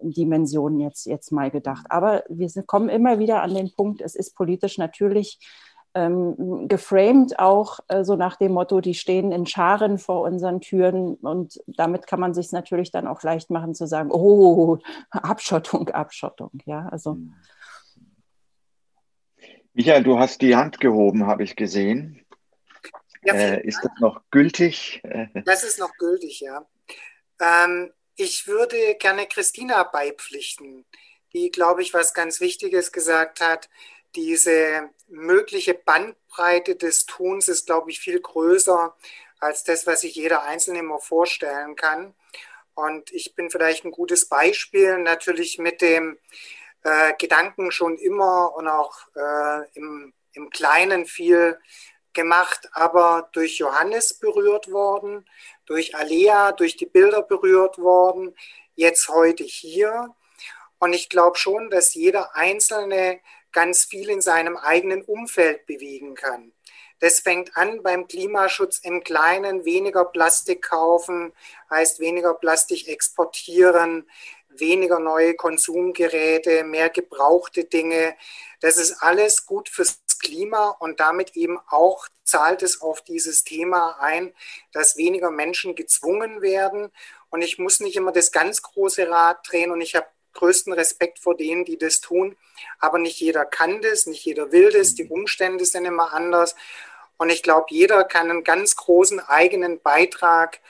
[0.00, 1.86] Dimensionen jetzt, jetzt mal gedacht.
[1.88, 5.38] Aber wir kommen immer wieder an den Punkt, es ist politisch natürlich
[5.96, 11.14] ähm, geframed auch äh, so nach dem Motto, die stehen in Scharen vor unseren Türen
[11.14, 14.78] und damit kann man sich natürlich dann auch leicht machen zu sagen, oh,
[15.10, 17.16] Abschottung, Abschottung, ja, also.
[19.72, 22.24] Michael, du hast die Hand gehoben, habe ich gesehen.
[23.24, 25.02] Ja, äh, ist das noch gültig?
[25.46, 26.66] Das ist noch gültig, ja.
[27.40, 30.84] Ähm, ich würde gerne Christina beipflichten,
[31.32, 33.70] die, glaube ich, was ganz Wichtiges gesagt hat
[34.16, 38.94] diese mögliche Bandbreite des Tuns ist, glaube ich, viel größer
[39.38, 42.14] als das, was sich jeder Einzelne immer vorstellen kann.
[42.74, 46.18] Und ich bin vielleicht ein gutes Beispiel, natürlich mit dem
[46.82, 51.58] äh, Gedanken schon immer und auch äh, im, im Kleinen viel
[52.12, 55.26] gemacht, aber durch Johannes berührt worden,
[55.66, 58.34] durch Alea, durch die Bilder berührt worden,
[58.74, 60.14] jetzt heute hier.
[60.78, 63.20] Und ich glaube schon, dass jeder Einzelne
[63.56, 66.52] ganz viel in seinem eigenen Umfeld bewegen kann.
[66.98, 71.32] Das fängt an beim Klimaschutz im Kleinen, weniger Plastik kaufen,
[71.70, 74.06] heißt weniger Plastik exportieren,
[74.50, 78.14] weniger neue Konsumgeräte, mehr gebrauchte Dinge.
[78.60, 83.98] Das ist alles gut fürs Klima und damit eben auch zahlt es auf dieses Thema
[84.00, 84.34] ein,
[84.72, 86.92] dass weniger Menschen gezwungen werden.
[87.30, 90.06] Und ich muss nicht immer das ganz große Rad drehen und ich habe
[90.36, 92.36] größten Respekt vor denen, die das tun.
[92.78, 96.54] Aber nicht jeder kann das, nicht jeder will das, die Umstände sind immer anders.
[97.18, 100.60] Und ich glaube, jeder kann einen ganz großen eigenen Beitrag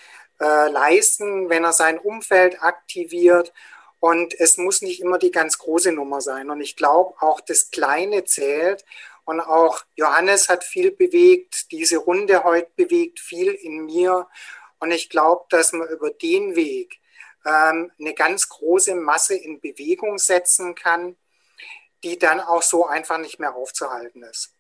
[0.41, 3.53] äh, leisten, wenn er sein Umfeld aktiviert.
[4.01, 6.51] Und es muss nicht immer die ganz große Nummer sein.
[6.51, 8.85] Und ich glaube, auch das Kleine zählt.
[9.25, 14.29] Und auch Johannes hat viel bewegt, diese Runde heute bewegt viel in mir.
[14.79, 17.01] Und ich glaube, dass man über den Weg
[17.47, 21.17] ähm, eine ganz große Masse in Bewegung setzen kann,
[22.03, 24.53] die dann auch so einfach nicht mehr aufzuhalten ist.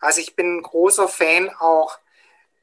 [0.00, 1.98] Also ich bin ein großer Fan auch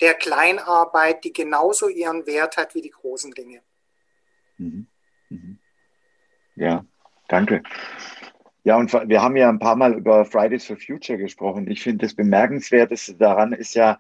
[0.02, 3.62] der Kleinarbeit, die genauso ihren Wert hat wie die großen Dinge.
[4.58, 4.88] Mhm.
[5.30, 5.60] Mhm.
[6.56, 6.86] Ja,
[7.28, 7.64] danke.
[8.64, 11.70] Ja, und wir haben ja ein paar Mal über Fridays for Future gesprochen.
[11.70, 14.00] Ich finde, das Bemerkenswerteste daran ist ja,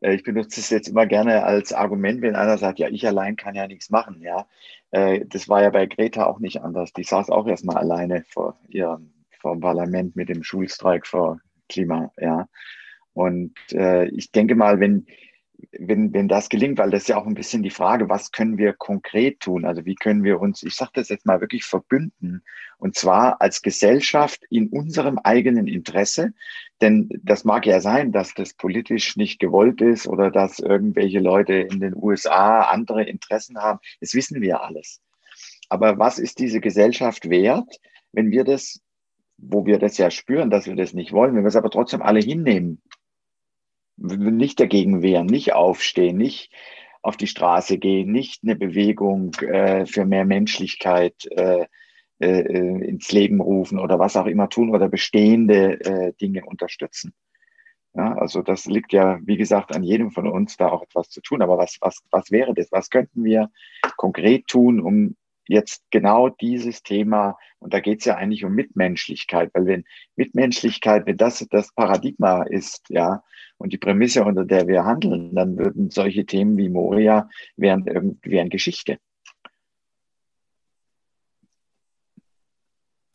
[0.00, 3.54] ich benutze es jetzt immer gerne als Argument, wenn einer sagt, ja, ich allein kann
[3.54, 4.20] ja nichts machen.
[4.22, 4.46] Ja,
[4.90, 6.92] äh, das war ja bei Greta auch nicht anders.
[6.92, 12.12] Die saß auch erstmal alleine vor ihrem vor dem Parlament mit dem Schulstreik vor Klima.
[12.18, 12.48] Ja,
[13.14, 15.06] und äh, ich denke mal, wenn
[15.72, 18.58] wenn, wenn das gelingt, weil das ist ja auch ein bisschen die Frage, was können
[18.58, 19.64] wir konkret tun?
[19.64, 22.42] Also wie können wir uns, ich sage das jetzt mal wirklich verbünden,
[22.78, 26.32] und zwar als Gesellschaft in unserem eigenen Interesse.
[26.80, 31.54] Denn das mag ja sein, dass das politisch nicht gewollt ist oder dass irgendwelche Leute
[31.54, 33.80] in den USA andere Interessen haben.
[34.00, 35.00] Das wissen wir alles.
[35.68, 37.80] Aber was ist diese Gesellschaft wert,
[38.12, 38.80] wenn wir das,
[39.36, 42.00] wo wir das ja spüren, dass wir das nicht wollen, wenn wir es aber trotzdem
[42.02, 42.80] alle hinnehmen?
[44.00, 46.52] Nicht dagegen wehren, nicht aufstehen, nicht
[47.02, 51.66] auf die Straße gehen, nicht eine Bewegung äh, für mehr Menschlichkeit äh,
[52.18, 57.14] äh, ins Leben rufen oder was auch immer tun oder bestehende äh, Dinge unterstützen.
[57.94, 61.20] Ja, also das liegt ja, wie gesagt, an jedem von uns, da auch etwas zu
[61.20, 61.42] tun.
[61.42, 62.70] Aber was, was, was wäre das?
[62.70, 63.50] Was könnten wir
[63.96, 65.16] konkret tun, um
[65.48, 69.84] jetzt genau dieses Thema, und da geht es ja eigentlich um Mitmenschlichkeit, weil wenn
[70.16, 73.22] Mitmenschlichkeit, wenn das das Paradigma ist, ja,
[73.58, 78.48] und die Prämisse, unter der wir handeln, dann würden solche Themen wie Moria wären, wären
[78.48, 78.98] Geschichte.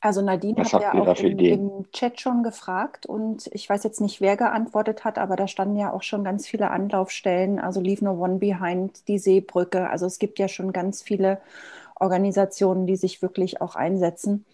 [0.05, 4.01] Also Nadine Was hat ja auch im, im, Chat schon gefragt und ich weiß jetzt
[4.01, 8.05] nicht, wer geantwortet hat, aber da standen ja auch schon ganz viele Anlaufstellen, also Leave
[8.05, 9.89] No One Behind, die Seebrücke.
[9.89, 11.41] Also es gibt ja schon ganz viele
[11.95, 14.45] Organisationen, die sich wirklich auch einsetzen.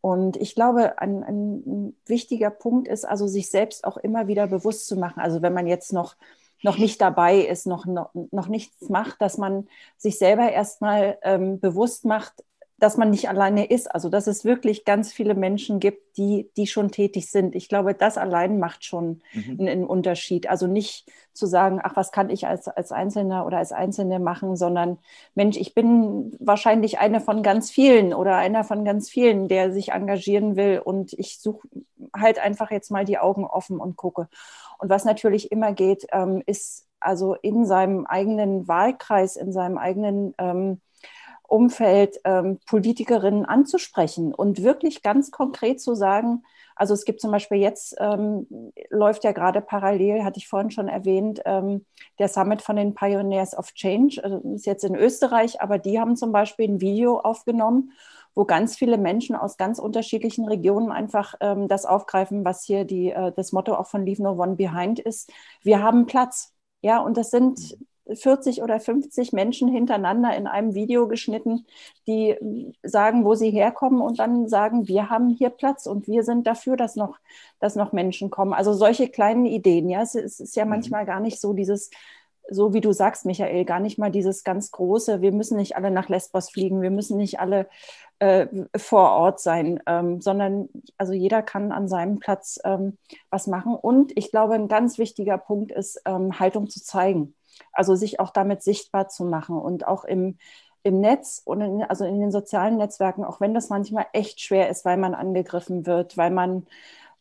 [0.00, 4.86] Und ich glaube, ein, ein, wichtiger Punkt ist also, sich selbst auch immer wieder bewusst
[4.86, 5.20] zu machen.
[5.20, 6.16] Also wenn man jetzt noch,
[6.62, 9.68] noch nicht dabei ist, noch, noch, noch nichts macht, dass man
[9.98, 12.44] sich selber erstmal ähm, bewusst macht,
[12.80, 13.94] dass man nicht alleine ist.
[13.94, 17.54] Also dass es wirklich ganz viele Menschen gibt, die, die schon tätig sind.
[17.54, 19.60] Ich glaube, das allein macht schon mhm.
[19.60, 20.48] einen, Unterschied.
[20.48, 24.56] Also nicht zu sagen, ach, was kann ich als, als Einzelner oder als Einzelne machen,
[24.56, 24.98] sondern
[25.34, 29.92] Mensch, ich bin wahrscheinlich eine von ganz vielen oder einer von ganz vielen, der sich
[29.92, 31.68] engagieren will und ich suche
[32.16, 34.28] halt einfach jetzt mal die Augen offen und gucke.
[34.78, 40.34] Und was natürlich immer geht, ähm, ist also in seinem eigenen Wahlkreis, in seinem eigenen
[40.38, 40.80] ähm,
[41.50, 46.44] Umfeld ähm, Politikerinnen anzusprechen und wirklich ganz konkret zu sagen,
[46.76, 48.46] also es gibt zum Beispiel jetzt, ähm,
[48.88, 51.84] läuft ja gerade parallel, hatte ich vorhin schon erwähnt, ähm,
[52.18, 56.16] der Summit von den Pioneers of Change, also ist jetzt in Österreich, aber die haben
[56.16, 57.92] zum Beispiel ein Video aufgenommen,
[58.34, 63.10] wo ganz viele Menschen aus ganz unterschiedlichen Regionen einfach ähm, das aufgreifen, was hier die,
[63.10, 65.32] äh, das Motto auch von Leave No One Behind ist.
[65.62, 66.54] Wir haben Platz.
[66.80, 67.76] Ja, und das sind
[68.12, 71.66] 40 oder 50 Menschen hintereinander in einem Video geschnitten,
[72.06, 72.36] die
[72.82, 76.76] sagen, wo sie herkommen und dann sagen, wir haben hier Platz und wir sind dafür,
[76.76, 77.18] dass noch,
[77.60, 78.52] dass noch Menschen kommen.
[78.52, 80.70] Also solche kleinen Ideen, ja, es, ist ja mhm.
[80.70, 81.90] manchmal gar nicht so dieses,
[82.48, 85.90] so wie du sagst, Michael, gar nicht mal dieses ganz große, wir müssen nicht alle
[85.90, 87.68] nach Lesbos fliegen, wir müssen nicht alle
[88.18, 90.68] äh, vor Ort sein, ähm, sondern
[90.98, 92.98] also jeder kann an seinem Platz ähm,
[93.30, 93.74] was machen.
[93.74, 97.34] Und ich glaube, ein ganz wichtiger Punkt ist, ähm, Haltung zu zeigen.
[97.72, 100.38] Also sich auch damit sichtbar zu machen und auch im,
[100.82, 104.68] im Netz und in, also in den sozialen Netzwerken, auch wenn das manchmal echt schwer
[104.68, 106.66] ist, weil man angegriffen wird, weil man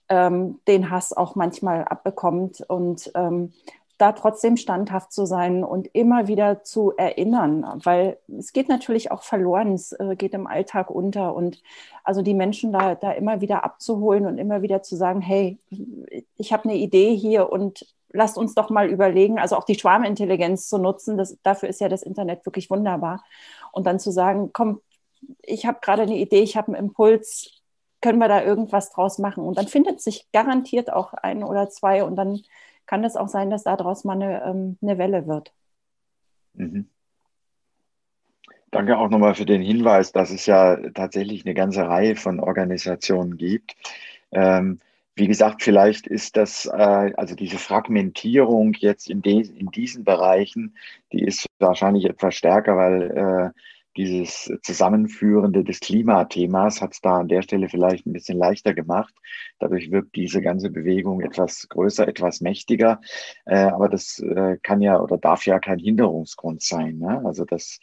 [0.09, 3.53] ähm, den Hass auch manchmal abbekommt und ähm,
[3.99, 9.23] da trotzdem standhaft zu sein und immer wieder zu erinnern, weil es geht natürlich auch
[9.23, 11.61] verloren, es äh, geht im Alltag unter und
[12.05, 15.59] also die Menschen da, da immer wieder abzuholen und immer wieder zu sagen, hey,
[16.37, 20.67] ich habe eine Idee hier und lasst uns doch mal überlegen, also auch die Schwarmintelligenz
[20.67, 21.17] zu nutzen.
[21.17, 23.23] Das, dafür ist ja das Internet wirklich wunderbar.
[23.71, 24.81] Und dann zu sagen, komm,
[25.41, 27.61] ich habe gerade eine Idee, ich habe einen Impuls,
[28.01, 29.43] können wir da irgendwas draus machen?
[29.43, 32.41] Und dann findet sich garantiert auch ein oder zwei und dann
[32.85, 35.53] kann es auch sein, dass daraus mal eine, ähm, eine Welle wird.
[36.53, 36.89] Mhm.
[38.71, 43.37] Danke auch nochmal für den Hinweis, dass es ja tatsächlich eine ganze Reihe von Organisationen
[43.37, 43.75] gibt.
[44.31, 44.79] Ähm,
[45.19, 50.75] wie gesagt, vielleicht ist das, äh, also diese Fragmentierung jetzt in, de, in diesen Bereichen,
[51.11, 53.59] die ist wahrscheinlich etwas stärker, weil äh,
[53.97, 59.13] dieses Zusammenführende des Klimathemas hat es da an der Stelle vielleicht ein bisschen leichter gemacht.
[59.59, 63.01] Dadurch wirkt diese ganze Bewegung etwas größer, etwas mächtiger.
[63.45, 66.97] Äh, aber das äh, kann ja oder darf ja kein Hinderungsgrund sein.
[66.99, 67.21] Ne?
[67.25, 67.79] Also dass,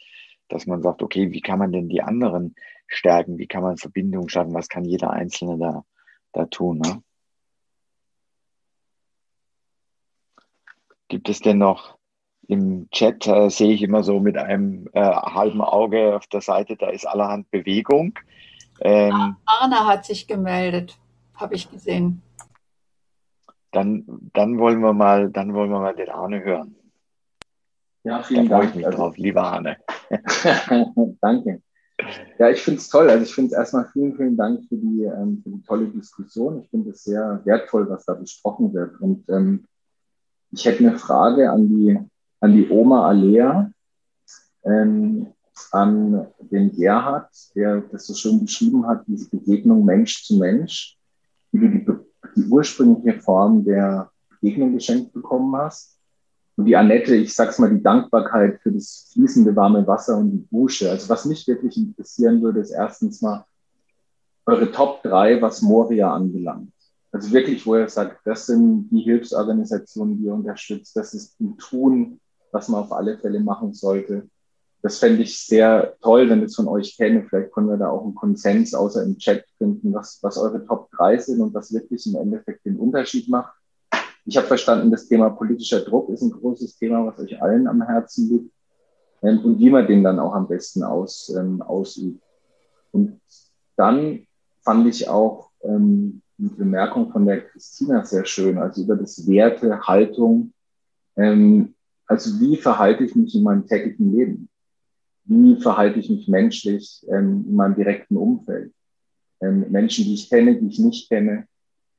[0.47, 2.55] dass man sagt, okay, wie kann man denn die anderen
[2.87, 3.37] stärken?
[3.37, 4.53] Wie kann man Verbindungen schaffen?
[4.53, 5.85] Was kann jeder Einzelne da,
[6.33, 6.79] da tun?
[6.79, 7.03] Ne?
[11.07, 11.97] Gibt es denn noch
[12.47, 16.77] im Chat, äh, sehe ich immer so mit einem äh, halben Auge auf der Seite,
[16.77, 18.17] da ist allerhand Bewegung.
[18.79, 20.97] Ähm, Arne hat sich gemeldet,
[21.35, 22.21] habe ich gesehen.
[23.71, 26.75] Dann, dann, wollen wir mal, dann wollen wir mal den Arne hören.
[28.03, 28.69] Ja, vielen da Dank.
[28.69, 29.77] Ich mich also, drauf, lieber Arne.
[31.21, 31.61] Danke.
[32.37, 33.09] Ja, ich finde es toll.
[33.09, 36.61] Also ich finde es erstmal vielen, vielen Dank für die, ähm, für die tolle Diskussion.
[36.61, 39.01] Ich finde es sehr wertvoll, was da besprochen wird.
[39.01, 39.65] Und ähm,
[40.51, 41.99] ich hätte eine Frage an die,
[42.39, 43.71] an die Oma Alea,
[44.63, 45.27] ähm,
[45.71, 50.97] an den Gerhard, der das so schön beschrieben hat, diese Begegnung Mensch zu Mensch,
[51.51, 51.85] wie du die,
[52.35, 55.97] die ursprüngliche Form der Begegnung geschenkt bekommen hast.
[56.55, 60.47] Und die Annette, ich sag's mal, die Dankbarkeit für das fließende warme Wasser und die
[60.49, 60.89] Dusche.
[60.89, 63.45] Also was mich wirklich interessieren würde, ist erstens mal
[64.45, 66.71] eure Top 3, was Moria anbelangt.
[67.17, 71.57] Also wirklich, wo er sagt, das sind die Hilfsorganisationen, die ihr unterstützt, das ist ein
[71.57, 72.19] Tun,
[72.51, 74.29] was man auf alle Fälle machen sollte.
[74.83, 77.25] Das fände ich sehr toll, wenn es von euch kenne.
[77.27, 80.91] Vielleicht können wir da auch einen Konsens außer im Chat finden, was, was eure Top
[80.91, 83.51] 3 sind und was wirklich im Endeffekt den Unterschied macht.
[84.25, 87.81] Ich habe verstanden, das Thema politischer Druck ist ein großes Thema, was euch allen am
[87.81, 88.53] Herzen liegt
[89.23, 92.21] ähm, und wie man den dann auch am besten aus, ähm, ausübt.
[92.91, 93.19] Und
[93.75, 94.27] dann
[94.61, 99.81] fand ich auch ähm, die Bemerkung von der Christina sehr schön, also über das Werte,
[99.81, 100.53] Haltung.
[101.15, 101.73] Ähm,
[102.05, 104.49] also wie verhalte ich mich in meinem täglichen Leben?
[105.25, 108.71] Wie verhalte ich mich menschlich ähm, in meinem direkten Umfeld?
[109.41, 111.47] Ähm, Menschen, die ich kenne, die ich nicht kenne.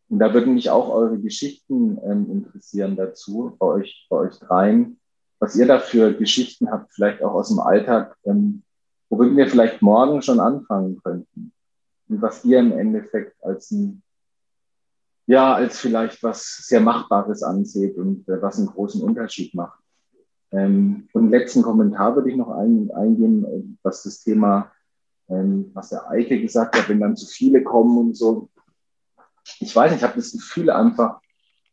[0.08, 4.98] Und da würden mich auch eure Geschichten ähm, interessieren dazu, bei euch, bei euch dreien,
[5.38, 8.62] was ihr da für Geschichten habt, vielleicht auch aus dem Alltag, ähm,
[9.10, 11.52] womit wir vielleicht morgen schon anfangen könnten.
[12.08, 14.02] Und was ihr im Endeffekt als ein
[15.28, 19.78] ja als vielleicht was sehr Machbares anseht und äh, was einen großen Unterschied macht.
[20.50, 24.72] Ähm, und letzten Kommentar würde ich noch ein, eingehen, was das Thema
[25.28, 28.48] ähm, was der Eike gesagt hat, wenn dann zu viele kommen und so.
[29.60, 31.20] Ich weiß nicht, ich habe das Gefühl einfach,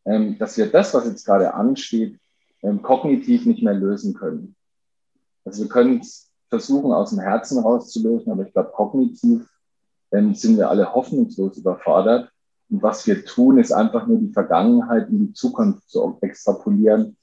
[0.06, 2.19] ähm, dass wir das, was jetzt gerade ansteht,
[2.61, 4.56] ähm, kognitiv nicht mehr lösen können.
[5.45, 9.48] Also wir können es versuchen, aus dem Herzen rauszulösen, aber ich glaube, kognitiv
[10.11, 12.32] ähm, sind wir alle hoffnungslos überfordert.
[12.69, 17.17] Und was wir tun, ist einfach nur die Vergangenheit in die Zukunft zu extrapolieren.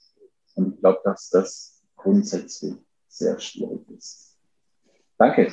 [0.55, 2.75] Und ich glaube, dass das grundsätzlich
[3.09, 4.37] sehr schwierig ist.
[5.19, 5.53] Danke.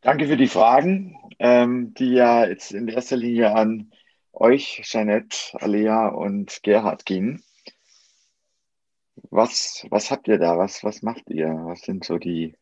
[0.00, 3.92] Danke für die Fragen, ähm, die ja jetzt in erster Linie an
[4.32, 7.42] euch, Jeanette, Alea und Gerhard gingen.
[9.30, 10.58] Was, was habt ihr da?
[10.58, 11.48] Was, was macht ihr?
[11.48, 12.56] Was sind so die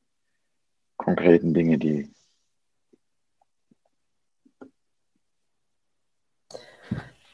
[0.96, 2.10] konkreten Dinge, die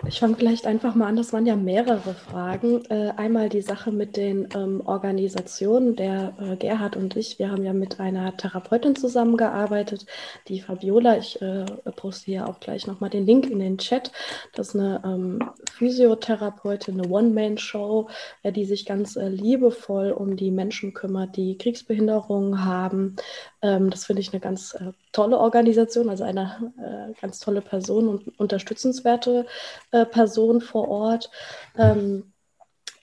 [0.06, 2.82] Ich fange vielleicht einfach mal an, das waren ja mehrere Fragen.
[2.86, 5.94] Äh, einmal die Sache mit den ähm, Organisationen.
[5.94, 10.06] Der äh, Gerhard und ich, wir haben ja mit einer Therapeutin zusammengearbeitet,
[10.48, 11.18] die Fabiola.
[11.18, 11.66] Ich äh,
[11.96, 14.10] poste hier auch gleich nochmal den Link in den Chat.
[14.54, 18.08] Das ist eine ähm, Physiotherapeutin, eine One-Man-Show,
[18.42, 23.16] äh, die sich ganz äh, liebevoll um die Menschen kümmert, die Kriegsbehinderungen haben.
[23.62, 28.38] Ähm, das finde ich eine ganz äh, tolle Organisation, also eine ganz tolle Person und
[28.38, 29.46] unterstützenswerte
[29.92, 31.30] äh, Person vor Ort.
[31.76, 32.32] Ähm,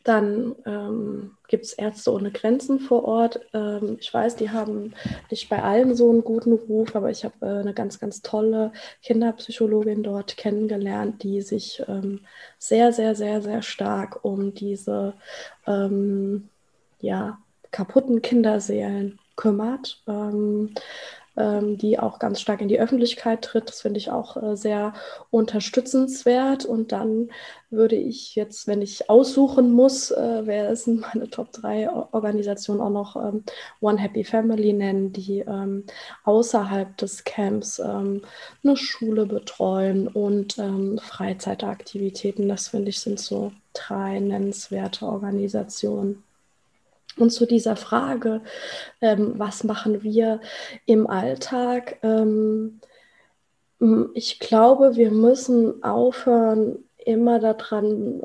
[0.08, 3.42] dann ähm, gibt es Ärzte ohne Grenzen vor Ort.
[3.54, 4.94] Ähm, ich weiß, die haben
[5.30, 8.72] nicht bei allen so einen guten Ruf, aber ich habe äh, eine ganz, ganz tolle
[9.04, 12.22] Kinderpsychologin dort kennengelernt, die sich ähm,
[12.58, 15.14] sehr, sehr, sehr, sehr stark um diese
[15.66, 16.48] ähm,
[17.02, 17.40] ja,
[17.72, 20.04] kaputten Kinderseelen kümmert.
[20.08, 20.74] Ähm,
[21.38, 23.70] ähm, die auch ganz stark in die Öffentlichkeit tritt.
[23.70, 24.94] Das finde ich auch äh, sehr
[25.30, 26.66] unterstützenswert.
[26.66, 27.30] Und dann
[27.70, 32.82] würde ich jetzt, wenn ich aussuchen muss, äh, wäre es in meine Top 3 Organisationen
[32.82, 33.44] auch noch ähm,
[33.82, 35.86] One Happy Family nennen, die ähm,
[36.24, 38.24] außerhalb des Camps ähm,
[38.64, 42.50] eine Schule betreuen und ähm, Freizeitaktivitäten.
[42.50, 46.24] Das finde ich sind so drei nennenswerte Organisationen.
[47.18, 48.42] Und zu dieser Frage,
[49.02, 50.40] ähm, was machen wir
[50.86, 51.98] im Alltag?
[52.04, 52.80] Ähm,
[54.14, 58.22] ich glaube, wir müssen aufhören, immer daran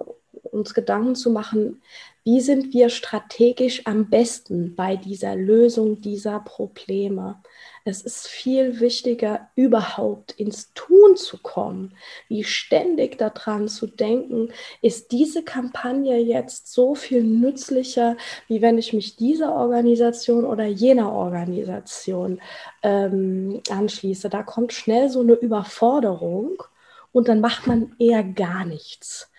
[0.51, 1.83] uns Gedanken zu machen,
[2.25, 7.43] wie sind wir strategisch am besten bei dieser Lösung dieser Probleme.
[7.85, 11.95] Es ist viel wichtiger, überhaupt ins Tun zu kommen,
[12.29, 18.17] wie ständig daran zu denken, ist diese Kampagne jetzt so viel nützlicher,
[18.47, 22.41] wie wenn ich mich dieser Organisation oder jener Organisation
[22.85, 24.29] ähm, anschließe.
[24.29, 26.63] Da kommt schnell so eine Überforderung
[27.11, 29.32] und dann macht man eher gar nichts.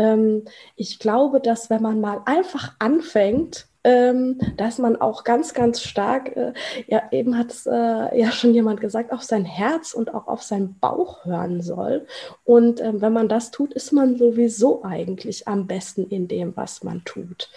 [0.00, 0.44] Ähm,
[0.76, 6.36] ich glaube, dass wenn man mal einfach anfängt, ähm, dass man auch ganz, ganz stark,
[6.36, 6.52] äh,
[6.86, 10.42] ja, eben hat es äh, ja schon jemand gesagt, auf sein Herz und auch auf
[10.42, 12.06] seinen Bauch hören soll.
[12.44, 16.82] Und ähm, wenn man das tut, ist man sowieso eigentlich am besten in dem, was
[16.82, 17.50] man tut.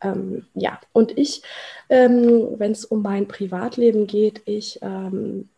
[0.00, 1.42] Ähm, ja, und ich,
[1.90, 5.48] ähm, wenn es um mein Privatleben geht, ich ähm,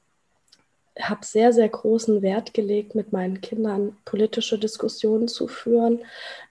[1.01, 6.01] habe sehr, sehr großen Wert gelegt, mit meinen Kindern politische Diskussionen zu führen,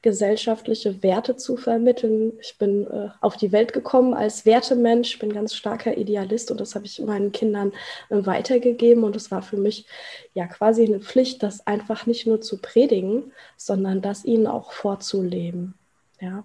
[0.01, 2.33] gesellschaftliche Werte zu vermitteln.
[2.41, 6.75] Ich bin äh, auf die Welt gekommen als Wertemensch, bin ganz starker Idealist und das
[6.75, 7.73] habe ich meinen Kindern
[8.09, 9.85] äh, weitergegeben und es war für mich
[10.33, 15.73] ja quasi eine Pflicht, das einfach nicht nur zu predigen, sondern das ihnen auch vorzuleben.
[16.19, 16.43] Ja.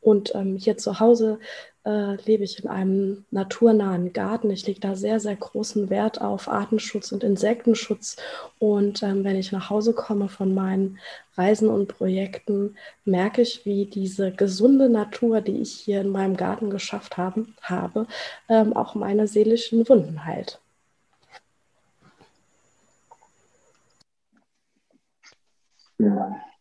[0.00, 1.38] Und ähm, hier zu Hause
[1.84, 4.50] äh, lebe ich in einem naturnahen Garten.
[4.50, 8.16] Ich lege da sehr, sehr großen Wert auf Artenschutz und Insektenschutz.
[8.58, 10.98] Und ähm, wenn ich nach Hause komme von meinen
[11.36, 16.70] Reisen und Projekten, merke ich, wie diese gesunde Natur, die ich hier in meinem Garten
[16.70, 18.06] geschafft haben, habe,
[18.48, 20.60] ähm, auch meine seelischen Wunden heilt.
[25.98, 26.53] Ja.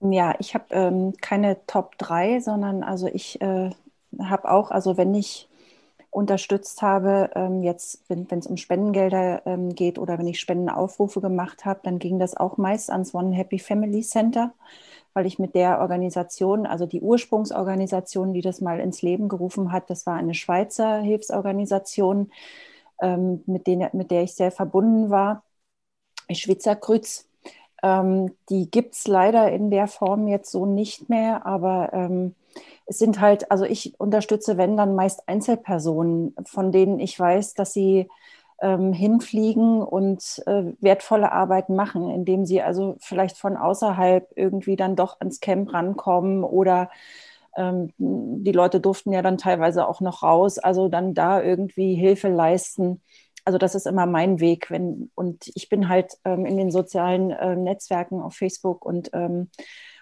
[0.00, 3.70] Ja, ich habe ähm, keine Top 3, sondern also ich äh,
[4.20, 5.48] habe auch, also wenn ich
[6.10, 11.64] unterstützt habe, ähm, jetzt, wenn es um Spendengelder ähm, geht oder wenn ich Spendenaufrufe gemacht
[11.66, 14.54] habe, dann ging das auch meist ans One Happy Family Center,
[15.14, 19.90] weil ich mit der Organisation, also die Ursprungsorganisation, die das mal ins Leben gerufen hat,
[19.90, 22.32] das war eine Schweizer Hilfsorganisation,
[23.02, 25.44] ähm, mit, denen, mit der ich sehr verbunden war,
[26.32, 27.27] Schwitzer Krütz.
[27.82, 32.34] Ähm, die gibt es leider in der Form jetzt so nicht mehr, aber ähm,
[32.86, 37.72] es sind halt, also ich unterstütze, wenn dann meist Einzelpersonen, von denen ich weiß, dass
[37.72, 38.08] sie
[38.60, 44.96] ähm, hinfliegen und äh, wertvolle Arbeit machen, indem sie also vielleicht von außerhalb irgendwie dann
[44.96, 46.90] doch ans Camp rankommen oder
[47.56, 52.28] Ähm, die Leute durften ja dann teilweise auch noch raus, also dann da irgendwie Hilfe
[52.28, 53.02] leisten.
[53.48, 54.70] Also das ist immer mein Weg.
[54.70, 59.48] Wenn, und ich bin halt ähm, in den sozialen äh, Netzwerken auf Facebook und ähm,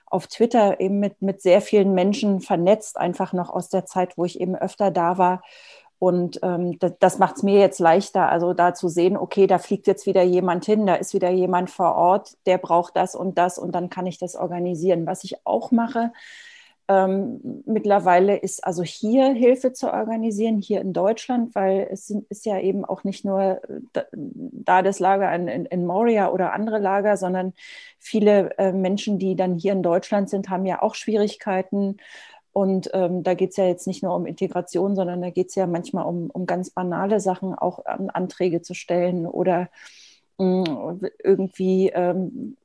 [0.07, 4.25] auf Twitter eben mit, mit sehr vielen Menschen vernetzt, einfach noch aus der Zeit, wo
[4.25, 5.43] ich eben öfter da war.
[6.01, 9.59] Und ähm, das, das macht es mir jetzt leichter, also da zu sehen, okay, da
[9.59, 13.39] fliegt jetzt wieder jemand hin, da ist wieder jemand vor Ort, der braucht das und
[13.39, 15.07] das und dann kann ich das organisieren.
[15.07, 16.11] Was ich auch mache,
[16.89, 22.47] ähm, mittlerweile ist also hier Hilfe zu organisieren, hier in Deutschland, weil es sind, ist
[22.47, 23.61] ja eben auch nicht nur
[23.93, 27.55] da, da das Lager in, in, in, Moria oder andere Lager, sondern
[27.99, 31.97] viele äh, Menschen, die dann hier in Deutschland sind, haben ja auch Schwierigkeiten.
[32.53, 35.57] Und ähm, da geht es ja jetzt nicht nur um Integration, sondern da geht es
[35.57, 39.69] ja manchmal um, um ganz banale Sachen, auch um Anträge zu stellen oder
[40.39, 42.57] mm, irgendwie ähm,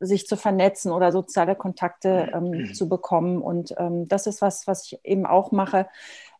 [0.00, 2.74] sich zu vernetzen oder soziale Kontakte ähm, mhm.
[2.74, 3.42] zu bekommen.
[3.42, 5.88] Und ähm, das ist was, was ich eben auch mache.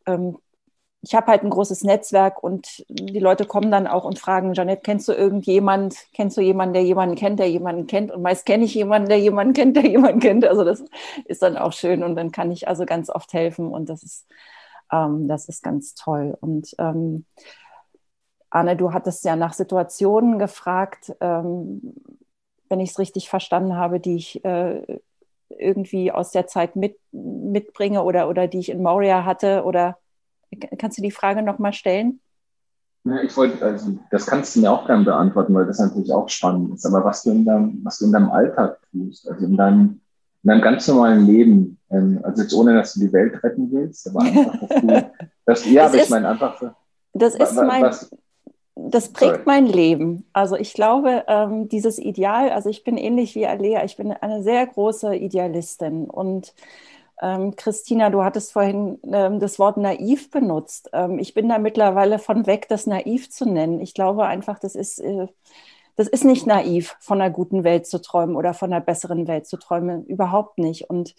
[0.06, 0.38] Ähm,
[1.02, 4.82] ich habe halt ein großes Netzwerk und die Leute kommen dann auch und fragen, Janette,
[4.82, 8.10] kennst du irgendjemand, kennst du jemanden, der jemanden kennt, der jemanden kennt?
[8.10, 10.44] Und meist kenne ich jemanden, der jemanden kennt, der jemanden kennt.
[10.44, 10.84] Also das
[11.26, 14.26] ist dann auch schön und dann kann ich also ganz oft helfen und das ist,
[14.90, 16.36] ähm, das ist ganz toll.
[16.40, 17.24] Und ähm,
[18.50, 21.14] Anne, du hattest ja nach Situationen gefragt.
[21.20, 21.94] Ähm,
[22.68, 24.82] wenn ich es richtig verstanden habe, die ich äh,
[25.48, 29.64] irgendwie aus der Zeit mit, mitbringe oder, oder die ich in Moria hatte?
[29.64, 29.98] Oder
[30.78, 32.20] kannst du die Frage nochmal stellen?
[33.04, 36.28] Ja, ich wollte, also das kannst du mir auch gerne beantworten, weil das natürlich auch
[36.28, 36.84] spannend ist.
[36.84, 40.00] Aber was du in deinem, was du in deinem Alltag tust, also in deinem,
[40.42, 44.08] in deinem ganz normalen Leben, ähm, also jetzt ohne, dass du die Welt retten willst,
[44.08, 44.86] aber einfach, dass du,
[45.46, 46.74] dass, ja, das aber ist, ich meine einfach.
[47.14, 48.10] Das ist mein, was,
[48.80, 50.24] das prägt mein Leben.
[50.32, 54.42] Also ich glaube, ähm, dieses Ideal, also ich bin ähnlich wie Alea, ich bin eine
[54.42, 56.08] sehr große Idealistin.
[56.08, 56.54] Und
[57.20, 60.90] ähm, Christina, du hattest vorhin ähm, das Wort naiv benutzt.
[60.92, 63.80] Ähm, ich bin da mittlerweile von weg, das naiv zu nennen.
[63.80, 65.26] Ich glaube einfach, das ist äh,
[65.98, 69.48] das ist nicht naiv, von einer guten Welt zu träumen oder von einer besseren Welt
[69.48, 70.04] zu träumen.
[70.04, 70.88] Überhaupt nicht.
[70.88, 71.16] Und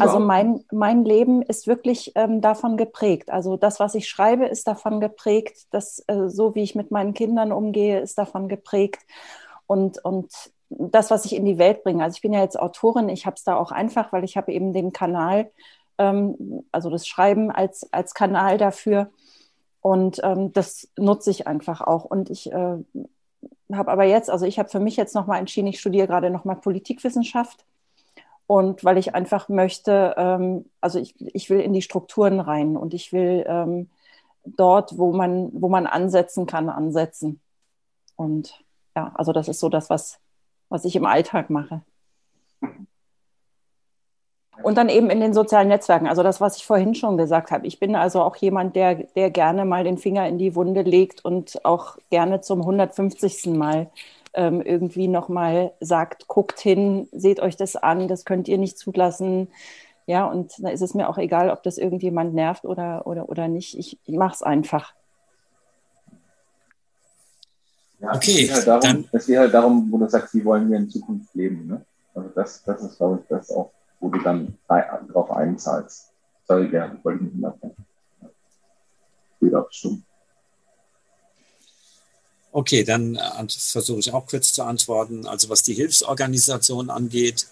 [0.00, 3.30] also mein, mein Leben ist wirklich ähm, davon geprägt.
[3.30, 5.68] Also das, was ich schreibe, ist davon geprägt.
[5.70, 9.00] Das, äh, so wie ich mit meinen Kindern umgehe, ist davon geprägt.
[9.68, 10.32] Und, und
[10.70, 12.02] das, was ich in die Welt bringe.
[12.02, 14.50] Also ich bin ja jetzt Autorin, ich habe es da auch einfach, weil ich habe
[14.50, 15.52] eben den Kanal,
[15.98, 19.08] ähm, also das Schreiben als, als Kanal dafür.
[19.82, 22.04] Und ähm, das nutze ich einfach auch.
[22.04, 22.78] Und ich äh,
[23.72, 26.56] habe aber jetzt, also ich habe für mich jetzt nochmal entschieden, ich studiere gerade nochmal
[26.56, 27.64] Politikwissenschaft.
[28.46, 32.94] Und weil ich einfach möchte, ähm, also ich, ich will in die Strukturen rein und
[32.94, 33.90] ich will ähm,
[34.44, 37.40] dort, wo man, wo man ansetzen kann, ansetzen.
[38.14, 38.64] Und
[38.94, 40.20] ja, also das ist so das, was,
[40.68, 41.82] was ich im Alltag mache.
[44.62, 46.06] Und dann eben in den sozialen Netzwerken.
[46.06, 47.66] Also das, was ich vorhin schon gesagt habe.
[47.66, 51.24] Ich bin also auch jemand, der, der gerne mal den Finger in die Wunde legt
[51.24, 53.46] und auch gerne zum 150.
[53.46, 53.88] Mal
[54.34, 59.48] ähm, irgendwie nochmal sagt, guckt hin, seht euch das an, das könnt ihr nicht zulassen.
[60.06, 63.48] Ja, und da ist es mir auch egal, ob das irgendjemand nervt oder, oder, oder
[63.48, 63.76] nicht.
[63.76, 64.94] Ich, ich mache es einfach.
[67.98, 70.44] Ja, okay, es geht, halt darum, dann, es geht halt darum, wo du sagst, wie
[70.44, 71.66] wollen wir in Zukunft leben.
[71.66, 71.84] Ne?
[72.14, 73.70] Also das, das ist, glaube ich, das auch
[74.00, 76.12] wo du dann drauf einzahlst.
[76.46, 77.86] Sorry, wollte ich nicht unterbrechen.
[79.40, 80.02] Wieder stumm.
[82.52, 85.26] Okay, dann äh, versuche ich auch kurz zu antworten.
[85.26, 87.46] Also was die Hilfsorganisation angeht,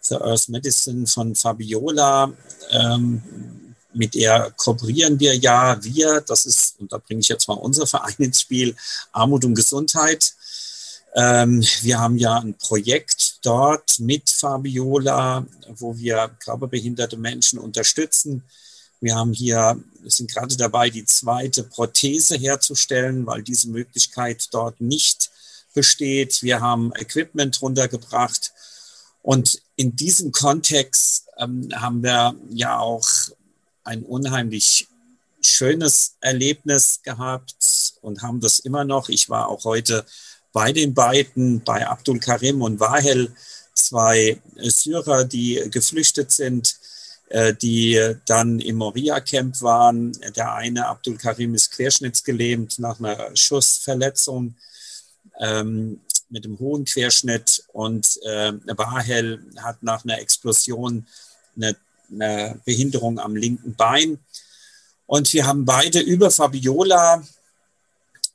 [0.00, 2.32] The Earth Medicine von Fabiola,
[2.70, 5.76] ähm, mit der kooperieren wir ja.
[5.82, 8.74] Wir, das ist, und da bringe ich jetzt mal unser Verein ins Spiel,
[9.12, 10.32] Armut und Gesundheit.
[11.14, 18.44] Ähm, wir haben ja ein Projekt dort mit Fabiola, wo wir körperbehinderte Menschen unterstützen.
[19.00, 25.30] Wir haben hier, sind gerade dabei, die zweite Prothese herzustellen, weil diese Möglichkeit dort nicht
[25.74, 26.42] besteht.
[26.42, 28.52] Wir haben Equipment runtergebracht.
[29.22, 33.08] Und in diesem Kontext ähm, haben wir ja auch
[33.84, 34.88] ein unheimlich
[35.40, 39.08] schönes Erlebnis gehabt und haben das immer noch.
[39.08, 40.04] Ich war auch heute
[40.52, 43.32] bei den beiden, bei Abdul Karim und Wahel,
[43.74, 46.76] zwei Syrer, die geflüchtet sind,
[47.28, 50.12] äh, die dann im Moria-Camp waren.
[50.34, 54.56] Der eine, Abdul Karim, ist querschnittsgelähmt nach einer Schussverletzung
[55.38, 61.06] ähm, mit einem hohen Querschnitt und äh, Wahel hat nach einer Explosion
[61.56, 61.76] eine,
[62.12, 64.18] eine Behinderung am linken Bein.
[65.06, 67.24] Und wir haben beide über Fabiola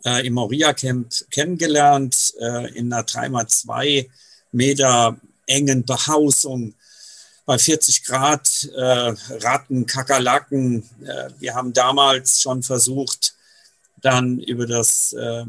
[0.05, 4.07] äh, im Moria-Camp kennengelernt, äh, in einer 3x2
[4.51, 5.17] Meter
[5.47, 6.75] engen Behausung
[7.45, 10.83] bei 40 Grad, äh, Ratten, Kakerlaken.
[11.03, 13.35] Äh, wir haben damals schon versucht,
[14.01, 15.45] dann über das äh,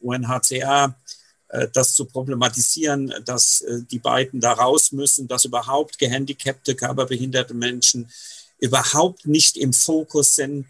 [0.00, 0.94] UNHCR
[1.48, 8.10] äh, das zu problematisieren, dass die beiden da raus müssen, dass überhaupt gehandicapte, körperbehinderte Menschen
[8.58, 10.66] überhaupt nicht im Fokus sind.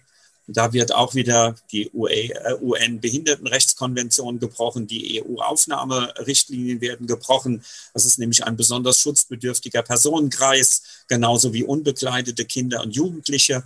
[0.52, 7.62] Da wird auch wieder die UN-Behindertenrechtskonvention äh, gebrochen, die EU-Aufnahmerichtlinien werden gebrochen.
[7.94, 13.62] Das ist nämlich ein besonders schutzbedürftiger Personenkreis, genauso wie unbekleidete Kinder und Jugendliche.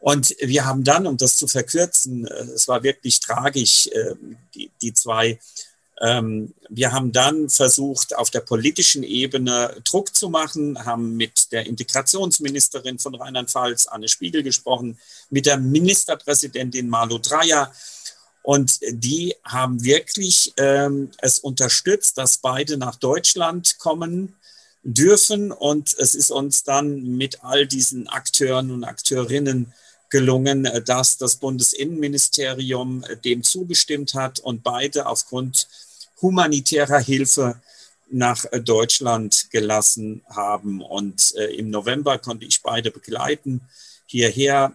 [0.00, 3.88] Und wir haben dann, um das zu verkürzen, es war wirklich tragisch,
[4.54, 5.38] die, die zwei
[6.00, 12.98] wir haben dann versucht, auf der politischen Ebene Druck zu machen, haben mit der Integrationsministerin
[12.98, 14.98] von Rheinland-Pfalz, Anne Spiegel, gesprochen,
[15.30, 17.72] mit der Ministerpräsidentin Malu Dreyer.
[18.42, 24.34] Und die haben wirklich ähm, es unterstützt, dass beide nach Deutschland kommen
[24.82, 25.52] dürfen.
[25.52, 29.72] Und es ist uns dann mit all diesen Akteuren und Akteurinnen
[30.10, 35.66] gelungen, dass das Bundesinnenministerium dem zugestimmt hat und beide aufgrund
[36.20, 37.60] humanitärer Hilfe
[38.10, 40.82] nach äh, Deutschland gelassen haben.
[40.82, 43.60] Und äh, im November konnte ich beide begleiten
[44.06, 44.72] hierher,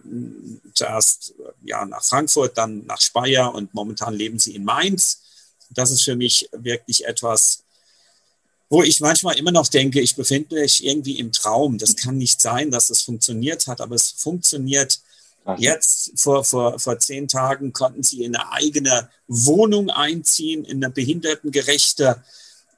[0.74, 1.34] zuerst
[1.64, 5.22] ja, nach Frankfurt, dann nach Speyer und momentan leben sie in Mainz.
[5.70, 7.62] Das ist für mich wirklich etwas,
[8.68, 11.78] wo ich manchmal immer noch denke, ich befinde mich irgendwie im Traum.
[11.78, 15.00] Das kann nicht sein, dass es funktioniert hat, aber es funktioniert
[15.56, 20.92] Jetzt, vor, vor, vor zehn Tagen, konnten sie in eine eigene Wohnung einziehen, in eine
[20.92, 22.22] behindertengerechte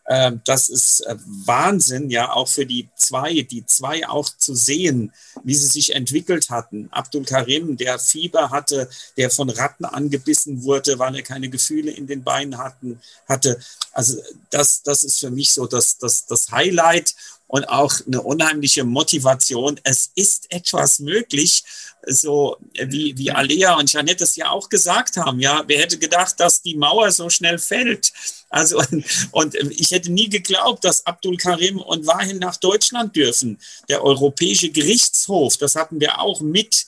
[0.08, 1.16] ähm, das ist äh,
[1.46, 5.12] Wahnsinn, ja, auch für die zwei, die zwei auch zu sehen,
[5.44, 6.88] wie sie sich entwickelt hatten.
[6.90, 12.08] Abdul Karim, der Fieber hatte, der von Ratten angebissen wurde, weil er keine Gefühle in
[12.08, 13.60] den Beinen hatten, hatte.
[13.92, 14.20] Also
[14.50, 17.14] das, das ist für mich so das, das, das Highlight
[17.52, 19.78] und auch eine unheimliche Motivation.
[19.84, 21.62] Es ist etwas möglich,
[22.06, 25.38] so wie, wie Alea und Janette es ja auch gesagt haben.
[25.38, 28.10] Ja, wer hätte gedacht, dass die Mauer so schnell fällt?
[28.48, 28.82] Also,
[29.32, 33.58] und, ich hätte nie geglaubt, dass Abdul Karim und Wahil nach Deutschland dürfen.
[33.90, 36.86] Der Europäische Gerichtshof, das hatten wir auch mit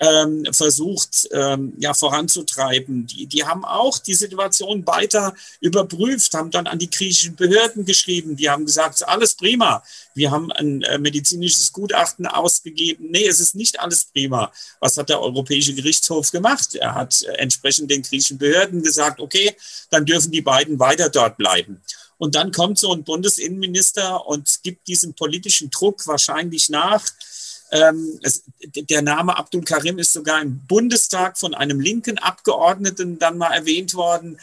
[0.00, 3.06] ähm, versucht ähm, ja, voranzutreiben.
[3.06, 8.34] Die, die haben auch die Situation weiter überprüft, haben dann an die griechischen Behörden geschrieben.
[8.34, 9.82] Die haben gesagt, alles prima.
[10.14, 13.10] Wir haben ein äh, medizinisches Gutachten ausgegeben.
[13.10, 14.50] Nee, es ist nicht alles prima.
[14.80, 16.74] Was hat der Europäische Gerichtshof gemacht?
[16.74, 19.54] Er hat äh, entsprechend den griechischen Behörden gesagt, okay,
[19.90, 21.82] dann dürfen die beiden weiter dort bleiben.
[22.16, 27.02] Und dann kommt so ein Bundesinnenminister und gibt diesem politischen Druck wahrscheinlich nach
[27.70, 33.38] ähm, es, der Name Abdul Karim ist sogar im Bundestag von einem linken Abgeordneten dann
[33.38, 34.38] mal erwähnt worden.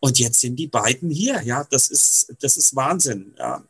[0.00, 1.42] Und jetzt sind die beiden hier.
[1.42, 3.34] Ja, das ist, das ist Wahnsinn.
[3.38, 3.62] Ja.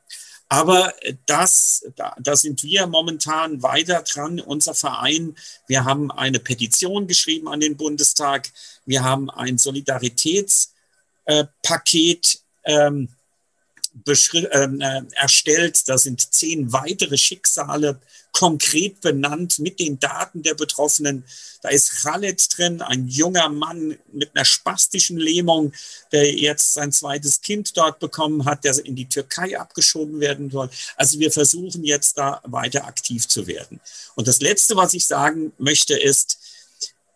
[0.48, 0.94] Aber
[1.26, 5.34] das, da, da sind wir momentan weiter dran, unser Verein.
[5.66, 8.50] Wir haben eine Petition geschrieben an den Bundestag.
[8.84, 13.08] Wir haben ein Solidaritätspaket ähm, ähm,
[14.04, 15.88] äh, erstellt.
[15.88, 18.00] Da sind zehn weitere Schicksale
[18.32, 21.24] konkret benannt mit den Daten der Betroffenen.
[21.62, 25.72] Da ist Khaled drin, ein junger Mann mit einer spastischen Lähmung,
[26.12, 30.68] der jetzt sein zweites Kind dort bekommen hat, der in die Türkei abgeschoben werden soll.
[30.96, 33.80] Also wir versuchen jetzt da weiter aktiv zu werden.
[34.16, 36.38] Und das Letzte, was ich sagen möchte, ist,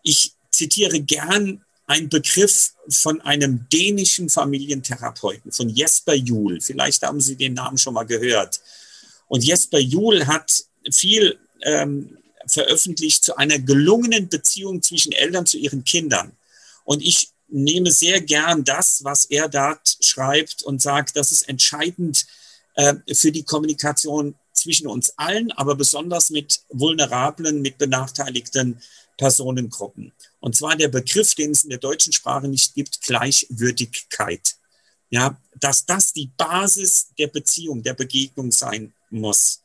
[0.03, 6.61] ich zitiere gern einen Begriff von einem dänischen Familientherapeuten, von Jesper Juhl.
[6.61, 8.61] Vielleicht haben Sie den Namen schon mal gehört.
[9.27, 15.83] Und Jesper Juhl hat viel ähm, veröffentlicht zu einer gelungenen Beziehung zwischen Eltern zu ihren
[15.83, 16.31] Kindern.
[16.85, 22.25] Und ich nehme sehr gern das, was er dort schreibt und sagt, das ist entscheidend
[22.77, 28.81] äh, für die Kommunikation zwischen uns allen, aber besonders mit vulnerablen, mit benachteiligten
[29.21, 30.13] Personengruppen.
[30.41, 34.57] Und zwar der Begriff, den es in der deutschen Sprache nicht gibt, Gleichwürdigkeit.
[35.11, 39.61] Ja, dass das die Basis der Beziehung, der Begegnung sein muss.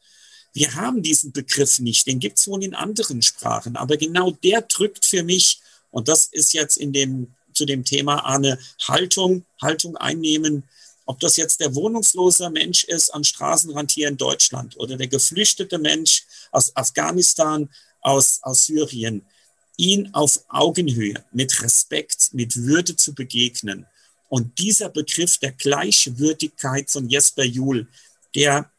[0.52, 4.62] Wir haben diesen Begriff nicht, den gibt es wohl in anderen Sprachen, aber genau der
[4.62, 9.96] drückt für mich, und das ist jetzt in dem, zu dem Thema eine Haltung, Haltung
[9.96, 10.64] einnehmen,
[11.06, 15.78] ob das jetzt der wohnungslose Mensch ist am Straßenrand hier in Deutschland oder der geflüchtete
[15.78, 17.70] Mensch aus Afghanistan,
[18.02, 19.26] aus, aus Syrien,
[19.78, 23.86] ihn auf Augenhöhe, mit Respekt, mit Würde zu begegnen.
[24.30, 27.88] Und dieser Begriff der Gleichwürdigkeit von Jesper Juhl,
[28.34, 28.70] der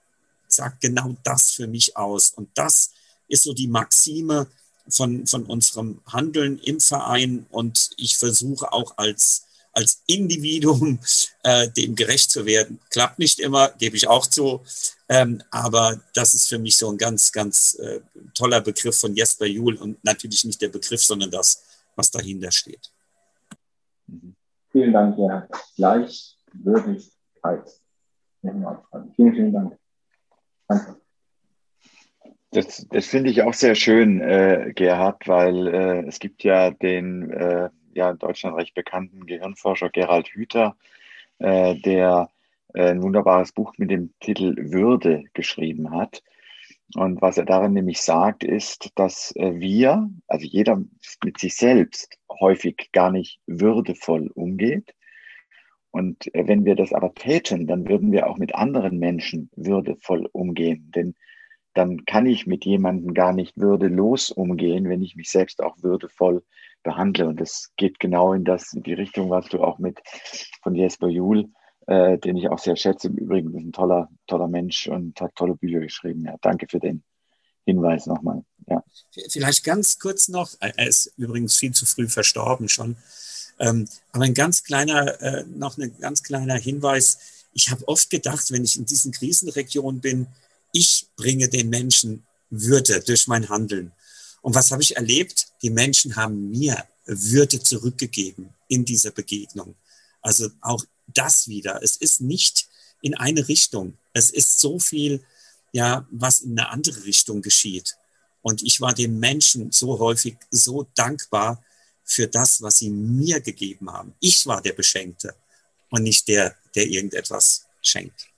[0.49, 2.31] sagt genau das für mich aus.
[2.31, 2.91] Und das
[3.29, 4.47] ist so die Maxime
[4.89, 7.47] von, von unserem Handeln im Verein.
[7.51, 10.99] Und ich versuche auch als, als Individuum
[11.43, 12.81] äh, dem gerecht zu werden.
[12.91, 14.63] Klappt nicht immer, gebe ich auch zu.
[15.09, 18.01] Ähm, aber das ist für mich so ein ganz, ganz äh,
[18.35, 21.65] toller Begriff von Jesper Juhl und natürlich nicht der Begriff, sondern das,
[21.95, 22.91] was dahinter steht.
[24.71, 27.69] Vielen Dank, Herr Gleichwürdigkeit.
[28.43, 29.79] Vielen, vielen Dank.
[30.69, 31.01] Danke.
[32.51, 37.31] Das, das finde ich auch sehr schön, äh, Gerhard, weil äh, es gibt ja den
[37.31, 40.77] äh, ja, in Deutschland recht bekannten Gehirnforscher Gerald Hüther,
[41.39, 42.36] äh, der äh,
[42.85, 46.23] ein wunderbares Buch mit dem Titel Würde geschrieben hat.
[46.95, 50.83] Und was er darin nämlich sagt, ist, dass äh, wir, also jeder
[51.25, 54.95] mit sich selbst häufig gar nicht würdevoll umgeht.
[55.91, 60.29] Und äh, wenn wir das aber täten, dann würden wir auch mit anderen Menschen würdevoll
[60.33, 60.93] umgehen.
[60.95, 61.15] Denn
[61.75, 66.45] dann kann ich mit jemandem gar nicht würdelos umgehen, wenn ich mich selbst auch würdevoll
[66.85, 67.27] behandle.
[67.27, 70.01] Und das geht genau in das, in die Richtung, was du auch mit
[70.63, 71.51] von Jesper Juhl
[71.87, 73.09] äh, den ich auch sehr schätze.
[73.09, 76.25] Im Übrigen ist ein toller, toller Mensch und hat tolle Bücher geschrieben.
[76.25, 77.03] Ja, danke für den
[77.65, 78.45] Hinweis nochmal.
[78.69, 78.83] Ja.
[79.29, 82.97] Vielleicht ganz kurz noch, er ist übrigens viel zu früh verstorben schon,
[83.59, 87.19] ähm, aber ein ganz kleiner, äh, noch ein ganz kleiner Hinweis.
[87.53, 90.27] Ich habe oft gedacht, wenn ich in diesen Krisenregionen bin,
[90.73, 93.93] ich bringe den Menschen Würde durch mein Handeln.
[94.43, 95.47] Und was habe ich erlebt?
[95.63, 99.75] Die Menschen haben mir Würde zurückgegeben in dieser Begegnung.
[100.21, 101.81] Also auch das wieder.
[101.83, 102.69] Es ist nicht
[103.03, 103.99] in eine Richtung.
[104.13, 105.25] Es ist so viel,
[105.73, 107.97] ja, was in eine andere Richtung geschieht.
[108.43, 111.63] Und ich war den Menschen so häufig so dankbar
[112.05, 114.15] für das, was sie mir gegeben haben.
[114.21, 115.35] Ich war der Beschenkte
[115.91, 118.29] und nicht der, der irgendetwas schenkt.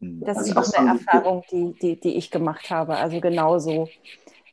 [0.00, 2.96] Das ist auch eine Erfahrung, die, die, die ich gemacht habe.
[2.96, 3.88] Also genauso.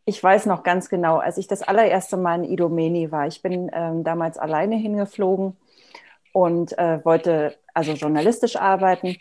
[0.05, 3.69] Ich weiß noch ganz genau, als ich das allererste Mal in Idomeni war, ich bin
[3.73, 5.55] ähm, damals alleine hingeflogen
[6.35, 9.15] und äh, wollte also journalistisch arbeiten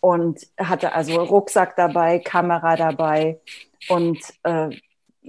[0.00, 3.40] und hatte also Rucksack dabei, Kamera dabei
[3.88, 4.68] und äh,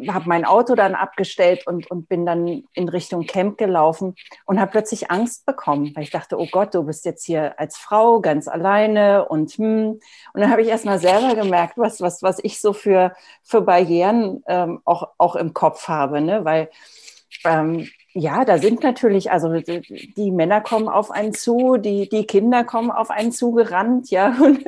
[0.10, 4.72] habe mein Auto dann abgestellt und, und bin dann in Richtung Camp gelaufen und habe
[4.72, 8.50] plötzlich Angst bekommen, weil ich dachte, oh Gott, du bist jetzt hier als Frau ganz
[8.50, 10.02] alleine und hm.
[10.34, 13.14] Und dann habe ich erst mal selber gemerkt, was, was, was ich so für,
[13.44, 16.44] für Barrieren ähm, auch, auch im Kopf habe, ne?
[16.44, 16.70] weil
[17.46, 22.64] ähm, ja, da sind natürlich, also die Männer kommen auf einen zu, die, die Kinder
[22.64, 24.36] kommen auf einen zugerannt, ja.
[24.40, 24.64] Und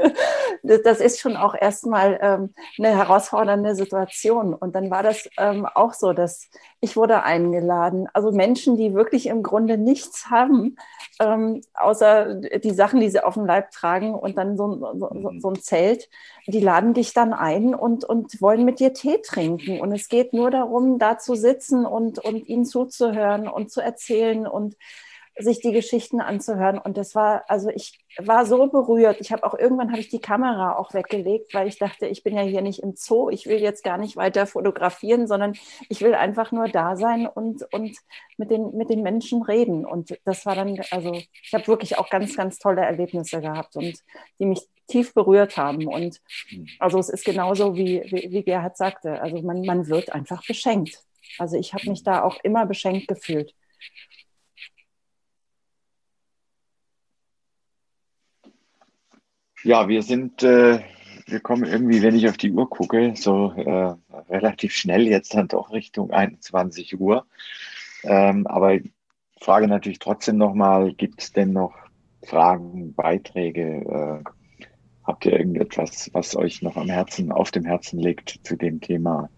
[0.64, 4.56] das ist schon auch erstmal ähm, eine herausfordernde Situation.
[4.56, 6.50] Und dann war das ähm, auch so, dass
[6.82, 8.08] ich wurde eingeladen.
[8.14, 10.76] Also Menschen, die wirklich im Grunde nichts haben,
[11.20, 15.50] ähm, außer die Sachen, die sie auf dem Leib tragen und dann so, so, so,
[15.50, 16.10] ein Zelt,
[16.48, 19.80] die laden dich dann ein und, und wollen mit dir Tee trinken.
[19.80, 24.48] Und es geht nur darum, da zu sitzen und, und ihnen zuzuhören und zu erzählen
[24.48, 24.76] und
[25.38, 26.80] sich die Geschichten anzuhören.
[26.80, 29.18] Und das war, also ich war so berührt.
[29.20, 32.36] Ich habe auch irgendwann habe ich die Kamera auch weggelegt, weil ich dachte, ich bin
[32.36, 33.30] ja hier nicht im Zoo.
[33.30, 35.56] Ich will jetzt gar nicht weiter fotografieren, sondern
[35.90, 37.98] ich will einfach nur da sein und, und
[38.38, 39.86] mit, den, mit den Menschen reden.
[39.86, 44.00] Und das war dann, also ich habe wirklich auch ganz, ganz tolle Erlebnisse gehabt und
[44.40, 45.88] die mich tief berührt haben.
[45.88, 46.22] Und
[46.80, 49.22] also es ist genauso, wie, wie, wie Gerhard sagte.
[49.22, 51.04] Also man, man wird einfach beschenkt.
[51.38, 53.54] Also ich habe mich da auch immer beschenkt gefühlt.
[59.64, 60.80] Ja, wir sind, äh,
[61.26, 63.96] wir kommen irgendwie, wenn ich auf die Uhr gucke, so äh,
[64.30, 67.26] relativ schnell jetzt dann doch Richtung 21 Uhr.
[68.04, 68.78] Ähm, aber
[69.42, 71.74] frage natürlich trotzdem nochmal, gibt es denn noch
[72.24, 74.24] Fragen, Beiträge?
[74.24, 74.30] Äh,
[75.04, 79.30] habt ihr irgendetwas, was euch noch am Herzen, auf dem Herzen liegt zu dem Thema?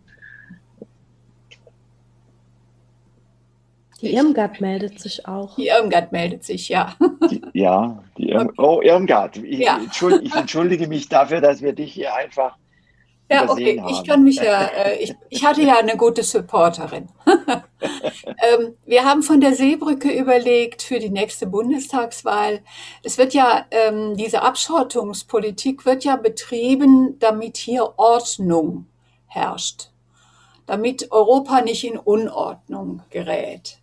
[4.02, 5.56] Die Irmgard meldet sich auch.
[5.56, 6.96] Die Irmgard meldet sich, ja.
[7.32, 9.38] Die, ja, die Irm oh, Irmgard.
[9.38, 9.78] Ich, ja.
[9.78, 12.56] entschuldige, ich, entschuldige mich dafür, dass wir dich hier einfach.
[13.30, 13.90] Ja, okay, haben.
[13.90, 17.10] ich kann mich ja, äh, ich, ich hatte ja eine gute Supporterin.
[17.82, 22.62] ähm, wir haben von der Seebrücke überlegt für die nächste Bundestagswahl.
[23.04, 28.86] Es wird ja, ähm, diese Abschottungspolitik wird ja betrieben, damit hier Ordnung
[29.26, 29.90] herrscht,
[30.66, 33.80] damit Europa nicht in Unordnung gerät.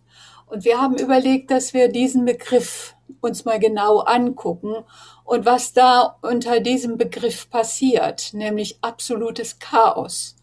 [0.47, 4.75] Und wir haben überlegt, dass wir diesen Begriff uns mal genau angucken
[5.23, 10.35] und was da unter diesem Begriff passiert, nämlich absolutes Chaos.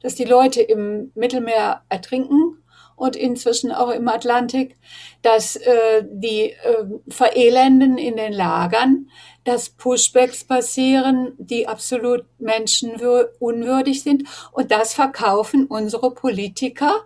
[0.00, 2.62] Dass die Leute im Mittelmeer ertrinken
[2.94, 4.76] und inzwischen auch im Atlantik,
[5.22, 9.10] dass äh, die äh, verelenden in den Lagern,
[9.44, 14.24] dass Pushbacks passieren, die absolut menschenunwürdig sind.
[14.52, 17.04] Und das verkaufen unsere Politiker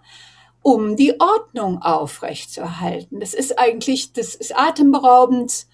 [0.63, 3.21] um die Ordnung aufrechtzuerhalten.
[3.21, 5.67] Das ist eigentlich, das ist atemberaubend,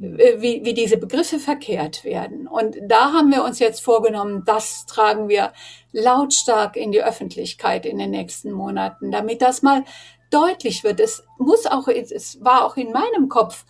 [0.00, 2.46] äh, wie, wie diese Begriffe verkehrt werden.
[2.48, 5.52] Und da haben wir uns jetzt vorgenommen, das tragen wir
[5.92, 9.84] lautstark in die Öffentlichkeit in den nächsten Monaten, damit das mal
[10.30, 10.98] deutlich wird.
[10.98, 13.64] Es muss auch, es war auch in meinem Kopf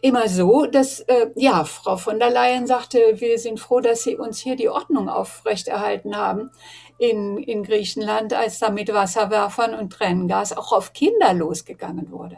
[0.00, 4.16] immer so, dass, äh, ja, Frau von der Leyen sagte, wir sind froh, dass Sie
[4.16, 6.50] uns hier die Ordnung aufrechterhalten haben
[7.02, 12.36] in, in Griechenland, als da mit Wasserwerfern und Tränengas auch auf Kinder losgegangen wurde.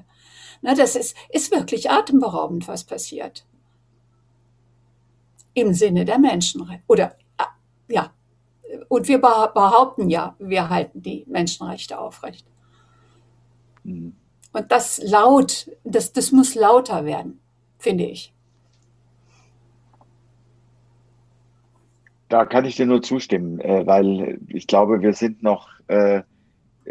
[0.63, 3.45] Na, das ist, ist wirklich atemberaubend, was passiert.
[5.53, 6.83] Im Sinne der Menschenrechte.
[6.87, 7.49] Oder, ah,
[7.89, 8.11] ja.
[8.89, 12.47] Und wir behaupten ja, wir halten die Menschenrechte aufrecht.
[13.83, 14.17] Mhm.
[14.55, 17.43] Und das laut, das, das muss lauter werden,
[17.79, 18.34] finde ich.
[22.29, 26.23] Da kann ich dir nur zustimmen, äh, weil ich glaube, wir sind noch äh,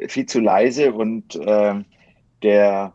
[0.07, 1.84] viel zu leise und äh,
[2.41, 2.93] der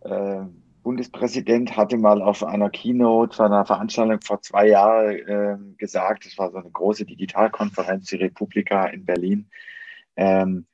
[0.00, 0.40] äh,
[0.82, 6.38] Bundespräsident hatte mal auf einer Keynote, von einer Veranstaltung vor zwei Jahren äh, gesagt, es
[6.38, 9.50] war so eine große Digitalkonferenz, die Republika in Berlin,
[10.16, 10.66] ähm,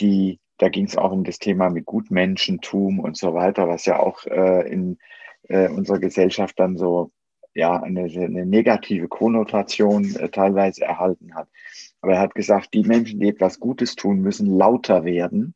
[0.00, 3.98] die, da ging es auch um das Thema mit Gutmenschentum und so weiter, was ja
[3.98, 4.98] auch in
[5.48, 7.10] unserer Gesellschaft dann so
[7.54, 11.48] ja eine, eine negative Konnotation äh, teilweise erhalten hat.
[12.00, 15.54] Aber er hat gesagt, die Menschen, die etwas Gutes tun, müssen lauter werden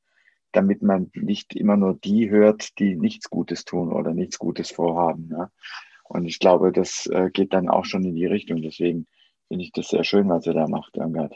[0.54, 5.30] damit man nicht immer nur die hört, die nichts Gutes tun oder nichts Gutes vorhaben.
[5.30, 5.50] Ja.
[6.04, 8.62] Und ich glaube, das äh, geht dann auch schon in die Richtung.
[8.62, 9.06] Deswegen
[9.48, 11.34] finde ich das sehr schön, was er da macht, Irmgard.